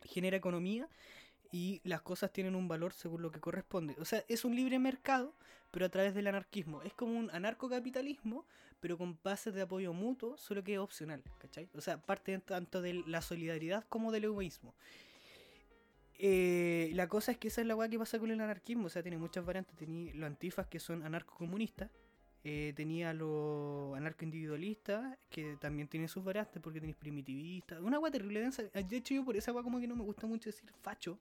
[0.04, 0.90] genera economía
[1.52, 3.96] y las cosas tienen un valor según lo que corresponde.
[4.00, 5.36] O sea, es un libre mercado,
[5.72, 6.82] pero a través del anarquismo.
[6.84, 8.46] Es como un anarcocapitalismo,
[8.80, 11.70] pero con bases de apoyo mutuo, solo que es opcional, ¿cachai?
[11.74, 14.76] O sea, parte tanto de la solidaridad como del egoísmo.
[16.18, 18.90] Eh, la cosa es que esa es la weá que pasa con el anarquismo, o
[18.90, 19.76] sea, tiene muchas variantes.
[19.76, 21.90] Tenía los antifas que son anarcocomunistas,
[22.44, 27.80] eh, tenía los anarcoindividualistas, que también tienen sus variantes porque tenéis primitivistas.
[27.82, 28.64] Una weá terrible densa.
[28.64, 31.20] De hecho, yo por esa weá como que no me gusta mucho decir facho,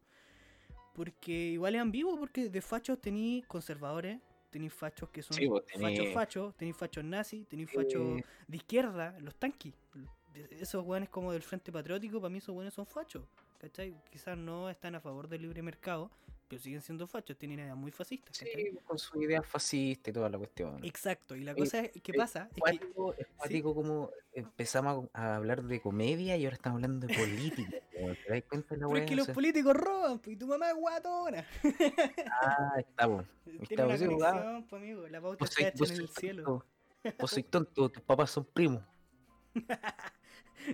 [0.95, 4.21] porque igual es ambiguo, porque de fachos tenéis conservadores,
[4.51, 8.57] tenéis fachos que son Sí, fachos tenés- fachos, tenéis fachos nazis, tenéis fachos Eh, de
[8.57, 9.75] izquierda, los tanquis.
[10.51, 13.25] Esos weones como del Frente Patriótico, para mí esos weones son fachos.
[13.59, 13.93] ¿Cachai?
[14.11, 16.13] Quizás no están a favor del libre mercado,
[16.49, 18.37] pero siguen siendo fachos, tienen ideas muy fascistas.
[18.39, 18.51] ¿cachai?
[18.55, 20.83] Sí, con su idea fascista y toda la cuestión.
[20.85, 22.53] Exacto, y la Eh, cosa es, ¿qué eh, pasa?
[22.57, 26.77] Es que, cuático, es cuático como empezamos a a hablar de comedia y ahora estamos
[26.77, 27.79] hablando de política.
[28.25, 29.01] ¿Te das cuenta de la pero weá?
[29.01, 31.47] es que los políticos roban, pues, y tu mamá es guatona.
[32.31, 33.25] Ah, está, po.
[33.45, 36.65] Tiene Está, una pues, sí, conexión, pues, amigo, la pauta está hecha en el cielo.
[37.19, 38.83] Vos sois tonto, tus papás son primos.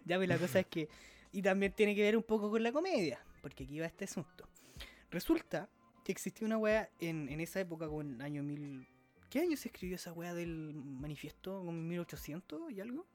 [0.05, 0.89] Ya, pues la cosa es que.
[1.33, 3.25] Y también tiene que ver un poco con la comedia.
[3.41, 4.49] Porque aquí va este asunto.
[5.15, 5.69] Resulta
[6.05, 8.87] que existía una wea en, en esa época, como en el año mil.
[9.31, 11.59] ¿Qué año se escribió esa wea del manifiesto?
[11.59, 13.07] ¿Como en 1800 y algo?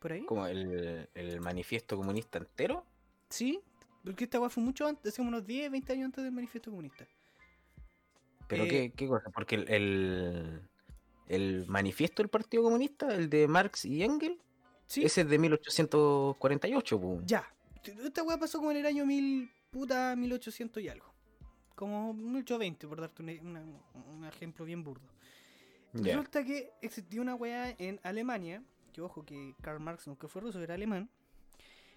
[0.00, 0.24] ¿Por ahí?
[0.24, 2.84] Como el, el manifiesto comunista entero.
[3.28, 3.60] Sí,
[4.04, 7.06] porque esta wea fue mucho antes, hace unos 10, 20 años antes del manifiesto comunista.
[8.48, 10.60] Pero Eh, qué, qué cosa, porque el, el,
[11.28, 14.38] el manifiesto del Partido Comunista, el de Marx y Engels,
[14.86, 17.20] Sí, ese es de 1848, po.
[17.24, 17.46] ya.
[17.84, 21.12] Esta wea pasó como en el año 1000, puta, 1800 y algo.
[21.74, 23.64] Como 1820, por darte un, una-
[24.14, 25.08] un ejemplo bien burdo.
[25.94, 26.14] Ya.
[26.16, 28.62] Resulta que existía una weá en Alemania,
[28.92, 31.10] que ojo que Karl Marx nunca fue ruso, era alemán,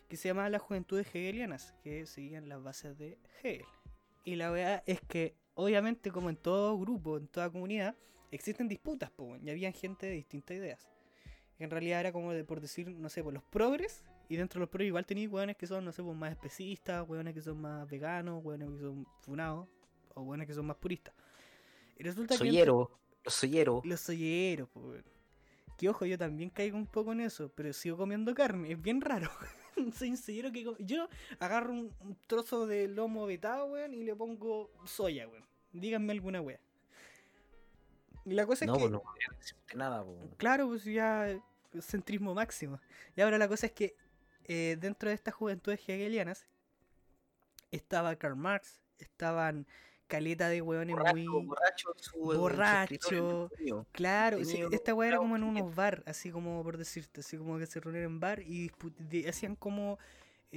[0.09, 3.65] que se llamaba las Juventudes Hegelianas, que seguían las bases de Hegel.
[4.23, 7.95] Y la weá es que, obviamente, como en todo grupo, en toda comunidad,
[8.31, 10.89] existen disputas, po, y había gente de distintas ideas.
[11.59, 14.61] En realidad era como de, por decir, no sé, por los progres, y dentro de
[14.61, 17.61] los progres igual tenéis weones que son, no sé, pues más especistas, weones que son
[17.61, 19.67] más veganos, weones que son funados,
[20.13, 21.13] o weones que son más puristas.
[21.97, 22.91] Y resulta que Soyero,
[23.23, 23.85] los soyeros.
[23.85, 25.03] los solleros, weón.
[25.77, 29.01] Que ojo, yo también caigo un poco en eso, pero sigo comiendo carne, es bien
[29.01, 29.29] raro.
[29.93, 34.15] Soy un sollero que Yo agarro un, un trozo de lomo vetado, weón, y le
[34.15, 35.43] pongo soya, weón.
[35.73, 36.59] Díganme alguna weá.
[38.25, 38.89] Y la cosa No, es que.
[38.89, 39.03] pues no
[39.37, 40.15] decirte nada, po.
[40.37, 41.39] Claro, pues ya
[41.81, 42.79] centrismo máximo.
[43.15, 43.95] Y ahora la cosa es que
[44.47, 46.47] eh, dentro de estas juventudes hegelianas
[47.71, 49.67] estaba Karl Marx, estaban
[50.07, 51.45] caleta de hueones Borracho, muy...
[51.47, 53.49] borracho, su- su borracho.
[53.91, 57.57] Claro, sí, esta weá era como en unos bar, así como por decirte, así como
[57.57, 58.71] que se reunían en bar y
[59.27, 59.97] hacían como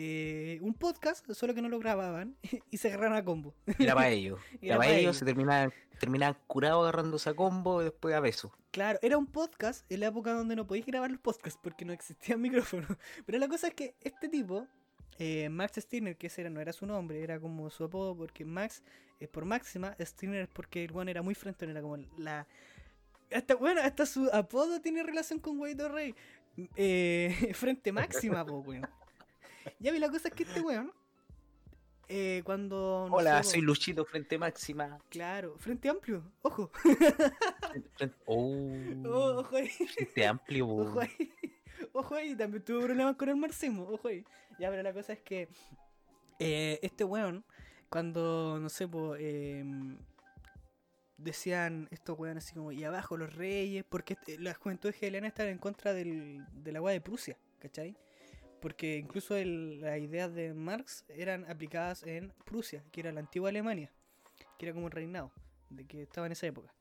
[0.01, 2.37] eh, un podcast, solo que no lo grababan
[2.71, 3.53] y se agarraron a combo.
[3.81, 4.39] Era para ellos.
[4.63, 5.17] Era Era pa' para ellos, ellos.
[5.17, 8.53] se terminaban, terminaban curados agarrándose a combo y después a besos.
[8.71, 11.93] Claro, era un podcast en la época donde no podías grabar los podcasts porque no
[11.93, 12.97] existían micrófonos.
[13.27, 14.69] Pero la cosa es que este tipo,
[15.19, 18.45] eh, Max Stirner, que ese era, no era su nombre, era como su apodo, porque
[18.45, 18.85] Max
[19.19, 22.47] es por máxima, Stirner es porque el one era muy frente, era como la.
[23.33, 26.15] Hasta, bueno, hasta su apodo tiene relación con Guaidó Rey.
[26.77, 28.87] Eh, frente máxima, po, weón.
[29.81, 30.93] Ya vi, la cosa es que este weón,
[32.09, 33.07] eh, cuando.
[33.09, 34.99] no Hola, sé, soy Luchito Frente Máxima.
[35.11, 36.71] Claro, frente amplio, ojo.
[37.97, 38.63] Frente- Oh,
[39.07, 39.69] Oh, ojo ahí.
[39.69, 40.67] Frente Amplio.
[40.69, 41.33] Ojo ahí.
[41.93, 43.85] Ojo ahí, también tuvo problemas con el marxismo.
[43.89, 44.25] Ojo ahí.
[44.59, 45.49] Ya, pero la cosa es que
[46.41, 47.45] eh, este weón,
[47.89, 49.97] cuando, no sé, po, em,
[51.17, 55.53] decían estos weones así como, y abajo los reyes, porque este- las juventudes hegelianas estaban
[55.53, 57.97] en contra del, de la weá de Prusia, ¿cachai?
[58.61, 63.51] Porque incluso el- las ideas de Marx eran aplicadas en Prusia, que era la antigua
[63.51, 63.93] Alemania,
[64.59, 65.33] que era como el reinado,
[65.71, 66.75] de que estaba en esa época.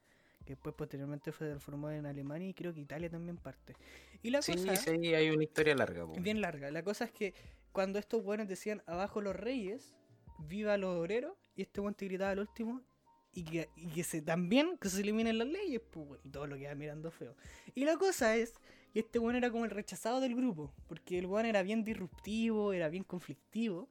[0.45, 3.75] Que después posteriormente fue transformado en Alemania y creo que Italia también parte.
[4.23, 6.71] Y la Sí, cosa sí, hay una historia larga, bien larga.
[6.71, 7.33] La cosa es que
[7.73, 9.93] cuando estos buenos decían abajo los reyes,
[10.39, 12.81] viva los obreros, y este buen te gritaba al último,
[13.33, 16.55] y que, y que se también que se eliminen las leyes, pues, y todo lo
[16.55, 17.35] que iba mirando feo.
[17.75, 18.53] Y la cosa es
[18.99, 22.89] este buen era como el rechazado del grupo, porque el buen era bien disruptivo, era
[22.89, 23.89] bien conflictivo,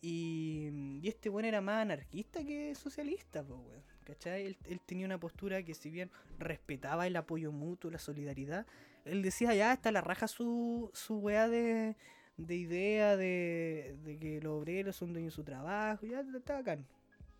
[0.00, 3.88] y, y este buen era más anarquista que socialista, pues, weón.
[4.08, 4.46] ¿cachai?
[4.46, 8.66] Él, tenía una postura que si bien respetaba el apoyo mutuo, la solidaridad,
[9.04, 11.94] él decía ya está la raja su, su weá de,
[12.38, 16.86] de idea de, de que los obreros son dueños de su trabajo, ya está bacán.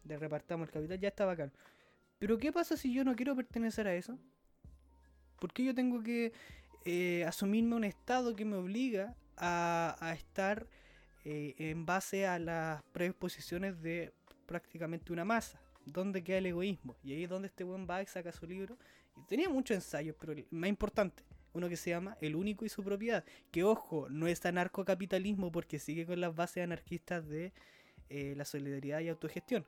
[0.04, 1.52] Le repartamos el capital, ya está bacán.
[2.18, 4.18] Pero ¿qué pasa si yo no quiero pertenecer a eso?
[5.40, 6.32] ¿Por qué yo tengo que
[6.84, 10.66] eh, asumirme un estado que me obliga a, a estar
[11.24, 14.12] eh, en base a las predisposiciones de
[14.46, 15.60] prácticamente una masa?
[15.84, 16.96] ¿Dónde queda el egoísmo?
[17.02, 18.76] Y ahí es donde este buen y saca su libro.
[19.16, 22.68] Y tenía muchos ensayos, pero el más importante, uno que se llama El único y
[22.68, 23.24] su propiedad.
[23.50, 27.52] Que ojo, no es anarcocapitalismo porque sigue con las bases anarquistas de
[28.10, 29.66] eh, la solidaridad y autogestión.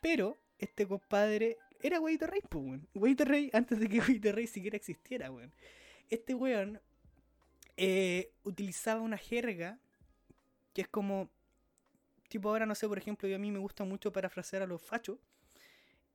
[0.00, 2.64] Pero este compadre era Güeyito Rey, pues,
[2.94, 3.16] weón.
[3.18, 5.52] Rey, antes de que Güeyito Rey siquiera existiera, weón.
[6.12, 6.78] Este weón
[7.78, 9.78] eh, utilizaba una jerga
[10.74, 11.30] que es como.
[12.28, 14.82] Tipo, ahora no sé, por ejemplo, yo a mí me gusta mucho parafrasear a los
[14.82, 15.18] fachos.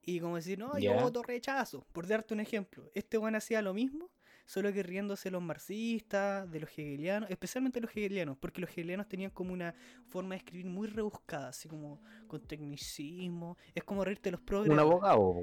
[0.02, 1.84] Y como decir, no, yo voto rechazo.
[1.90, 2.88] Por darte un ejemplo.
[2.94, 4.08] Este weón hacía lo mismo,
[4.48, 9.30] solo que riéndose los marxistas, de los hegelianos, especialmente los hegelianos, porque los hegelianos tenían
[9.30, 9.74] como una
[10.08, 13.58] forma de escribir muy rebuscada, así como con tecnicismo.
[13.74, 14.72] Es como reírte de los progres.
[14.72, 15.34] Un abogado,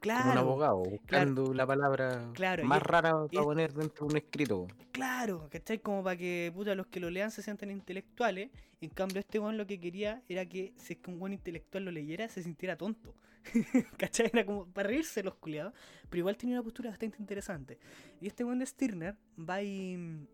[0.00, 0.32] Claro.
[0.32, 4.16] un abogado, buscando la palabra Claro, más es- rara para es- poner dentro de un
[4.18, 4.66] escrito.
[4.90, 5.78] Claro, ¿cachai?
[5.78, 8.50] Como para que puta, los que lo lean se sientan intelectuales.
[8.80, 11.84] En cambio, este weón lo que quería era que si es que un buen intelectual
[11.84, 13.14] lo leyera, se sintiera tonto.
[13.96, 14.30] ¿Cachai?
[14.32, 15.72] Era como para reírse los culiados.
[16.08, 17.78] Pero igual tenía una postura bastante interesante.
[18.20, 20.26] Y este weón de Stirner va y,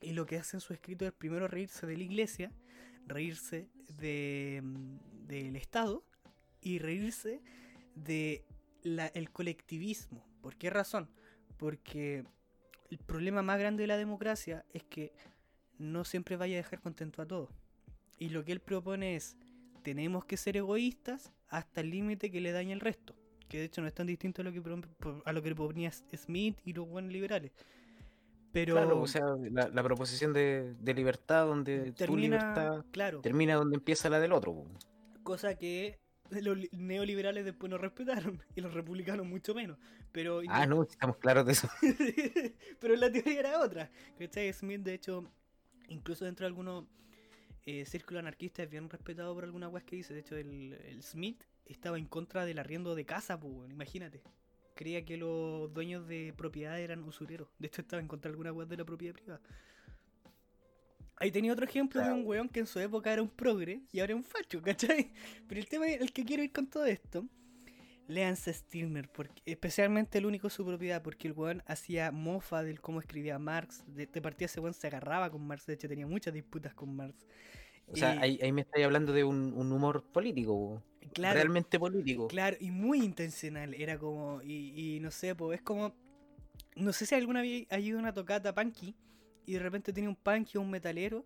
[0.00, 2.52] y lo que hace en su escrito es primero reírse de la iglesia,
[3.06, 3.68] reírse
[3.98, 4.62] de,
[5.26, 6.04] del Estado
[6.60, 7.42] y reírse
[7.94, 8.44] de
[8.84, 10.26] el colectivismo.
[10.42, 11.08] ¿Por qué razón?
[11.56, 12.24] Porque
[12.90, 15.12] el problema más grande de la democracia es que
[15.78, 17.50] no siempre vaya a dejar contento a todos.
[18.18, 19.36] Y lo que él propone es,
[19.82, 23.14] tenemos que ser egoístas hasta el límite que le dañe el resto.
[23.48, 24.62] Que de hecho no es tan distinto a lo que,
[25.24, 27.52] a lo que proponía Smith y los buenos liberales.
[28.52, 33.20] Pero Claro, o sea, la, la proposición de, de libertad donde tu termina, libertad claro,
[33.20, 34.64] termina donde empieza la del otro.
[35.22, 35.98] cosa que
[36.30, 39.76] los li- neoliberales después no respetaron y los republicanos mucho menos.
[40.12, 41.68] Pero Ah, no, estamos claros de eso.
[42.80, 43.90] pero la teoría era otra.
[44.18, 44.52] ¿Cachai?
[44.52, 45.30] Smith, de hecho,
[45.88, 46.84] incluso dentro de algunos
[47.66, 50.14] eh, círculos anarquistas es bien respetado por alguna weas que dice.
[50.14, 54.22] De hecho, el, el Smith estaba en contra del arriendo de casa, pues, imagínate.
[54.74, 57.48] Creía que los dueños de propiedad eran usureros.
[57.58, 59.40] De hecho, estaba en contra de alguna wea de la propiedad privada.
[61.16, 64.00] Ahí tenía otro ejemplo de un weón que en su época era un progre y
[64.00, 65.12] ahora es un facho, ¿cachai?
[65.48, 67.24] Pero el tema, el que quiero ir con todo esto,
[68.06, 73.00] Leanse Stirner, porque, especialmente el único su propiedad, porque el weón hacía mofa del cómo
[73.00, 73.84] escribía Marx.
[73.86, 76.94] De, de partida ese weón se agarraba con Marx, de hecho tenía muchas disputas con
[76.94, 77.26] Marx.
[77.86, 80.82] O sea, ahí, ahí me estáis hablando de un, un humor político.
[81.12, 82.28] Claro, realmente político.
[82.28, 83.74] Claro, y muy intencional.
[83.74, 85.94] Era como, y, y no sé, pues es como.
[86.76, 88.96] No sé si alguna vez ha ido a una tocata punky
[89.46, 91.24] y de repente tiene un punky o un metalero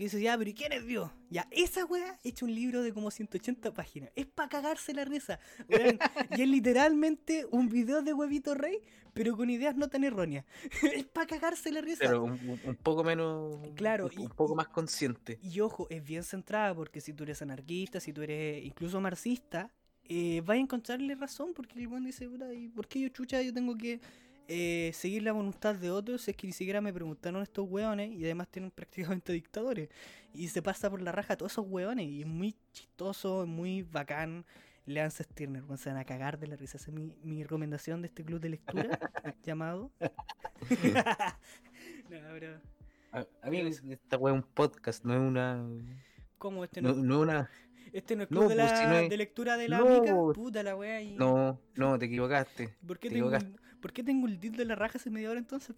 [0.00, 1.10] que dice, ya, pero ¿y quién es Dios?
[1.28, 4.10] Ya, esa weá hecho un libro de como 180 páginas.
[4.16, 5.38] Es para cagarse la risa.
[5.68, 5.98] weón.
[6.38, 8.78] y es literalmente un video de huevito rey,
[9.12, 10.46] pero con ideas no tan erróneas.
[10.94, 11.98] es para cagarse la risa.
[12.00, 13.58] Pero un, poco menos.
[13.74, 15.38] Claro, Un, y- un poco más consciente.
[15.42, 19.70] Y ojo, es bien centrada porque si tú eres anarquista, si tú eres incluso marxista,
[20.04, 23.42] eh, vas a encontrarle razón porque el buen dice, "Puta, ¿y por qué yo chucha
[23.42, 24.00] yo tengo que
[24.52, 26.26] eh, seguir la voluntad de otros?
[26.28, 29.88] Es que ni siquiera me preguntaron estos hueones y además tienen prácticamente dictadores.
[30.34, 33.48] Y se pasa por la raja a todos esos hueones y es muy chistoso, es
[33.48, 34.44] muy bacán.
[34.86, 36.78] Leanse Stirner, se van a cagar de la risa.
[36.78, 38.98] Esa es mi, mi recomendación de este club de lectura
[39.44, 39.92] llamado.
[40.00, 40.10] no,
[42.32, 42.60] pero...
[43.12, 43.58] A, a mí
[43.90, 45.64] esta wea es un podcast, no es una.
[46.38, 47.02] ¿Cómo este No, no?
[47.02, 47.50] no es una.
[47.92, 49.78] Este no es No, club de, pues, la, si no es- de lectura de la
[49.78, 50.14] No, mica.
[50.16, 50.34] pues.
[50.36, 51.00] Puta la wea.
[51.02, 51.14] Y...
[51.16, 52.76] No, no, te equivocaste.
[52.86, 53.60] ¿Por qué, te tengo equivocaste.
[53.80, 55.74] ¿Por qué tengo el deal de la raja hace media hora entonces?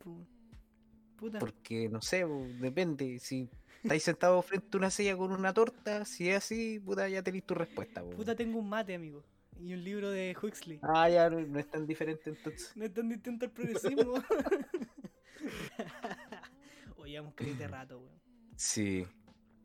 [1.17, 1.39] Puta.
[1.39, 3.19] Porque no sé, po, depende.
[3.21, 3.49] Si
[3.83, 7.45] estáis sentados frente a una silla con una torta, si es así, puta, ya tenéis
[7.45, 8.03] tu respuesta.
[8.03, 8.11] po.
[8.11, 9.23] Puta, tengo un mate, amigo.
[9.61, 10.81] Y un libro de Huxley.
[10.83, 12.73] Ah, ya no, no es tan diferente entonces.
[12.77, 14.15] No es tan distinto al progresismo.
[16.97, 18.21] Oye, que de rato, weón.
[18.57, 19.07] Sí.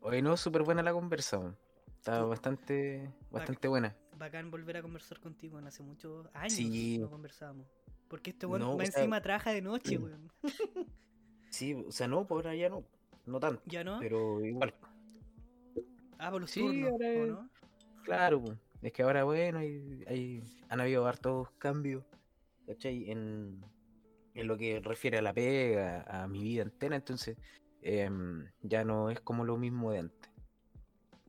[0.01, 1.39] Hoy no, súper buena la conversa.
[1.39, 1.57] weón.
[1.95, 3.95] Está bastante, bastante buena.
[4.17, 5.55] Bacán volver a conversar contigo.
[5.55, 5.67] weón.
[5.67, 6.97] Hace muchos años Sí.
[6.99, 7.67] no conversábamos.
[8.09, 10.31] Porque este weón No, más o sea- encima trabaja de noche, weón.
[11.49, 12.83] Sí, o sea, no, por ahora ya no.
[13.25, 13.99] No tanto, ¿Ya no?
[13.99, 14.73] pero igual.
[16.17, 17.49] Ah, por los Sí, turnos, ahora ¿o es- no?
[18.03, 18.53] Claro, po.
[18.81, 22.03] es que ahora, bueno, hay, hay- han habido hartos cambios,
[22.65, 23.09] ¿cachai?
[23.11, 23.63] En,
[24.33, 27.37] en lo que refiere a la pega, a mi vida entera, entonces
[27.81, 30.31] em, ya no es como lo mismo de antes.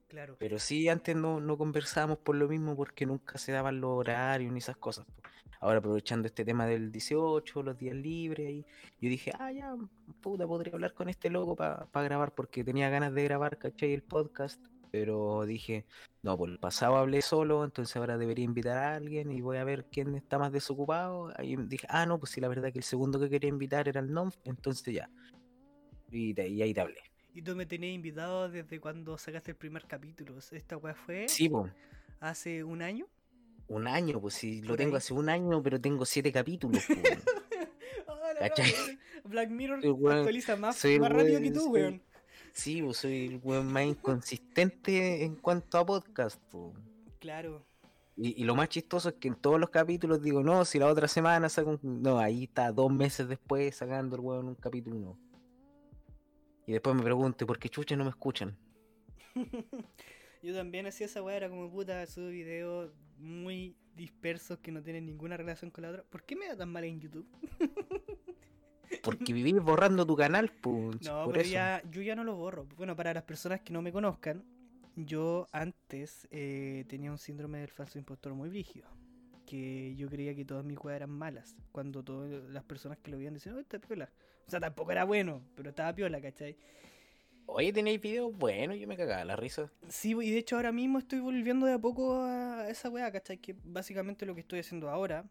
[0.09, 0.37] Claro.
[0.39, 4.53] Pero sí, antes no, no conversábamos por lo mismo porque nunca se daban los horarios
[4.53, 5.05] ni esas cosas.
[5.07, 5.13] po.
[5.61, 8.65] Ahora aprovechando este tema del 18, los días libres, y
[9.01, 9.77] yo dije, ah, ya,
[10.21, 13.93] puta, podría hablar con este loco para grabar porque tenía ganas de grabar, ¿cachai?
[13.93, 14.61] El podcast.
[14.91, 15.85] Pero dije,
[16.23, 19.65] no, por el pasado hablé solo, entonces ahora debería invitar a alguien y voy a
[19.65, 21.33] ver quién está más desocupado.
[21.37, 24.01] Ahí dije, ah, no, pues sí, la verdad que el segundo que quería invitar era
[24.01, 25.11] el NOM, entonces ya.
[26.11, 27.01] Y, ahí te hablé.
[27.35, 30.39] Y tú me tenías invitado desde cuando sacaste el primer capítulo.
[30.51, 31.71] Esta weá fue Sí, pues.
[32.21, 33.07] hace un año.
[33.69, 36.82] Un año, pues sí, lo tengo hace un año, pero tengo siete capítulos.
[36.89, 37.19] weá,
[39.24, 40.16] Black Mirror weón.
[40.19, 42.03] actualiza más, Soy más rápido que tú, soy- weón.
[42.53, 46.40] Sí, pues soy el weón más inconsistente en cuanto a podcast.
[46.51, 46.73] po.
[47.20, 47.65] Claro.
[48.16, 50.86] Y, y lo más chistoso es que en todos los capítulos digo, no, si la
[50.86, 52.03] otra semana saco un...
[52.03, 55.19] No, ahí está dos meses después sacando el weón un capítulo nuevo.
[56.66, 58.57] Y después me pregunto, ¿por qué chucha no me escuchan?
[60.43, 65.07] Yo también hacía esa weá, era como puta, subo videos muy dispersos que no tienen
[65.07, 66.05] ninguna relación con la otra.
[66.05, 67.28] ¿Por qué me da tan mal en YouTube?
[69.03, 71.03] Porque vivís borrando tu canal, pues.
[71.03, 71.53] No, por pero eso.
[71.53, 72.66] ya, yo ya no lo borro.
[72.77, 74.45] Bueno, para las personas que no me conozcan,
[74.97, 78.89] yo antes eh, tenía un síndrome del falso impostor muy brígido.
[79.47, 81.57] Que yo creía que todas mis weas eran malas.
[81.73, 84.11] Cuando todas las personas que lo veían decían, oh, está piola.
[84.47, 86.57] O sea, tampoco era bueno, pero estaba piola, ¿cachai?
[87.51, 88.31] Oye, ¿tenéis videos?
[88.37, 89.73] Bueno, yo me cagaba la risa.
[89.89, 93.39] Sí, y de hecho ahora mismo estoy volviendo de a poco a esa weá, ¿cachai?
[93.39, 95.25] Que básicamente lo que estoy haciendo ahora,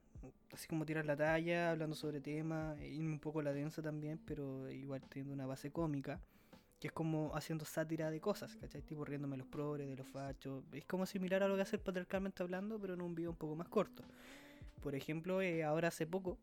[0.52, 4.68] así como tirar la talla, hablando sobre temas, irme un poco la densa también, pero
[4.72, 6.19] igual teniendo una base cómica,
[6.80, 8.81] que es como haciendo sátira de cosas, ¿cachai?
[8.81, 10.64] Tipo riéndome los progres, de los fachos.
[10.73, 13.38] Es como similar a lo que hace el patriarcalmente hablando, pero en un video un
[13.38, 14.03] poco más corto.
[14.81, 16.39] Por ejemplo, eh, ahora hace poco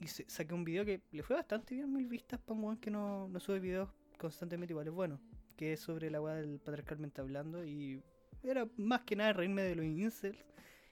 [0.00, 3.28] hice- saqué un video que le fue bastante bien, mil vistas para un que no,
[3.28, 3.88] no sube videos
[4.22, 5.20] constantemente igual es bueno.
[5.56, 8.02] Que es sobre la weá del patriarcalmente hablando y
[8.42, 10.38] era más que nada reírme de los incels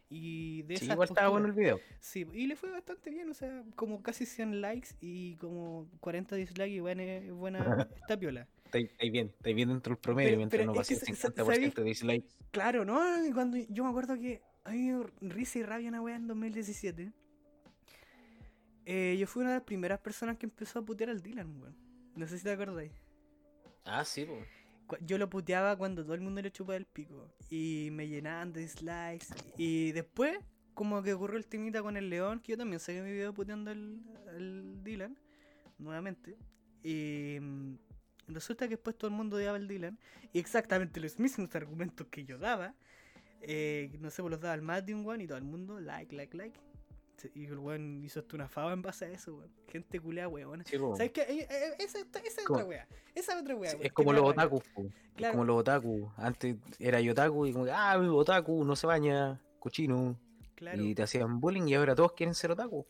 [0.09, 1.81] y de Sí, esas igual estaba bueno el video.
[2.01, 6.37] Sí, y le fue bastante bien, o sea, como casi 100 likes y como 40
[6.37, 7.59] dislikes y bueno, es buena,
[7.97, 8.47] está piola.
[8.67, 11.83] Estáis estáis bien, estáis bien dentro del promedio, Pero- mientras pero no sa- 50% de
[11.85, 12.27] dislike.
[12.51, 13.01] Claro, ¿no?
[13.35, 17.13] Cuando yo me acuerdo que dio risa y rabia una weá en 2017.
[18.87, 21.77] Eh, yo fui una de las primeras personas que empezó a putear al Dylan, weón.
[22.17, 22.93] No sé si te acordáis.
[23.85, 24.47] Ah, sí, pues.
[25.01, 27.33] Yo lo puteaba cuando todo el mundo le chupaba el pico.
[27.49, 29.27] Y me llenaban de dislikes.
[29.57, 30.39] Y después,
[30.75, 33.71] como que ocurrió el temita con el león, que yo también saqué mi video puteando
[33.71, 35.17] al, al Dylan.
[35.79, 36.39] Nuevamente.
[36.83, 37.75] Y mm,
[38.29, 39.99] resulta que después todo el mundo odiaba al Dylan.
[40.33, 42.75] Y exactamente los mismos argumentos que yo daba.
[43.43, 45.81] eh, no sé, pues los daba al más de un weón y todo el mundo,
[45.81, 46.61] like, like, like.
[47.35, 49.51] Y el weón hizo hasta una fava en base a eso, weón.
[49.69, 50.65] Gente culea, weón.
[50.65, 50.77] Sí.
[50.79, 51.23] ¿Sabes qué?
[51.23, 52.89] Eh, eh, esa, esa otra wea.
[53.15, 53.71] Esa es otra wea.
[53.71, 54.35] Sí, es como los
[54.75, 54.87] po.
[55.17, 56.11] Es como los otaku.
[56.17, 60.19] Antes era yo otaku y como, ah, otaku, no se baña, cochino.
[60.55, 60.83] Claro.
[60.83, 62.87] Y te hacían bullying y ahora todos quieren ser otaku.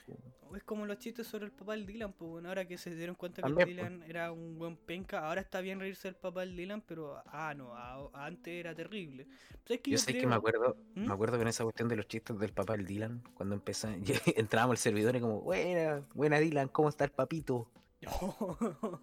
[0.57, 3.15] Es como los chistes sobre el papá del Dylan, pues bueno, ahora que se dieron
[3.15, 6.57] cuenta que el Dylan era un buen penca, ahora está bien reírse del papá del
[6.57, 9.27] Dylan, pero ah no, a- antes era terrible.
[9.65, 11.07] ¿Sabes qué Yo yo sé que me acuerdo, ¿Mm?
[11.07, 13.99] me acuerdo con esa cuestión de los chistes del papá del Dylan, cuando empezamos,
[14.37, 17.71] entrábamos al servidor y como, buena, buena Dylan, ¿cómo está el papito?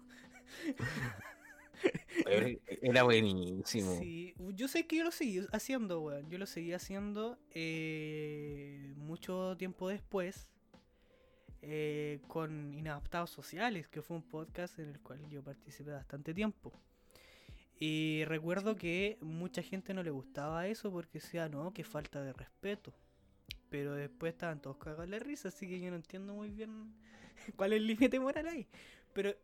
[2.26, 2.48] Era-
[2.82, 3.96] Era buenísimo.
[3.98, 6.28] Sí, yo sé que yo lo seguí haciendo, weón.
[6.28, 10.48] Yo lo seguí haciendo eh, mucho tiempo después
[11.62, 16.72] eh, con Inadaptados Sociales, que fue un podcast en el cual yo participé bastante tiempo.
[17.80, 22.32] Y recuerdo que mucha gente no le gustaba eso porque decía, no, que falta de
[22.32, 22.92] respeto.
[23.70, 26.92] Pero después estaban todos cagados de risa, así que yo no entiendo muy bien
[27.56, 28.66] cuál es el límite moral ahí.
[29.12, 29.34] Pero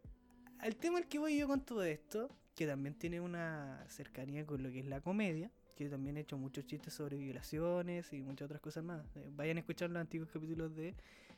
[0.58, 4.62] al tema al que voy yo con todo esto, que también tiene una cercanía con
[4.62, 8.46] lo que es la comedia, que también he hecho muchos chistes sobre violaciones y muchas
[8.46, 9.04] otras cosas más.
[9.16, 10.94] Eh, vayan a escuchar los antiguos capítulos de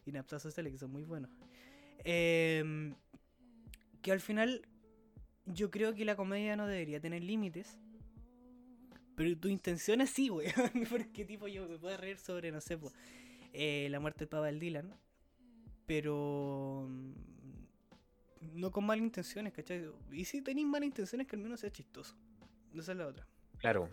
[0.06, 1.30] Inaptas Sociales, que son muy buenos.
[2.04, 2.94] Em,
[4.02, 4.66] que al final
[5.46, 7.78] yo creo que la comedia no debería tener límites.
[9.14, 10.52] Pero tu intención es sí, weón.
[10.90, 12.92] Porque tipo yo me puedo reír sobre, no sé, po,
[13.52, 14.94] eh, la muerte del Papa del Dylan.
[15.86, 17.12] Pero mm,
[18.54, 19.86] no con malas intenciones, ¿cachai?
[20.12, 22.16] Y si tenéis malas intenciones, que al menos sea chistoso.
[22.74, 23.26] Esa es la otra.
[23.58, 23.88] Claro.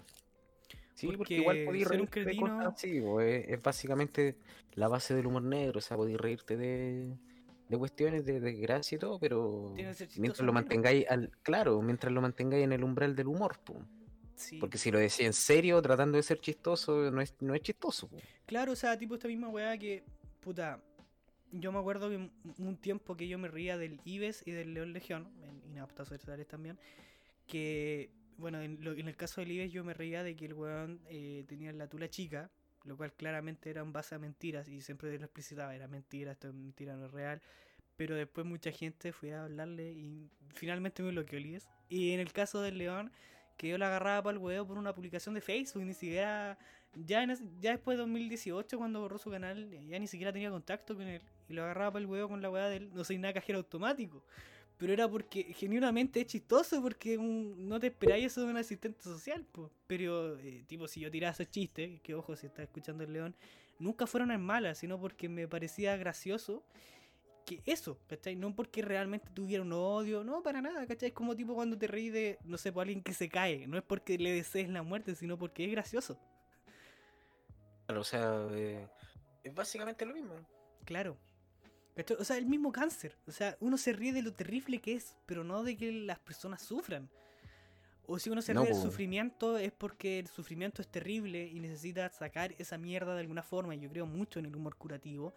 [1.11, 4.38] Sí, porque, Porque igual podéis ser un reírte de cretino- cosas así, po, es, básicamente
[4.73, 7.17] la base del humor negro, o sea, podéis reírte de,
[7.69, 9.73] de cuestiones de desgracia y todo, pero
[10.17, 13.57] mientras lo mantengáis al, claro, mientras lo mantengáis en el umbral del humor.
[14.35, 14.57] Sí.
[14.59, 18.09] porque si lo decís en serio, tratando de ser chistoso, no es, no es chistoso.
[18.47, 20.03] Claro, o sea, tipo esta misma weá que,
[20.41, 20.81] puta,
[21.51, 24.73] yo me acuerdo que un- un tiempo que yo me ría del Ives y del
[24.73, 26.77] León Legión, en Inaptas Sociales también,
[27.47, 30.53] que bueno, en, lo- en el caso de Libes yo me reía de que el
[30.53, 32.49] weón eh, tenía la tula chica,
[32.85, 36.49] lo cual claramente era en base a mentiras y siempre lo explicitaba, era mentira, esto
[36.49, 37.41] es mentira, no es real.
[37.95, 41.69] Pero después mucha gente fue a hablarle y finalmente me bloqueó Libes.
[41.89, 43.11] Y en el caso del León,
[43.57, 46.57] que yo la agarraba para el huevo por una publicación de Facebook, ni siquiera,
[46.95, 50.95] ya, en ya después de 2018 cuando borró su canal, ya ni siquiera tenía contacto
[50.95, 51.22] con él.
[51.47, 54.23] Y lo agarraba para el huevo con la weá del no soy nada cajero automático.
[54.84, 59.01] Pero era porque genuinamente es chistoso porque un- no te esperáis eso de un asistente
[59.01, 59.72] social, po.
[59.88, 63.34] Pero, eh, tipo, si yo tiraba esos chistes, que ojo, si estás escuchando el león,
[63.80, 66.65] nunca fueron en malas, sino porque me parecía gracioso
[67.45, 68.35] que eso, ¿cachai?
[68.35, 71.07] No porque realmente tuviera un odio, no, para nada, ¿cachai?
[71.07, 73.65] Es como tipo cuando te reís de, no sé, por alguien que se cae.
[73.68, 76.19] No es porque le desees la muerte, sino porque es gracioso.
[77.85, 78.85] Claro, o sea, eh,
[79.45, 80.34] es básicamente lo mismo.
[80.84, 81.15] Claro.
[81.95, 82.18] ¿Cachai?
[82.20, 83.15] O sea, el mismo cáncer.
[83.28, 86.20] O sea, uno se ríe de lo terrible que es, pero no de que las
[86.20, 87.10] personas sufran.
[88.06, 91.60] O si uno se No, ríe del sufrimiento es porque el sufrimiento es terrible y
[91.60, 93.76] necesita sacar esa mierda de alguna forma.
[93.76, 95.34] Y Yo creo mucho en el humor curativo.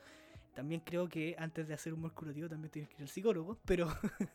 [0.55, 3.59] También creo que antes de hacer humor curativo también tienes que ir al psicólogo.
[3.67, 3.87] Pero,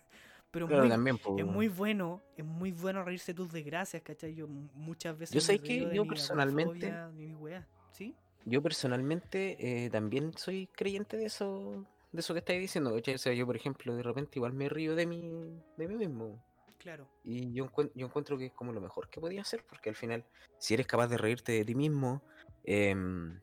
[0.52, 4.36] pero Claro, muy- también, es muy bueno, es muy bueno reírse de tus desgracias, ¿cachai?
[4.36, 5.34] Yo muchas veces.
[5.34, 6.94] Yo sé que yo personalmente-
[7.40, 8.16] weá, ¿Sí?
[8.46, 12.94] Yo personalmente eh, también soy creyente de eso, de eso que estáis diciendo.
[12.94, 13.16] ¿cachai?
[13.16, 15.32] O sea, yo, por ejemplo, de repente igual me río de mí,
[15.78, 16.44] de mí mismo.
[16.78, 17.08] Claro.
[17.24, 19.96] Y yo, encuent- yo encuentro que es como lo mejor que podía hacer, porque al
[19.96, 20.26] final,
[20.58, 22.24] si eres capaz de reírte de ti mismo,
[22.64, 23.40] em,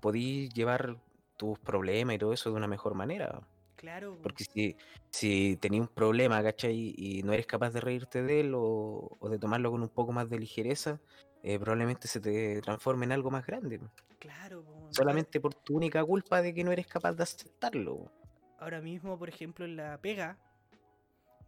[0.00, 1.00] podís llevar
[1.36, 3.46] tus problemas y todo eso de una mejor manera.
[3.76, 4.18] Claro.
[4.22, 4.76] Porque si,
[5.10, 6.94] si tenías un problema, ¿cachai?
[6.96, 10.12] Y no eres capaz de reírte de él o, o de tomarlo con un poco
[10.12, 10.98] más de ligereza,
[11.42, 13.80] eh, probablemente se te transforme en algo más grande.
[14.18, 14.64] Claro.
[14.96, 18.10] Solamente por tu única culpa de que no eres capaz de aceptarlo.
[18.58, 20.38] ahora mismo, por ejemplo, en la pega,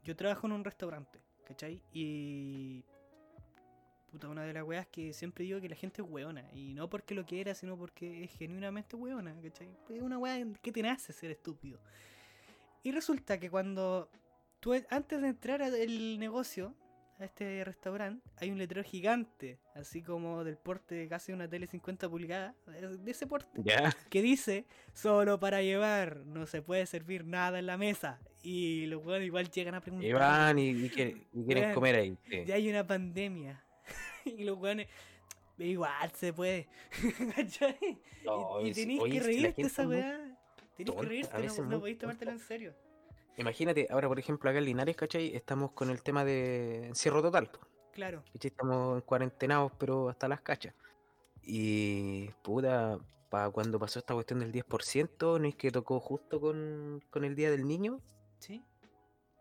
[0.04, 1.82] yo trabajo en un restaurante, ¿cachai?
[1.92, 2.84] Y.
[4.10, 6.44] Puta, una de las weas que siempre digo que la gente es weona.
[6.54, 9.68] Y no porque lo quiera, sino porque es genuinamente weona, ¿cachai?
[9.88, 11.78] Es una wea que te nace ser estúpido.
[12.82, 14.10] Y resulta que cuando
[14.60, 16.74] tú, antes de entrar al negocio,
[17.20, 21.66] a este restaurante, hay un letrero gigante, así como del porte de casi una tele
[21.66, 23.94] 50 pulgadas, de ese porte Ya.
[24.10, 28.20] que dice solo para llevar, no se puede servir nada en la mesa.
[28.42, 30.08] Y los weones igual llegan a preguntar.
[30.08, 32.16] Y van y, y quieren, y quieren Weón, comer ahí.
[32.30, 32.44] sí.
[32.46, 33.64] Ya hay una pandemia.
[34.24, 34.86] y los weones.
[35.58, 36.68] Igual se puede.
[38.24, 40.18] No, y y tenéis que reírte esa weá.
[40.76, 42.74] Tenéis que reírte, no, no podéis tomártelo en serio.
[43.38, 45.34] Imagínate, ahora por ejemplo acá en Linares, ¿cachai?
[45.34, 47.50] Estamos con el tema de encierro total.
[47.92, 48.24] Claro.
[48.32, 48.50] ¿cachai?
[48.50, 50.74] Estamos en cuarentenados, pero hasta las cachas.
[51.42, 52.98] Y puta,
[53.30, 57.36] para cuando pasó esta cuestión del 10%, ¿no es que tocó justo con, con el
[57.36, 58.00] Día del Niño?
[58.40, 58.64] ¿Sí?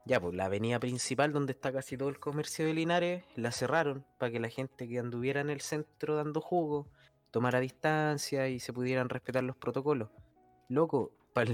[0.05, 4.05] Ya, pues la avenida principal donde está casi todo el comercio de Linares, la cerraron
[4.19, 6.87] para que la gente que anduviera en el centro dando jugo
[7.31, 10.09] tomara distancia y se pudieran respetar los protocolos.
[10.69, 11.51] Loco, para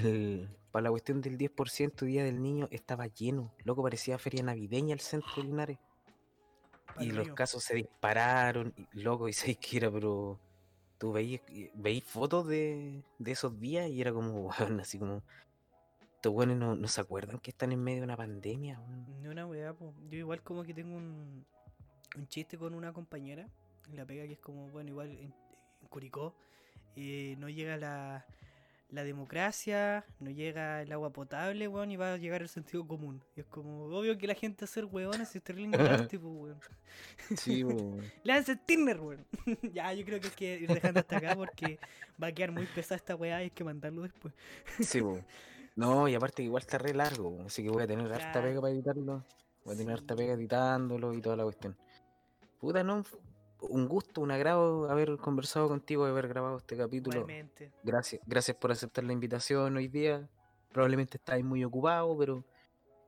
[0.82, 3.54] la cuestión del 10% Día del Niño estaba lleno.
[3.64, 5.78] Loco, parecía feria navideña el centro de Linares.
[7.00, 10.40] Y los casos se dispararon, y, loco, y sé que era, pero
[10.98, 11.42] tú veías
[12.06, 15.24] fotos de, de esos días y era como, weón, así como,
[16.16, 18.80] estos weones no, no se acuerdan que están en medio de una pandemia.
[19.22, 19.94] Ni una weá, po.
[20.10, 21.46] Yo igual como que tengo un,
[22.16, 23.50] un chiste con una compañera
[23.90, 25.34] en la pega que es como, bueno, igual en,
[25.82, 26.36] en Curicó
[26.96, 28.26] eh, no llega la,
[28.94, 33.24] la democracia, no llega el agua potable, weón, y va a llegar el sentido común.
[33.36, 36.60] Y es como, obvio que la gente hacer weones es terrible ignorante, pues, weón.
[37.36, 38.04] Sí, weón.
[38.24, 39.26] Lance Tinder, weón.
[39.74, 41.80] ya, yo creo que hay que ir dejando hasta acá porque
[42.22, 44.34] va a quedar muy pesada esta weá y hay que mandarlo después.
[44.80, 45.20] Sí, po.
[45.76, 48.74] No, y aparte igual está re largo, así que voy a tener harta pega para
[48.74, 49.24] editarlo.
[49.66, 50.18] Voy a tener harta Sí.
[50.20, 51.76] pega editándolo y toda la cuestión.
[52.60, 53.04] Puta, no,
[53.70, 57.18] un gusto, un agrado haber conversado contigo, haber grabado este capítulo.
[57.22, 57.72] Igualmente.
[57.84, 60.28] Gracias, gracias por aceptar la invitación hoy día.
[60.72, 62.44] Probablemente estáis muy ocupado, pero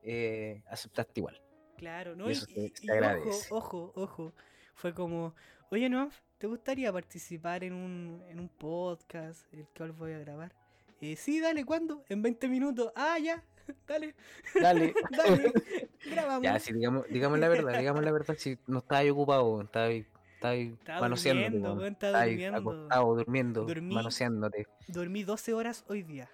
[0.02, 1.40] eh, aceptaste igual.
[1.76, 2.30] Claro, ¿no?
[2.30, 3.48] Y Y, y- y agradece.
[3.50, 4.32] ojo, ojo, ojo.
[4.74, 5.34] Fue como,
[5.70, 10.54] oye, no, ¿te gustaría participar en un, en un podcast el cual voy a grabar?
[11.00, 12.04] Eh, sí, dale, ¿cuándo?
[12.08, 12.90] En 20 minutos.
[12.94, 13.42] Ah, ya,
[13.86, 14.14] dale,
[14.60, 14.94] Dale.
[15.10, 15.52] dale,
[16.10, 16.42] grabamos.
[16.44, 19.94] ya, sí, digamos, digamos la verdad, digamos la verdad, si no estabas ocupado, estabas
[20.36, 21.78] estabas Estaba manoseándote, durmiendo, weón.
[21.78, 22.58] weón, estaba Estabas durmiendo.
[22.70, 23.94] acostado, durmiendo, Dormí.
[23.94, 24.66] manoseándote.
[24.88, 26.30] Dormí 12 horas hoy día.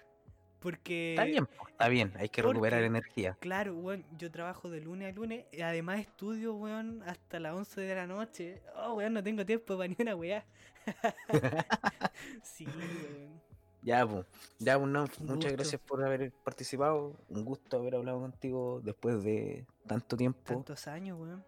[0.59, 3.37] Porque, Está bien, está bien, hay que recuperar porque- energía.
[3.41, 5.45] claro, weón, yo trabajo de lunes a lunes.
[5.51, 8.61] y Además estudio, weón, hasta las 11 de la noche.
[8.77, 10.45] Oh, weón, no tengo tiempo para ni una weá.
[12.43, 13.41] sí, weón.
[13.81, 14.25] Ya, pues,
[14.59, 15.49] ya, pues, no, muchas gusto.
[15.51, 17.17] gracias por haber participado.
[17.27, 20.41] Un gusto haber hablado contigo después de tanto tiempo.
[20.45, 21.43] Tantos años, weón.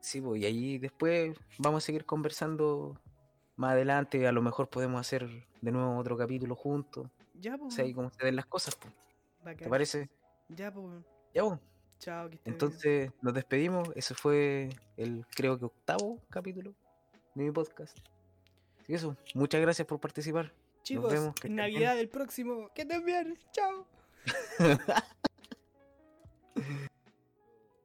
[0.00, 2.98] Sí, pues, y ahí después vamos a seguir conversando
[3.56, 4.26] más adelante.
[4.26, 5.28] A lo mejor podemos hacer
[5.60, 7.08] de nuevo otro capítulo juntos.
[7.34, 7.74] Ya, O pues.
[7.74, 8.92] sea, ahí como se ven las cosas, pues.
[9.56, 10.08] ¿Te parece?
[10.48, 11.02] Ya, pues.
[11.34, 11.58] Ya, pues.
[11.98, 12.54] Chao, que estés bien.
[12.54, 13.90] Entonces nos despedimos.
[13.94, 16.74] Ese fue el, creo que octavo capítulo
[17.34, 17.98] de mi podcast.
[18.88, 20.52] Y eso, muchas gracias por participar.
[20.82, 21.58] Chicos, vemos, que estén bien.
[21.72, 22.70] Navidad del próximo.
[22.74, 23.38] Que estén bien.
[23.52, 23.86] Chao.